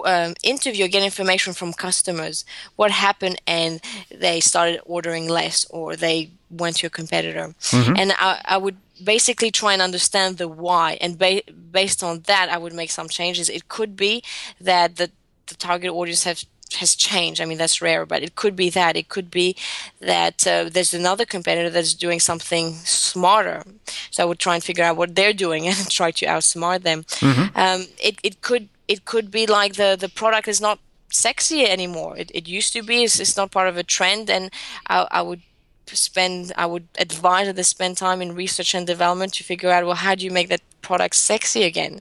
um, 0.04 0.34
interview 0.42 0.88
get 0.88 1.02
information 1.02 1.52
from 1.52 1.72
customers 1.72 2.44
what 2.76 2.90
happened 2.90 3.40
and 3.46 3.80
they 4.10 4.40
started 4.40 4.80
ordering 4.84 5.28
less 5.28 5.64
or 5.70 5.96
they 5.96 6.30
went 6.50 6.76
to 6.76 6.86
a 6.86 6.90
competitor 6.90 7.54
mm-hmm. 7.60 7.94
and 7.96 8.12
I, 8.18 8.40
I, 8.44 8.56
would 8.56 8.76
basically 9.02 9.50
try 9.50 9.72
and 9.72 9.82
understand 9.82 10.38
the 10.38 10.48
why 10.48 10.98
and 11.00 11.18
ba- 11.18 11.42
based 11.70 12.02
on 12.02 12.20
that 12.20 12.48
i 12.50 12.58
would 12.58 12.72
make 12.72 12.90
some 12.90 13.08
changes 13.08 13.48
it 13.48 13.68
could 13.68 13.96
be 13.96 14.22
that 14.60 14.96
the, 14.96 15.10
the 15.46 15.54
target 15.54 15.92
audience 15.92 16.24
have 16.24 16.42
has 16.74 16.94
changed. 16.94 17.40
I 17.40 17.44
mean, 17.44 17.58
that's 17.58 17.80
rare, 17.80 18.06
but 18.06 18.22
it 18.22 18.34
could 18.34 18.54
be 18.54 18.70
that. 18.70 18.96
It 18.96 19.08
could 19.08 19.30
be 19.30 19.56
that 20.00 20.46
uh, 20.46 20.68
there's 20.70 20.94
another 20.94 21.24
competitor 21.24 21.70
that's 21.70 21.94
doing 21.94 22.20
something 22.20 22.74
smarter. 22.84 23.64
So 24.10 24.22
I 24.22 24.26
would 24.26 24.38
try 24.38 24.54
and 24.54 24.64
figure 24.64 24.84
out 24.84 24.96
what 24.96 25.14
they're 25.14 25.32
doing 25.32 25.66
and 25.68 25.90
try 25.90 26.10
to 26.12 26.26
outsmart 26.26 26.82
them. 26.82 27.04
Mm-hmm. 27.04 27.58
Um, 27.58 27.86
it, 27.98 28.18
it 28.22 28.40
could 28.40 28.68
it 28.88 29.04
could 29.04 29.30
be 29.30 29.46
like 29.46 29.74
the 29.74 29.96
the 29.98 30.08
product 30.08 30.48
is 30.48 30.60
not 30.60 30.78
sexy 31.10 31.64
anymore. 31.64 32.16
It, 32.16 32.30
it 32.34 32.48
used 32.48 32.72
to 32.72 32.82
be. 32.82 33.04
It's, 33.04 33.20
it's 33.20 33.36
not 33.36 33.50
part 33.50 33.68
of 33.68 33.76
a 33.76 33.82
trend, 33.82 34.28
and 34.30 34.50
I, 34.88 35.06
I 35.10 35.22
would 35.22 35.42
spend 35.86 36.52
I 36.56 36.66
would 36.66 36.86
advise 36.98 37.46
that 37.46 37.56
they 37.56 37.62
spend 37.62 37.96
time 37.96 38.20
in 38.20 38.34
research 38.34 38.74
and 38.74 38.86
development 38.86 39.32
to 39.34 39.44
figure 39.44 39.70
out 39.70 39.86
well 39.86 39.94
how 39.94 40.14
do 40.14 40.22
you 40.22 40.30
make 40.30 40.48
that 40.48 40.60
product 40.82 41.14
sexy 41.16 41.62
again. 41.62 42.00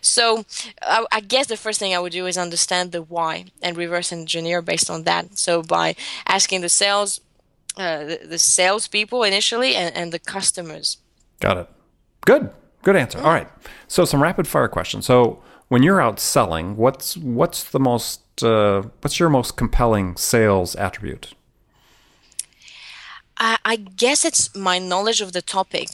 So 0.00 0.44
I, 0.82 1.06
I 1.12 1.20
guess 1.20 1.46
the 1.46 1.56
first 1.56 1.78
thing 1.78 1.94
I 1.94 2.00
would 2.00 2.12
do 2.12 2.26
is 2.26 2.36
understand 2.36 2.90
the 2.90 3.02
why 3.02 3.46
and 3.62 3.76
reverse 3.76 4.12
engineer 4.12 4.60
based 4.60 4.90
on 4.90 5.04
that. 5.04 5.38
So 5.38 5.62
by 5.62 5.94
asking 6.26 6.62
the 6.62 6.68
sales. 6.68 7.20
Uh, 7.74 8.04
the, 8.04 8.20
the 8.28 8.38
salespeople 8.38 9.22
initially 9.22 9.74
and, 9.74 9.96
and 9.96 10.12
the 10.12 10.18
customers. 10.18 10.98
Got 11.40 11.56
it. 11.56 11.68
Good. 12.26 12.50
Good 12.82 12.96
answer. 12.96 13.18
All 13.18 13.32
right. 13.32 13.48
So 13.88 14.04
some 14.04 14.22
rapid 14.22 14.46
fire 14.46 14.68
questions. 14.68 15.06
So 15.06 15.42
when 15.72 15.82
you're 15.82 16.02
out 16.02 16.20
selling, 16.20 16.76
what's 16.76 17.16
what's 17.16 17.64
the 17.64 17.80
most 17.80 18.20
uh, 18.42 18.82
what's 19.00 19.18
your 19.18 19.30
most 19.30 19.56
compelling 19.56 20.16
sales 20.16 20.76
attribute? 20.76 21.32
I, 23.38 23.56
I 23.64 23.76
guess 23.76 24.26
it's 24.26 24.54
my 24.54 24.78
knowledge 24.78 25.22
of 25.22 25.32
the 25.32 25.40
topic. 25.40 25.88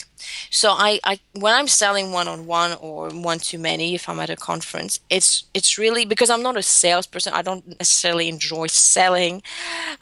So 0.50 0.72
I, 0.72 0.98
I 1.04 1.20
when 1.34 1.54
I'm 1.54 1.68
selling 1.68 2.10
one 2.10 2.26
on 2.26 2.46
one 2.46 2.72
or 2.80 3.10
one 3.10 3.38
to 3.50 3.56
many, 3.56 3.94
if 3.94 4.08
I'm 4.08 4.18
at 4.18 4.30
a 4.30 4.34
conference, 4.34 4.98
it's 5.10 5.44
it's 5.54 5.78
really 5.78 6.04
because 6.04 6.28
I'm 6.28 6.42
not 6.42 6.56
a 6.56 6.62
salesperson. 6.62 7.32
I 7.32 7.42
don't 7.42 7.64
necessarily 7.78 8.28
enjoy 8.28 8.66
selling. 8.66 9.42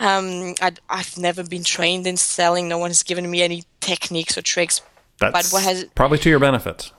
Um, 0.00 0.54
I, 0.62 0.72
I've 0.88 1.18
never 1.18 1.44
been 1.44 1.64
trained 1.64 2.06
in 2.06 2.16
selling. 2.16 2.66
No 2.66 2.78
one 2.78 2.88
has 2.88 3.02
given 3.02 3.30
me 3.30 3.42
any 3.42 3.64
techniques 3.80 4.38
or 4.38 4.42
tricks. 4.42 4.80
That's 5.18 5.32
but 5.34 5.52
what 5.52 5.64
has 5.64 5.84
probably 5.94 6.18
to 6.20 6.30
your 6.30 6.40
benefit. 6.40 6.92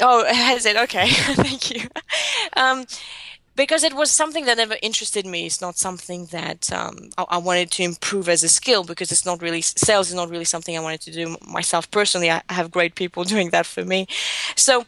Oh, 0.00 0.24
has 0.32 0.66
it? 0.66 0.76
Okay, 0.76 1.08
thank 1.10 1.70
you. 1.70 1.88
Um, 2.56 2.86
because 3.54 3.84
it 3.84 3.92
was 3.92 4.10
something 4.10 4.46
that 4.46 4.56
never 4.56 4.76
interested 4.82 5.26
me. 5.26 5.46
It's 5.46 5.60
not 5.60 5.76
something 5.76 6.26
that 6.26 6.72
um, 6.72 7.10
I, 7.18 7.24
I, 7.30 7.36
wanted 7.36 7.70
to 7.72 7.82
improve 7.82 8.28
as 8.28 8.42
a 8.42 8.48
skill 8.48 8.82
because 8.82 9.12
it's 9.12 9.26
not 9.26 9.42
really 9.42 9.60
sales 9.60 10.08
is 10.08 10.14
not 10.14 10.30
really 10.30 10.46
something 10.46 10.76
I 10.76 10.80
wanted 10.80 11.02
to 11.02 11.12
do 11.12 11.36
myself 11.46 11.90
personally. 11.90 12.30
I 12.30 12.42
have 12.48 12.70
great 12.70 12.94
people 12.94 13.24
doing 13.34 13.50
that 13.50 13.66
for 13.66 13.84
me. 13.84 14.06
So, 14.56 14.86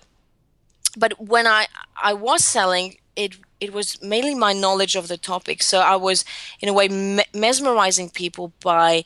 but 0.97 1.21
when 1.21 1.47
I 1.47 1.67
I 2.03 2.15
was 2.15 2.45
selling, 2.45 2.97
it 3.17 3.37
it 3.61 3.73
was 3.73 4.01
mainly 4.03 4.35
my 4.35 4.53
knowledge 4.53 4.97
of 4.97 5.09
the 5.09 5.19
topic. 5.19 5.63
So 5.63 5.81
I 5.81 5.97
was 5.97 6.25
in 6.61 6.69
a 6.69 6.73
way 6.73 6.89
me- 6.89 7.25
mesmerizing 7.35 8.11
people 8.11 8.53
by 8.63 9.05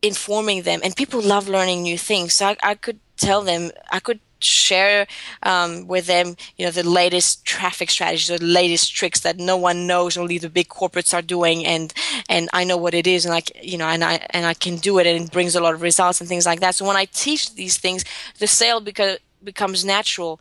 informing 0.00 0.62
them, 0.62 0.80
and 0.82 0.96
people 0.96 1.20
love 1.20 1.48
learning 1.48 1.82
new 1.82 1.98
things. 1.98 2.34
So 2.34 2.46
I, 2.46 2.56
I 2.62 2.74
could 2.74 3.00
tell 3.16 3.42
them 3.42 3.72
I 3.90 4.00
could 4.00 4.20
share 4.40 5.06
um, 5.42 5.86
with 5.86 6.06
them 6.06 6.36
you 6.56 6.64
know 6.64 6.70
the 6.70 6.88
latest 6.88 7.44
traffic 7.44 7.90
strategies 7.90 8.30
or 8.30 8.38
the 8.38 8.44
latest 8.44 8.94
tricks 8.94 9.20
that 9.20 9.38
no 9.38 9.56
one 9.56 9.86
knows 9.86 10.16
only 10.16 10.38
the 10.38 10.48
big 10.48 10.68
corporates 10.68 11.14
are 11.14 11.22
doing. 11.22 11.64
And 11.66 11.92
and 12.28 12.48
i 12.52 12.64
know 12.64 12.76
what 12.76 12.94
it 12.94 13.06
is 13.06 13.24
and 13.24 13.34
like 13.34 13.50
you 13.62 13.78
know 13.78 13.86
and 13.86 14.04
i 14.04 14.26
and 14.30 14.46
i 14.46 14.54
can 14.54 14.76
do 14.76 14.98
it 14.98 15.06
and 15.06 15.24
it 15.24 15.32
brings 15.32 15.54
a 15.54 15.60
lot 15.60 15.74
of 15.74 15.82
results 15.82 16.20
and 16.20 16.28
things 16.28 16.46
like 16.46 16.60
that. 16.60 16.74
So 16.74 16.86
when 16.86 16.96
i 16.96 17.06
teach 17.06 17.54
these 17.54 17.76
things 17.78 18.04
the 18.38 18.46
sale 18.46 18.80
because 18.80 19.18
becomes 19.42 19.84
natural 19.84 20.40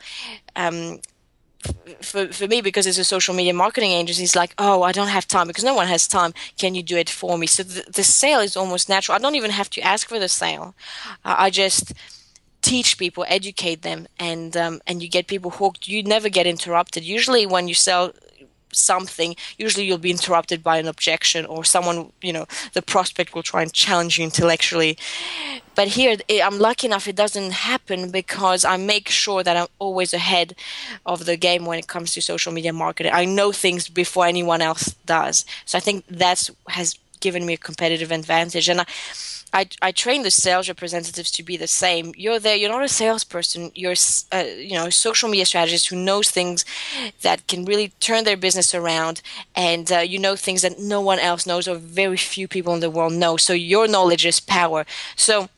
um, 0.56 1.00
for, 2.02 2.28
for 2.28 2.48
me 2.48 2.62
because 2.62 2.88
it's 2.88 2.98
a 2.98 3.04
social 3.04 3.34
media 3.34 3.54
marketing 3.54 3.92
agency. 3.92 4.24
It's 4.24 4.36
like 4.36 4.54
oh 4.58 4.84
i 4.84 4.92
don't 4.92 5.08
have 5.08 5.28
time 5.28 5.48
because 5.48 5.64
no 5.64 5.76
one 5.76 5.88
has 5.88 6.08
time. 6.08 6.34
Can 6.58 6.76
you 6.76 6.84
do 6.84 6.98
it 6.98 7.10
for 7.10 7.38
me? 7.38 7.48
So 7.48 7.64
the, 7.64 7.84
the 7.92 8.04
sale 8.04 8.40
is 8.40 8.56
almost 8.58 8.90
natural. 8.90 9.16
I 9.16 9.20
don't 9.20 9.36
even 9.36 9.52
have 9.52 9.70
to 9.72 9.82
ask 9.82 10.08
for 10.08 10.20
the 10.20 10.30
sale. 10.30 10.76
I 11.24 11.50
just 11.50 11.94
teach 12.62 12.98
people 12.98 13.26
educate 13.28 13.82
them 13.82 14.08
and 14.20 14.58
um, 14.58 14.82
and 14.88 15.02
you 15.02 15.10
get 15.10 15.28
people 15.28 15.52
hooked 15.52 15.88
you 15.88 16.04
never 16.04 16.30
get 16.30 16.48
interrupted. 16.48 17.04
Usually 17.04 17.46
when 17.46 17.68
you 17.68 17.74
sell 17.74 18.14
something 18.74 19.34
usually 19.58 19.86
you'll 19.86 19.98
be 19.98 20.12
interrupted 20.12 20.62
by 20.62 20.78
an 20.78 20.88
objection 20.88 21.46
or 21.46 21.64
someone 21.64 22.12
you 22.22 22.34
know 22.34 22.46
the 22.74 22.82
prospect 22.82 23.34
will 23.34 23.42
try 23.42 23.62
and 23.62 23.74
challenge 23.74 24.18
you 24.18 24.24
intellectually. 24.24 24.98
But 25.74 25.90
here 25.90 26.18
i'm 26.44 26.60
lucky 26.60 26.88
enough 26.88 27.08
it 27.08 27.16
doesn't 27.16 27.52
happen 27.52 28.12
because 28.12 28.66
i 28.66 28.76
make 28.78 29.08
sure 29.10 29.42
that 29.44 29.56
i'm 29.56 29.68
always 29.80 30.14
ahead 30.14 30.54
of 31.06 31.26
the 31.26 31.38
game 31.38 31.66
when 31.66 31.80
it 31.80 31.88
comes 31.88 32.14
to 32.14 32.22
social 32.22 32.52
media 32.52 32.74
marketing. 32.74 33.14
I 33.14 33.26
know 33.26 33.52
things 33.52 33.88
before 33.88 34.26
anyone 34.26 34.62
else 34.62 34.96
does. 35.06 35.46
So 35.66 35.78
i 35.78 35.82
think 35.82 36.04
that's 36.10 36.52
has 36.68 37.00
given 37.20 37.46
me 37.46 37.54
a 37.54 37.58
competitive 37.58 38.12
advantage. 38.12 38.70
And 38.70 38.82
I, 38.82 38.86
I, 39.58 39.66
I 39.82 39.92
train 39.92 40.22
the 40.22 40.30
sales 40.30 40.68
representatives 40.68 41.32
to 41.32 41.44
be 41.44 41.58
the 41.58 41.68
same. 41.68 42.14
You're 42.16 42.40
there. 42.40 42.56
You're 42.56 42.70
not 42.78 42.84
a 42.84 42.88
salesperson. 42.88 43.72
You're 43.74 43.96
uh, 44.32 44.46
you 44.70 44.76
know 44.76 44.88
a 44.88 44.92
social 44.92 45.30
media 45.30 45.46
strategist 45.46 45.88
who 45.90 45.96
knows 45.96 46.30
things 46.30 46.64
that 47.22 47.48
can 47.48 47.66
really 47.66 47.90
turn 48.00 48.24
their 48.24 48.38
business 48.38 48.76
around, 48.76 49.22
and 49.56 49.92
uh, 49.92 50.00
you 50.14 50.20
know 50.20 50.36
things 50.36 50.62
that 50.62 50.80
no 50.80 51.02
one 51.02 51.20
else 51.20 51.48
knows 51.48 51.68
or 51.68 51.76
very 51.76 52.18
few 52.18 52.48
people 52.48 52.74
in 52.76 52.82
the 52.82 52.90
world 52.98 53.14
know. 53.14 53.36
So 53.38 53.54
your 53.54 53.88
knowledge 53.88 54.26
is 54.26 54.40
power. 54.40 54.86
So 55.16 55.50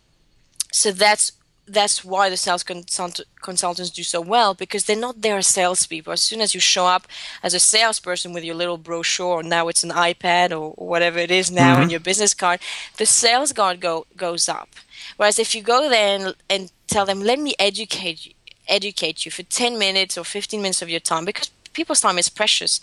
so 0.71 0.91
that's 0.91 1.31
that's 1.71 2.03
why 2.03 2.29
the 2.29 2.38
sales 2.38 2.63
consult- 2.63 3.21
consultants 3.41 3.91
do 3.91 4.03
so 4.03 4.21
well 4.21 4.53
because 4.53 4.86
they're 4.86 4.95
not 4.95 5.21
there 5.21 5.38
as 5.38 5.47
salespeople. 5.47 6.13
As 6.13 6.21
soon 6.21 6.41
as 6.41 6.53
you 6.53 6.60
show 6.60 6.86
up 6.86 7.08
as 7.43 7.53
a 7.53 7.60
salesperson 7.60 8.34
with 8.34 8.43
your 8.43 8.55
little 8.55 8.77
brochure, 8.77 9.39
or 9.39 9.43
now 9.43 9.67
it's 9.67 9.84
an 9.84 9.91
iPad 9.91 10.51
or, 10.51 10.71
whatever 10.71 11.19
it 11.19 11.32
is 11.32 11.51
now, 11.51 11.73
mm-hmm. 11.73 11.84
and 11.84 11.91
your 11.91 11.99
business 11.99 12.34
card, 12.34 12.60
the 12.97 13.05
sales 13.05 13.53
guard 13.53 13.79
go 13.79 14.05
goes 14.17 14.49
up. 14.49 14.69
Whereas 15.17 15.39
if 15.39 15.53
you 15.55 15.62
go 15.62 15.89
there 15.89 16.17
and, 16.17 16.36
and 16.49 16.71
tell 16.88 17.05
them, 17.05 17.21
"Let 17.21 17.39
me 17.39 17.53
educate 17.60 18.25
you, 18.25 18.34
educate 18.67 19.25
you 19.25 19.32
for 19.32 19.43
ten 19.43 19.77
minutes 19.77 20.17
or 20.17 20.23
fifteen 20.23 20.62
minutes 20.62 20.82
of 20.82 20.89
your 20.89 20.99
time," 20.99 21.25
because 21.25 21.51
people's 21.73 22.01
time 22.01 22.17
is 22.17 22.29
precious. 22.29 22.82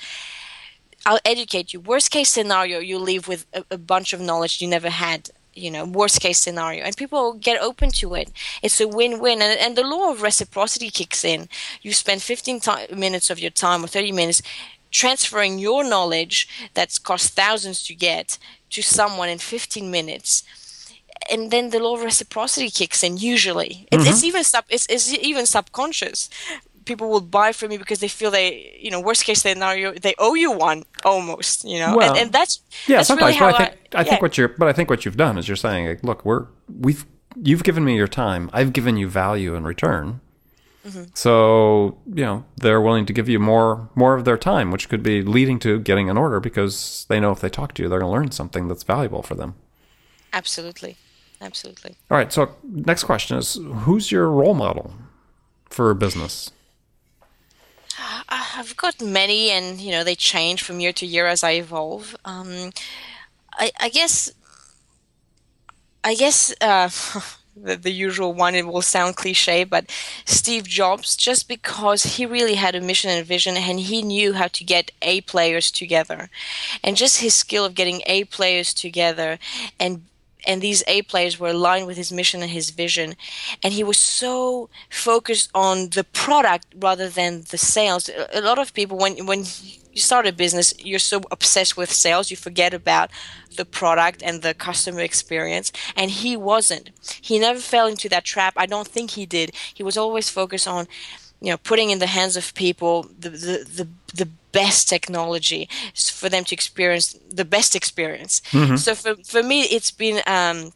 I'll 1.05 1.21
educate 1.25 1.73
you. 1.73 1.81
Worst 1.81 2.11
case 2.11 2.31
scenario, 2.31 2.79
you 2.81 2.99
leave 2.99 3.29
with 3.29 3.47
a, 3.53 3.65
a 3.71 3.79
bunch 3.79 4.13
of 4.13 4.21
knowledge 4.21 4.61
you 4.61 4.69
never 4.69 4.91
had 4.91 5.31
you 5.57 5.71
know 5.71 5.85
worst 5.85 6.21
case 6.21 6.39
scenario 6.39 6.85
and 6.85 6.97
people 6.97 7.35
get 7.35 7.61
open 7.61 7.91
to 7.91 8.15
it. 8.15 8.31
It's 8.63 8.81
a 8.81 8.89
win-win 8.89 9.43
and, 9.43 9.59
and 9.59 9.77
the 9.77 9.83
law 9.83 10.11
of 10.11 10.23
reciprocity 10.23 10.91
kicks 10.91 11.25
in. 11.25 11.49
You 11.83 11.93
spend 11.93 12.23
15 12.23 12.61
t- 12.61 12.95
minutes 12.95 13.31
of 13.31 13.39
your 13.39 13.51
time 13.51 13.85
or 13.85 13.89
30 13.89 14.13
minutes 14.13 14.43
transferring 14.91 15.59
your 15.59 15.85
knowledge 15.85 16.49
that's 16.75 16.99
cost 16.99 17.35
thousands 17.35 17.83
to 17.87 17.95
get 17.95 18.39
to 18.71 18.83
someone 18.83 19.29
in 19.29 19.39
15 19.39 19.91
minutes. 19.91 20.43
And 21.31 21.51
then 21.51 21.71
the 21.71 21.81
law 21.81 21.97
of 21.97 22.03
reciprocity 22.03 22.71
kicks 22.71 23.03
in 23.03 23.17
usually. 23.17 23.89
Mm-hmm. 23.91 24.07
it's, 24.07 24.23
even 24.23 24.45
sub 24.45 24.65
it's, 24.69 24.87
it's 24.89 25.13
even 25.15 25.47
subconscious 25.47 26.31
people 26.87 27.11
will 27.11 27.21
buy 27.21 27.53
from 27.53 27.73
you 27.73 27.79
because 27.79 28.01
they 28.01 28.09
feel 28.09 28.31
they, 28.31 28.79
you 28.81 28.91
know, 28.91 29.01
worst 29.01 29.25
case 29.25 29.43
scenario, 29.43 29.93
they 29.93 30.15
owe 30.19 30.35
you 30.35 30.51
one 30.51 30.85
almost, 31.05 31.65
you 31.65 31.79
know, 31.79 31.97
well, 31.97 32.11
and, 32.11 32.19
and, 32.19 32.33
that's 32.33 32.61
yeah. 32.87 32.97
That's 32.99 33.09
sometimes, 33.09 33.39
really 33.39 33.53
but 33.53 33.61
I 33.61 33.65
think 33.67 33.95
I, 33.95 34.01
I 34.01 34.05
think 34.05 34.23
what 34.23 34.39
you're, 34.39 34.49
but 34.49 34.69
I 34.69 34.73
think 34.73 34.89
what 34.89 35.05
you've 35.05 35.17
done 35.17 35.37
is 35.37 35.49
you're 35.49 35.57
saying, 35.57 35.87
like, 35.87 36.05
look, 36.05 36.25
we're 36.25 36.47
we've 36.69 37.05
you've 37.43 37.65
given 37.65 37.85
me 37.85 37.97
your 37.97 38.09
time, 38.09 38.49
I've 38.53 38.73
given 38.73 38.97
you 38.97 39.09
value 39.09 39.55
in 39.55 39.65
return. 39.65 40.21
Mm-hmm. 40.87 41.05
So 41.15 41.99
you 42.07 42.25
know 42.25 42.45
they're 42.57 42.81
willing 42.81 43.07
to 43.07 43.13
give 43.13 43.29
you 43.29 43.41
more 43.41 43.91
more 43.97 44.15
of 44.15 44.25
their 44.25 44.39
time, 44.39 44.71
which 44.71 44.89
could 44.89 45.03
be 45.03 45.21
leading 45.23 45.59
to 45.61 45.81
getting 45.81 46.09
an 46.09 46.17
order 46.17 46.39
because 46.41 47.07
they 47.09 47.19
know 47.19 47.33
if 47.33 47.41
they 47.41 47.51
talk 47.51 47.75
to 47.75 47.83
you, 47.83 47.89
they're 47.89 47.99
going 47.99 48.11
to 48.11 48.19
learn 48.19 48.31
something 48.31 48.69
that's 48.69 48.85
valuable 48.85 49.23
for 49.23 49.35
them. 49.35 49.57
Absolutely, 50.33 50.97
absolutely. 51.41 51.97
All 52.11 52.17
right. 52.17 52.33
So 52.33 52.55
next 52.63 53.05
question 53.05 53.37
is, 53.37 53.59
who's 53.81 54.13
your 54.13 54.31
role 54.31 54.55
model 54.55 54.95
for 55.69 55.93
business? 55.95 56.53
I've 58.29 58.77
got 58.77 59.01
many, 59.01 59.51
and 59.51 59.81
you 59.81 59.91
know 59.91 60.05
they 60.05 60.15
change 60.15 60.63
from 60.63 60.81
year 60.81 60.93
to 60.95 61.07
year 61.07 61.27
as 61.27 61.43
I 61.43 61.53
evolve. 61.53 62.17
Um, 62.25 62.71
I, 63.53 63.71
I, 63.81 63.89
guess, 63.89 64.31
I 66.05 66.15
guess 66.15 66.55
uh, 66.61 66.89
the, 67.57 67.77
the, 67.77 67.93
usual 67.93 68.33
one. 68.33 68.55
It 68.55 68.67
will 68.67 68.83
sound 68.83 69.17
cliche, 69.17 69.65
but 69.65 69.91
Steve 70.25 70.65
Jobs, 70.65 71.17
just 71.17 71.49
because 71.49 72.17
he 72.17 72.27
really 72.27 72.55
had 72.55 72.75
a 72.75 72.81
mission 72.81 73.11
and 73.11 73.27
vision, 73.27 73.57
and 73.57 73.81
he 73.81 74.03
knew 74.03 74.35
how 74.35 74.49
to 74.49 74.65
get 74.65 74.91
A 75.03 75.21
players 75.23 75.71
together, 75.71 76.29
and 76.83 76.97
just 76.97 77.21
his 77.21 77.35
skill 77.35 77.65
of 77.65 77.75
getting 77.75 78.03
A 78.07 78.25
players 78.25 78.75
together 78.75 79.39
and 79.79 80.03
and 80.47 80.63
these 80.63 80.83
A 80.87 81.03
players 81.03 81.39
were 81.39 81.49
aligned 81.49 81.87
with 81.87 81.97
his 81.97 82.13
mission 82.13 82.43
and 82.43 82.51
his 82.51 82.71
vision. 82.71 83.17
And 83.63 83.73
he 83.73 83.85
was 83.85 83.99
so 83.99 84.69
focused 84.91 85.51
on 85.55 85.91
the 85.91 86.05
product 86.05 86.67
rather 86.77 87.09
than 87.09 87.45
the 87.51 87.59
sales. 87.59 88.11
A 88.33 88.41
lot 88.41 88.59
of 88.59 88.75
people, 88.75 88.97
when 88.99 89.27
when 89.27 89.41
you 89.41 90.03
start 90.03 90.27
a 90.27 90.33
business, 90.33 90.75
you're 90.79 90.99
so 90.99 91.21
obsessed 91.31 91.77
with 91.77 91.91
sales, 91.91 92.31
you 92.31 92.37
forget 92.37 92.75
about 92.75 93.11
the 93.57 93.65
product 93.65 94.23
and 94.23 94.43
the 94.43 94.55
customer 94.55 95.01
experience. 95.01 95.73
And 95.97 96.11
he 96.11 96.37
wasn't. 96.37 96.91
He 97.21 97.39
never 97.39 97.59
fell 97.59 97.87
into 97.87 98.09
that 98.11 98.25
trap. 98.25 98.55
I 98.57 98.67
don't 98.67 98.89
think 98.89 99.13
he 99.13 99.27
did. 99.27 99.53
He 99.75 99.83
was 99.83 99.97
always 99.97 100.29
focused 100.29 100.69
on 100.69 100.87
you 101.41 101.51
know 101.51 101.57
putting 101.59 101.91
in 101.91 101.99
the 101.99 102.07
hands 102.07 102.37
of 102.37 102.55
people 102.55 103.05
the 103.19 103.31
the 103.31 103.57
the, 103.79 103.89
the 104.15 104.29
best 104.53 104.89
technology 104.89 105.69
for 105.95 106.29
them 106.29 106.45
to 106.45 106.55
experience 106.55 107.19
the 107.31 107.45
best 107.45 107.77
experience. 107.77 108.41
Mm-hmm. 108.53 108.77
so 108.77 108.95
for, 108.95 109.15
for 109.25 109.43
me 109.43 109.63
it's 109.63 109.91
been 109.91 110.23
um 110.27 110.73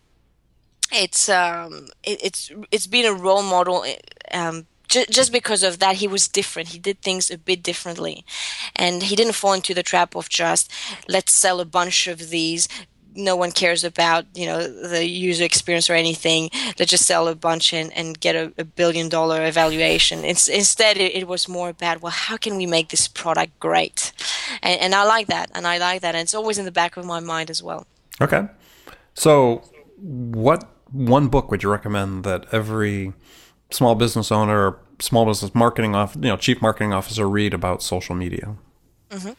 it's 0.93 1.29
um 1.29 1.89
it, 2.05 2.23
it's 2.23 2.51
it's 2.71 2.87
been 2.87 3.07
a 3.07 3.13
role 3.13 3.43
model 3.43 3.85
um 4.33 4.67
just 4.91 5.33
because 5.33 5.63
of 5.63 5.79
that 5.79 5.97
he 5.97 6.09
was 6.09 6.27
different. 6.27 6.71
He 6.71 6.79
did 6.79 7.01
things 7.01 7.31
a 7.31 7.39
bit 7.39 7.63
differently. 7.63 8.25
And 8.75 9.05
he 9.05 9.15
didn't 9.15 9.35
fall 9.35 9.53
into 9.53 9.73
the 9.73 9.85
trap 9.85 10.17
of 10.17 10.29
just 10.29 10.71
let's 11.09 11.33
sell 11.33 11.61
a 11.61 11.65
bunch 11.65 12.09
of 12.09 12.31
these 12.31 12.69
no 13.15 13.37
one 13.37 13.51
cares 13.51 13.85
about 13.85 14.25
you 14.35 14.47
know 14.47 14.67
the 14.89 15.07
user 15.07 15.45
experience 15.45 15.91
or 15.91 15.95
anything. 15.95 16.51
They 16.77 16.85
just 16.85 17.07
sell 17.07 17.29
a 17.29 17.35
bunch 17.35 17.73
and, 17.73 17.93
and 17.93 18.19
get 18.19 18.37
a, 18.37 18.53
a 18.59 18.65
billion 18.65 19.09
dollar 19.09 19.45
evaluation. 19.45 20.25
It's, 20.25 20.49
instead 20.49 20.97
it, 20.97 21.15
it, 21.15 21.27
was 21.27 21.49
more 21.49 21.71
about 21.71 22.03
well 22.03 22.13
how 22.13 22.37
can 22.37 22.57
we 22.57 22.67
make 22.67 22.89
this 22.89 23.09
product 23.09 23.59
great? 23.61 24.13
And, 24.63 24.81
and 24.81 24.95
i 24.95 25.05
like 25.05 25.29
that 25.29 25.51
and 25.55 25.67
i 25.67 25.79
like 25.79 26.01
that 26.03 26.15
and 26.15 26.23
it's 26.23 26.35
always 26.35 26.59
in 26.59 26.65
the 26.65 26.73
back 26.73 26.97
of 26.97 27.05
my 27.05 27.21
mind 27.21 27.51
as 27.51 27.63
well. 27.63 27.87
Okay. 28.21 28.49
So 29.15 29.63
what 29.97 30.69
one 30.93 31.29
book 31.29 31.51
would 31.51 31.63
you 31.63 31.71
recommend 31.71 32.25
that 32.25 32.47
every 32.53 33.13
small 33.71 33.95
business 33.95 34.33
owner 34.33 34.69
or 34.69 34.81
small 34.99 35.25
business 35.25 35.55
marketing 35.55 35.95
off 35.95 36.15
you 36.17 36.29
know 36.29 36.37
chief 36.37 36.61
marketing 36.61 36.93
officer 36.93 37.29
read 37.29 37.55
about 37.55 37.83
social 37.83 38.15
media? 38.15 38.57
Mm-hmm. 39.11 39.33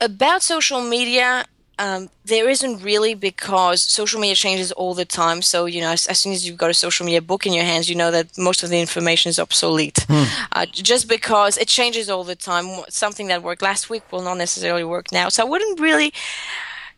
about 0.00 0.42
social 0.42 0.80
media 0.80 1.44
um, 1.80 2.10
there 2.26 2.50
isn't 2.50 2.84
really 2.84 3.14
because 3.14 3.80
social 3.80 4.20
media 4.20 4.36
changes 4.36 4.70
all 4.70 4.92
the 4.92 5.06
time. 5.06 5.40
So 5.40 5.64
you 5.64 5.80
know, 5.80 5.90
as, 5.92 6.06
as, 6.06 6.18
soon 6.18 6.34
as 6.34 6.46
you've 6.46 6.58
got 6.58 6.68
a 6.70 6.74
social 6.74 7.06
media 7.06 7.22
book 7.22 7.46
in 7.46 7.54
your 7.54 7.64
hands, 7.64 7.88
you 7.88 7.96
know 7.96 8.10
that 8.10 8.36
most 8.36 8.62
of 8.62 8.68
the 8.68 8.78
information 8.78 9.30
is 9.30 9.38
obsolete. 9.38 10.04
Hmm. 10.06 10.24
Uh, 10.52 10.66
just 10.66 11.08
because 11.08 11.56
it 11.56 11.68
changes 11.68 12.10
all 12.10 12.22
the 12.22 12.36
time. 12.36 12.84
Something 12.90 13.28
that 13.28 13.42
worked 13.42 13.62
last 13.62 13.88
week 13.88 14.02
will 14.12 14.20
not 14.20 14.36
necessarily 14.36 14.84
work 14.84 15.10
now. 15.10 15.30
So 15.30 15.42
I 15.42 15.48
wouldn't 15.48 15.80
really 15.80 16.12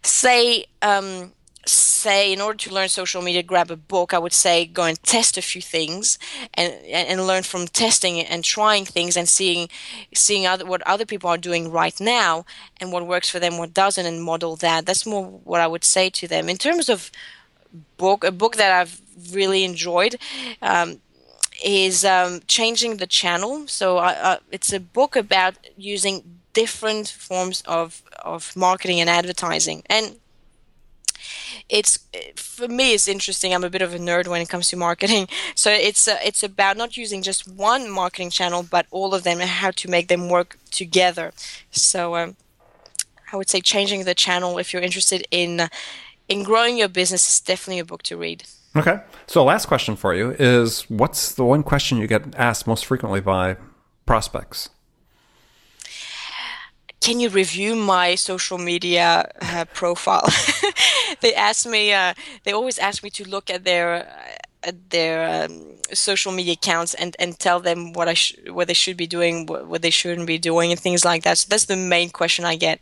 say 0.03 0.67
um, 0.83 1.33
say 1.67 2.33
in 2.33 2.41
order 2.41 2.57
to 2.57 2.75
learn 2.75 2.89
social 2.89 3.23
media 3.23 3.43
grab 3.43 3.71
a 3.71 3.77
book 3.77 4.13
i 4.13 4.19
would 4.19 4.33
say 4.33 4.67
go 4.67 4.85
and 4.85 5.01
test 5.05 5.37
a 5.39 5.43
few 5.43 5.63
things 5.63 6.19
and 6.55 6.73
and 6.87 7.27
learn 7.27 7.43
from 7.43 7.67
testing 7.67 8.21
and 8.21 8.45
trying 8.45 8.85
things 8.85 9.17
and 9.17 9.29
seeing 9.29 9.69
seeing 10.13 10.47
other 10.47 10.65
what 10.67 10.83
other 10.83 11.07
people 11.07 11.31
are 11.31 11.39
doing 11.39 11.71
right 11.71 12.01
now 12.01 12.45
and 12.81 12.91
what 12.93 13.07
works 13.07 13.31
for 13.31 13.39
them 13.39 13.59
what 13.59 13.73
doesn't 13.75 14.07
and 14.07 14.23
model 14.23 14.57
that. 14.57 14.87
That's 14.87 15.07
more 15.07 15.27
what 15.45 15.61
i 15.61 15.67
would 15.67 15.85
say 15.85 16.11
to 16.11 16.27
them. 16.27 16.49
In 16.49 16.57
terms 16.57 16.89
of 16.89 17.11
book 17.97 18.25
a 18.25 18.33
book 18.33 18.57
that 18.57 18.73
i've 18.73 19.01
really 19.33 19.65
enjoyed 19.65 20.17
um, 20.61 21.01
is 21.65 22.05
um, 22.05 22.41
changing 22.47 22.97
the 22.97 23.07
channel. 23.07 23.67
So 23.67 23.99
uh, 23.99 24.39
it's 24.51 24.73
a 24.73 24.81
book 24.81 25.17
about 25.17 25.55
using 25.77 26.41
different 26.53 27.09
forms 27.09 27.63
of 27.67 28.03
of 28.23 28.55
marketing 28.57 29.01
and 29.01 29.09
advertising. 29.09 29.83
And 29.87 30.17
it's 31.69 31.99
for 32.37 32.69
me 32.69 32.95
it's 32.95 33.09
interesting. 33.09 33.55
I'm 33.55 33.65
a 33.65 33.71
bit 33.71 33.83
of 33.83 33.95
a 33.95 33.99
nerd 33.99 34.29
when 34.29 34.41
it 34.41 34.49
comes 34.49 34.69
to 34.69 34.77
marketing. 34.77 35.29
So 35.55 35.71
it's 35.71 36.09
uh, 36.09 36.19
it's 36.25 36.43
about 36.43 36.77
not 36.77 36.97
using 36.97 37.23
just 37.23 37.47
one 37.49 37.91
marketing 37.91 38.31
channel 38.31 38.63
but 38.63 38.87
all 38.91 39.15
of 39.15 39.23
them 39.23 39.41
and 39.41 39.49
how 39.49 39.71
to 39.71 39.91
make 39.91 40.09
them 40.09 40.29
work 40.29 40.59
together. 40.71 41.33
So 41.71 42.17
um, 42.17 42.37
i 43.33 43.37
would 43.37 43.49
say 43.49 43.61
changing 43.61 44.05
the 44.05 44.15
channel 44.15 44.59
if 44.59 44.73
you're 44.73 44.83
interested 44.83 45.27
in 45.31 45.69
in 46.29 46.43
growing 46.43 46.77
your 46.77 46.89
business 46.89 47.29
is 47.31 47.41
definitely 47.41 47.81
a 47.81 47.85
book 47.85 48.03
to 48.05 48.17
read. 48.17 48.45
Okay. 48.75 49.01
So 49.27 49.45
last 49.45 49.67
question 49.67 49.97
for 49.97 50.15
you 50.15 50.35
is 50.39 50.89
what's 50.89 51.35
the 51.35 51.45
one 51.45 51.63
question 51.63 51.99
you 51.99 52.07
get 52.07 52.35
asked 52.37 52.67
most 52.67 52.87
frequently 52.87 53.21
by 53.21 53.57
prospects 54.07 54.71
can 57.03 57.21
you 57.21 57.29
review 57.29 57.75
my 57.75 58.15
social 58.15 58.59
media 58.59 59.29
uh, 59.43 59.65
profile? 59.75 60.27
they 61.21 61.35
ask 61.35 61.67
me, 61.67 61.93
uh, 61.93 62.15
they 62.45 62.53
always 62.53 62.79
ask 62.79 63.03
me 63.03 63.11
to 63.11 63.29
look 63.29 63.51
at 63.51 63.65
their 63.65 64.07
at 64.65 64.91
their 64.91 65.45
um, 65.45 65.75
social 65.93 66.31
media 66.31 66.53
accounts 66.53 66.95
and, 66.95 67.17
and 67.19 67.37
tell 67.39 67.59
them 67.59 67.93
what 67.93 68.07
I 68.07 68.15
sh- 68.15 68.37
what 68.49 68.69
they 68.69 68.75
should 68.75 68.97
be 68.97 69.09
doing, 69.09 69.47
what, 69.47 69.67
what, 69.67 69.83
they 69.83 69.91
shouldn't 69.91 70.29
be 70.29 70.39
doing, 70.39 70.71
and 70.71 70.79
things 70.79 71.05
like 71.05 71.25
that. 71.25 71.39
So 71.39 71.47
that's 71.51 71.65
the 71.65 71.77
main 71.77 72.11
question 72.11 72.45
I 72.45 72.55
get. 72.55 72.81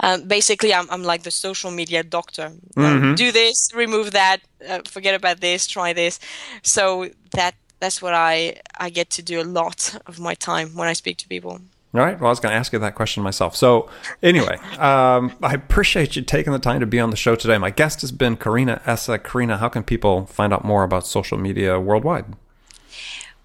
Um, 0.00 0.28
basically, 0.28 0.74
I'm, 0.74 0.86
I'm 0.90 1.02
like 1.02 1.22
the 1.22 1.30
social 1.30 1.70
media 1.70 2.02
doctor. 2.02 2.52
Mm-hmm. 2.76 3.14
do 3.14 3.32
this, 3.32 3.70
remove 3.74 4.10
that, 4.12 4.42
uh, 4.68 4.80
forget 4.86 5.14
about 5.14 5.40
this, 5.40 5.66
try 5.66 5.94
this. 5.94 6.18
So 6.62 7.08
that 7.32 7.54
that's 7.80 8.02
what 8.02 8.12
I 8.12 8.60
I 8.78 8.90
get 8.90 9.08
to 9.10 9.22
do 9.22 9.40
a 9.40 9.44
lot 9.60 9.98
of 10.06 10.20
my 10.20 10.34
time 10.34 10.68
when 10.74 10.88
I 10.88 10.92
speak 10.92 11.16
to 11.18 11.28
people. 11.28 11.60
All 11.96 12.04
right. 12.04 12.20
Well, 12.20 12.26
I 12.26 12.30
was 12.30 12.40
going 12.40 12.52
to 12.52 12.58
ask 12.58 12.74
you 12.74 12.78
that 12.78 12.94
question 12.94 13.22
myself. 13.22 13.56
So, 13.56 13.88
anyway, 14.22 14.58
um, 14.78 15.34
I 15.42 15.54
appreciate 15.54 16.14
you 16.14 16.20
taking 16.20 16.52
the 16.52 16.58
time 16.58 16.80
to 16.80 16.86
be 16.86 17.00
on 17.00 17.08
the 17.08 17.16
show 17.16 17.36
today. 17.36 17.56
My 17.56 17.70
guest 17.70 18.02
has 18.02 18.12
been 18.12 18.36
Karina 18.36 18.82
Essa. 18.84 19.18
Karina, 19.18 19.56
how 19.56 19.70
can 19.70 19.82
people 19.82 20.26
find 20.26 20.52
out 20.52 20.62
more 20.62 20.84
about 20.84 21.06
social 21.06 21.38
media 21.38 21.80
worldwide? 21.80 22.26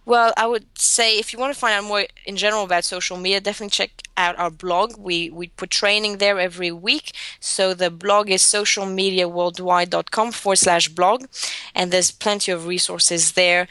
Well, 0.04 0.34
I 0.36 0.48
would 0.48 0.66
say 0.78 1.18
if 1.18 1.32
you 1.32 1.40
want 1.40 1.54
to 1.54 1.60
find 1.60 1.76
out 1.76 1.88
more 1.88 2.06
in 2.26 2.36
general 2.36 2.66
about 2.66 2.84
social 2.84 3.16
media, 3.16 3.40
definitely 3.40 3.70
check 3.70 3.92
out 4.18 4.38
our 4.38 4.50
blog. 4.52 4.98
We 4.98 5.30
we 5.30 5.48
put 5.48 5.70
training 5.70 6.18
there 6.18 6.38
every 6.38 6.72
week. 6.72 7.14
So 7.40 7.74
the 7.74 7.90
blog 7.90 8.30
is 8.30 8.42
socialmediaworldwide.com 8.42 10.32
forward 10.34 10.58
slash 10.58 10.90
blog, 10.90 11.28
and 11.74 11.92
there's 11.92 12.12
plenty 12.12 12.52
of 12.52 12.68
resources 12.68 13.32
there. 13.34 13.70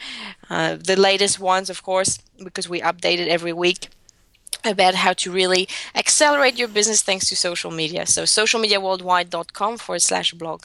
Uh, 0.49 0.77
the 0.77 0.95
latest 0.95 1.39
ones, 1.39 1.69
of 1.69 1.83
course, 1.83 2.17
because 2.43 2.67
we 2.67 2.81
update 2.81 3.19
it 3.19 3.27
every 3.27 3.53
week 3.53 3.89
about 4.63 4.95
how 4.95 5.13
to 5.13 5.31
really 5.31 5.67
accelerate 5.95 6.57
your 6.57 6.67
business 6.67 7.01
thanks 7.01 7.27
to 7.29 7.35
social 7.35 7.71
media. 7.71 8.05
So 8.05 8.23
socialmediaworldwide.com 8.23 9.77
forward 9.77 10.01
slash 10.01 10.33
blog. 10.33 10.63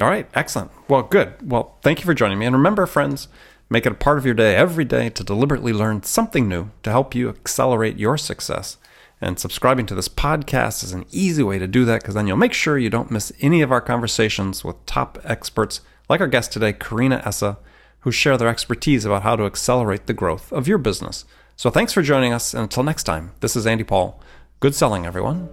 All 0.00 0.08
right, 0.08 0.28
excellent. 0.34 0.70
Well, 0.88 1.02
good. 1.02 1.34
Well, 1.42 1.76
thank 1.82 1.98
you 1.98 2.04
for 2.04 2.14
joining 2.14 2.38
me. 2.38 2.46
And 2.46 2.54
remember, 2.54 2.86
friends, 2.86 3.28
make 3.68 3.84
it 3.84 3.92
a 3.92 3.96
part 3.96 4.18
of 4.18 4.24
your 4.24 4.34
day 4.34 4.54
every 4.54 4.84
day 4.84 5.10
to 5.10 5.24
deliberately 5.24 5.72
learn 5.72 6.04
something 6.04 6.48
new 6.48 6.70
to 6.84 6.90
help 6.90 7.14
you 7.14 7.28
accelerate 7.28 7.98
your 7.98 8.16
success. 8.16 8.76
And 9.20 9.38
subscribing 9.38 9.86
to 9.86 9.96
this 9.96 10.08
podcast 10.08 10.84
is 10.84 10.92
an 10.92 11.04
easy 11.10 11.42
way 11.42 11.58
to 11.58 11.66
do 11.66 11.84
that 11.84 12.02
because 12.02 12.14
then 12.14 12.28
you'll 12.28 12.36
make 12.36 12.52
sure 12.52 12.78
you 12.78 12.90
don't 12.90 13.10
miss 13.10 13.32
any 13.40 13.62
of 13.62 13.72
our 13.72 13.80
conversations 13.80 14.64
with 14.64 14.86
top 14.86 15.18
experts 15.24 15.80
like 16.08 16.20
our 16.20 16.28
guest 16.28 16.52
today, 16.52 16.72
Karina 16.72 17.20
Essa, 17.24 17.58
who 18.00 18.12
share 18.12 18.38
their 18.38 18.48
expertise 18.48 19.04
about 19.04 19.22
how 19.22 19.34
to 19.34 19.44
accelerate 19.44 20.06
the 20.06 20.14
growth 20.14 20.52
of 20.52 20.68
your 20.68 20.78
business. 20.78 21.24
So 21.58 21.70
thanks 21.70 21.92
for 21.92 22.02
joining 22.02 22.32
us, 22.32 22.54
and 22.54 22.62
until 22.62 22.84
next 22.84 23.02
time, 23.02 23.32
this 23.40 23.56
is 23.56 23.66
Andy 23.66 23.82
Paul. 23.82 24.20
Good 24.60 24.76
selling, 24.76 25.04
everyone. 25.06 25.48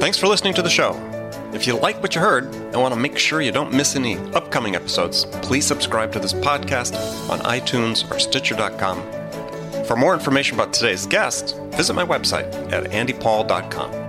Thanks 0.00 0.16
for 0.16 0.26
listening 0.26 0.54
to 0.54 0.62
the 0.62 0.70
show. 0.70 0.94
If 1.52 1.66
you 1.66 1.78
like 1.78 2.00
what 2.00 2.14
you 2.14 2.22
heard 2.22 2.46
and 2.46 2.76
want 2.76 2.94
to 2.94 3.00
make 3.00 3.18
sure 3.18 3.42
you 3.42 3.52
don't 3.52 3.74
miss 3.74 3.94
any 3.94 4.16
upcoming 4.32 4.74
episodes, 4.74 5.26
please 5.42 5.66
subscribe 5.66 6.12
to 6.12 6.18
this 6.18 6.32
podcast 6.32 6.94
on 7.28 7.40
iTunes 7.40 8.10
or 8.10 8.18
Stitcher.com. 8.18 9.02
For 9.84 9.96
more 9.96 10.14
information 10.14 10.54
about 10.54 10.72
today's 10.72 11.06
guest, 11.06 11.58
visit 11.72 11.92
my 11.92 12.04
website 12.04 12.50
at 12.72 12.84
andypaul.com. 12.84 14.05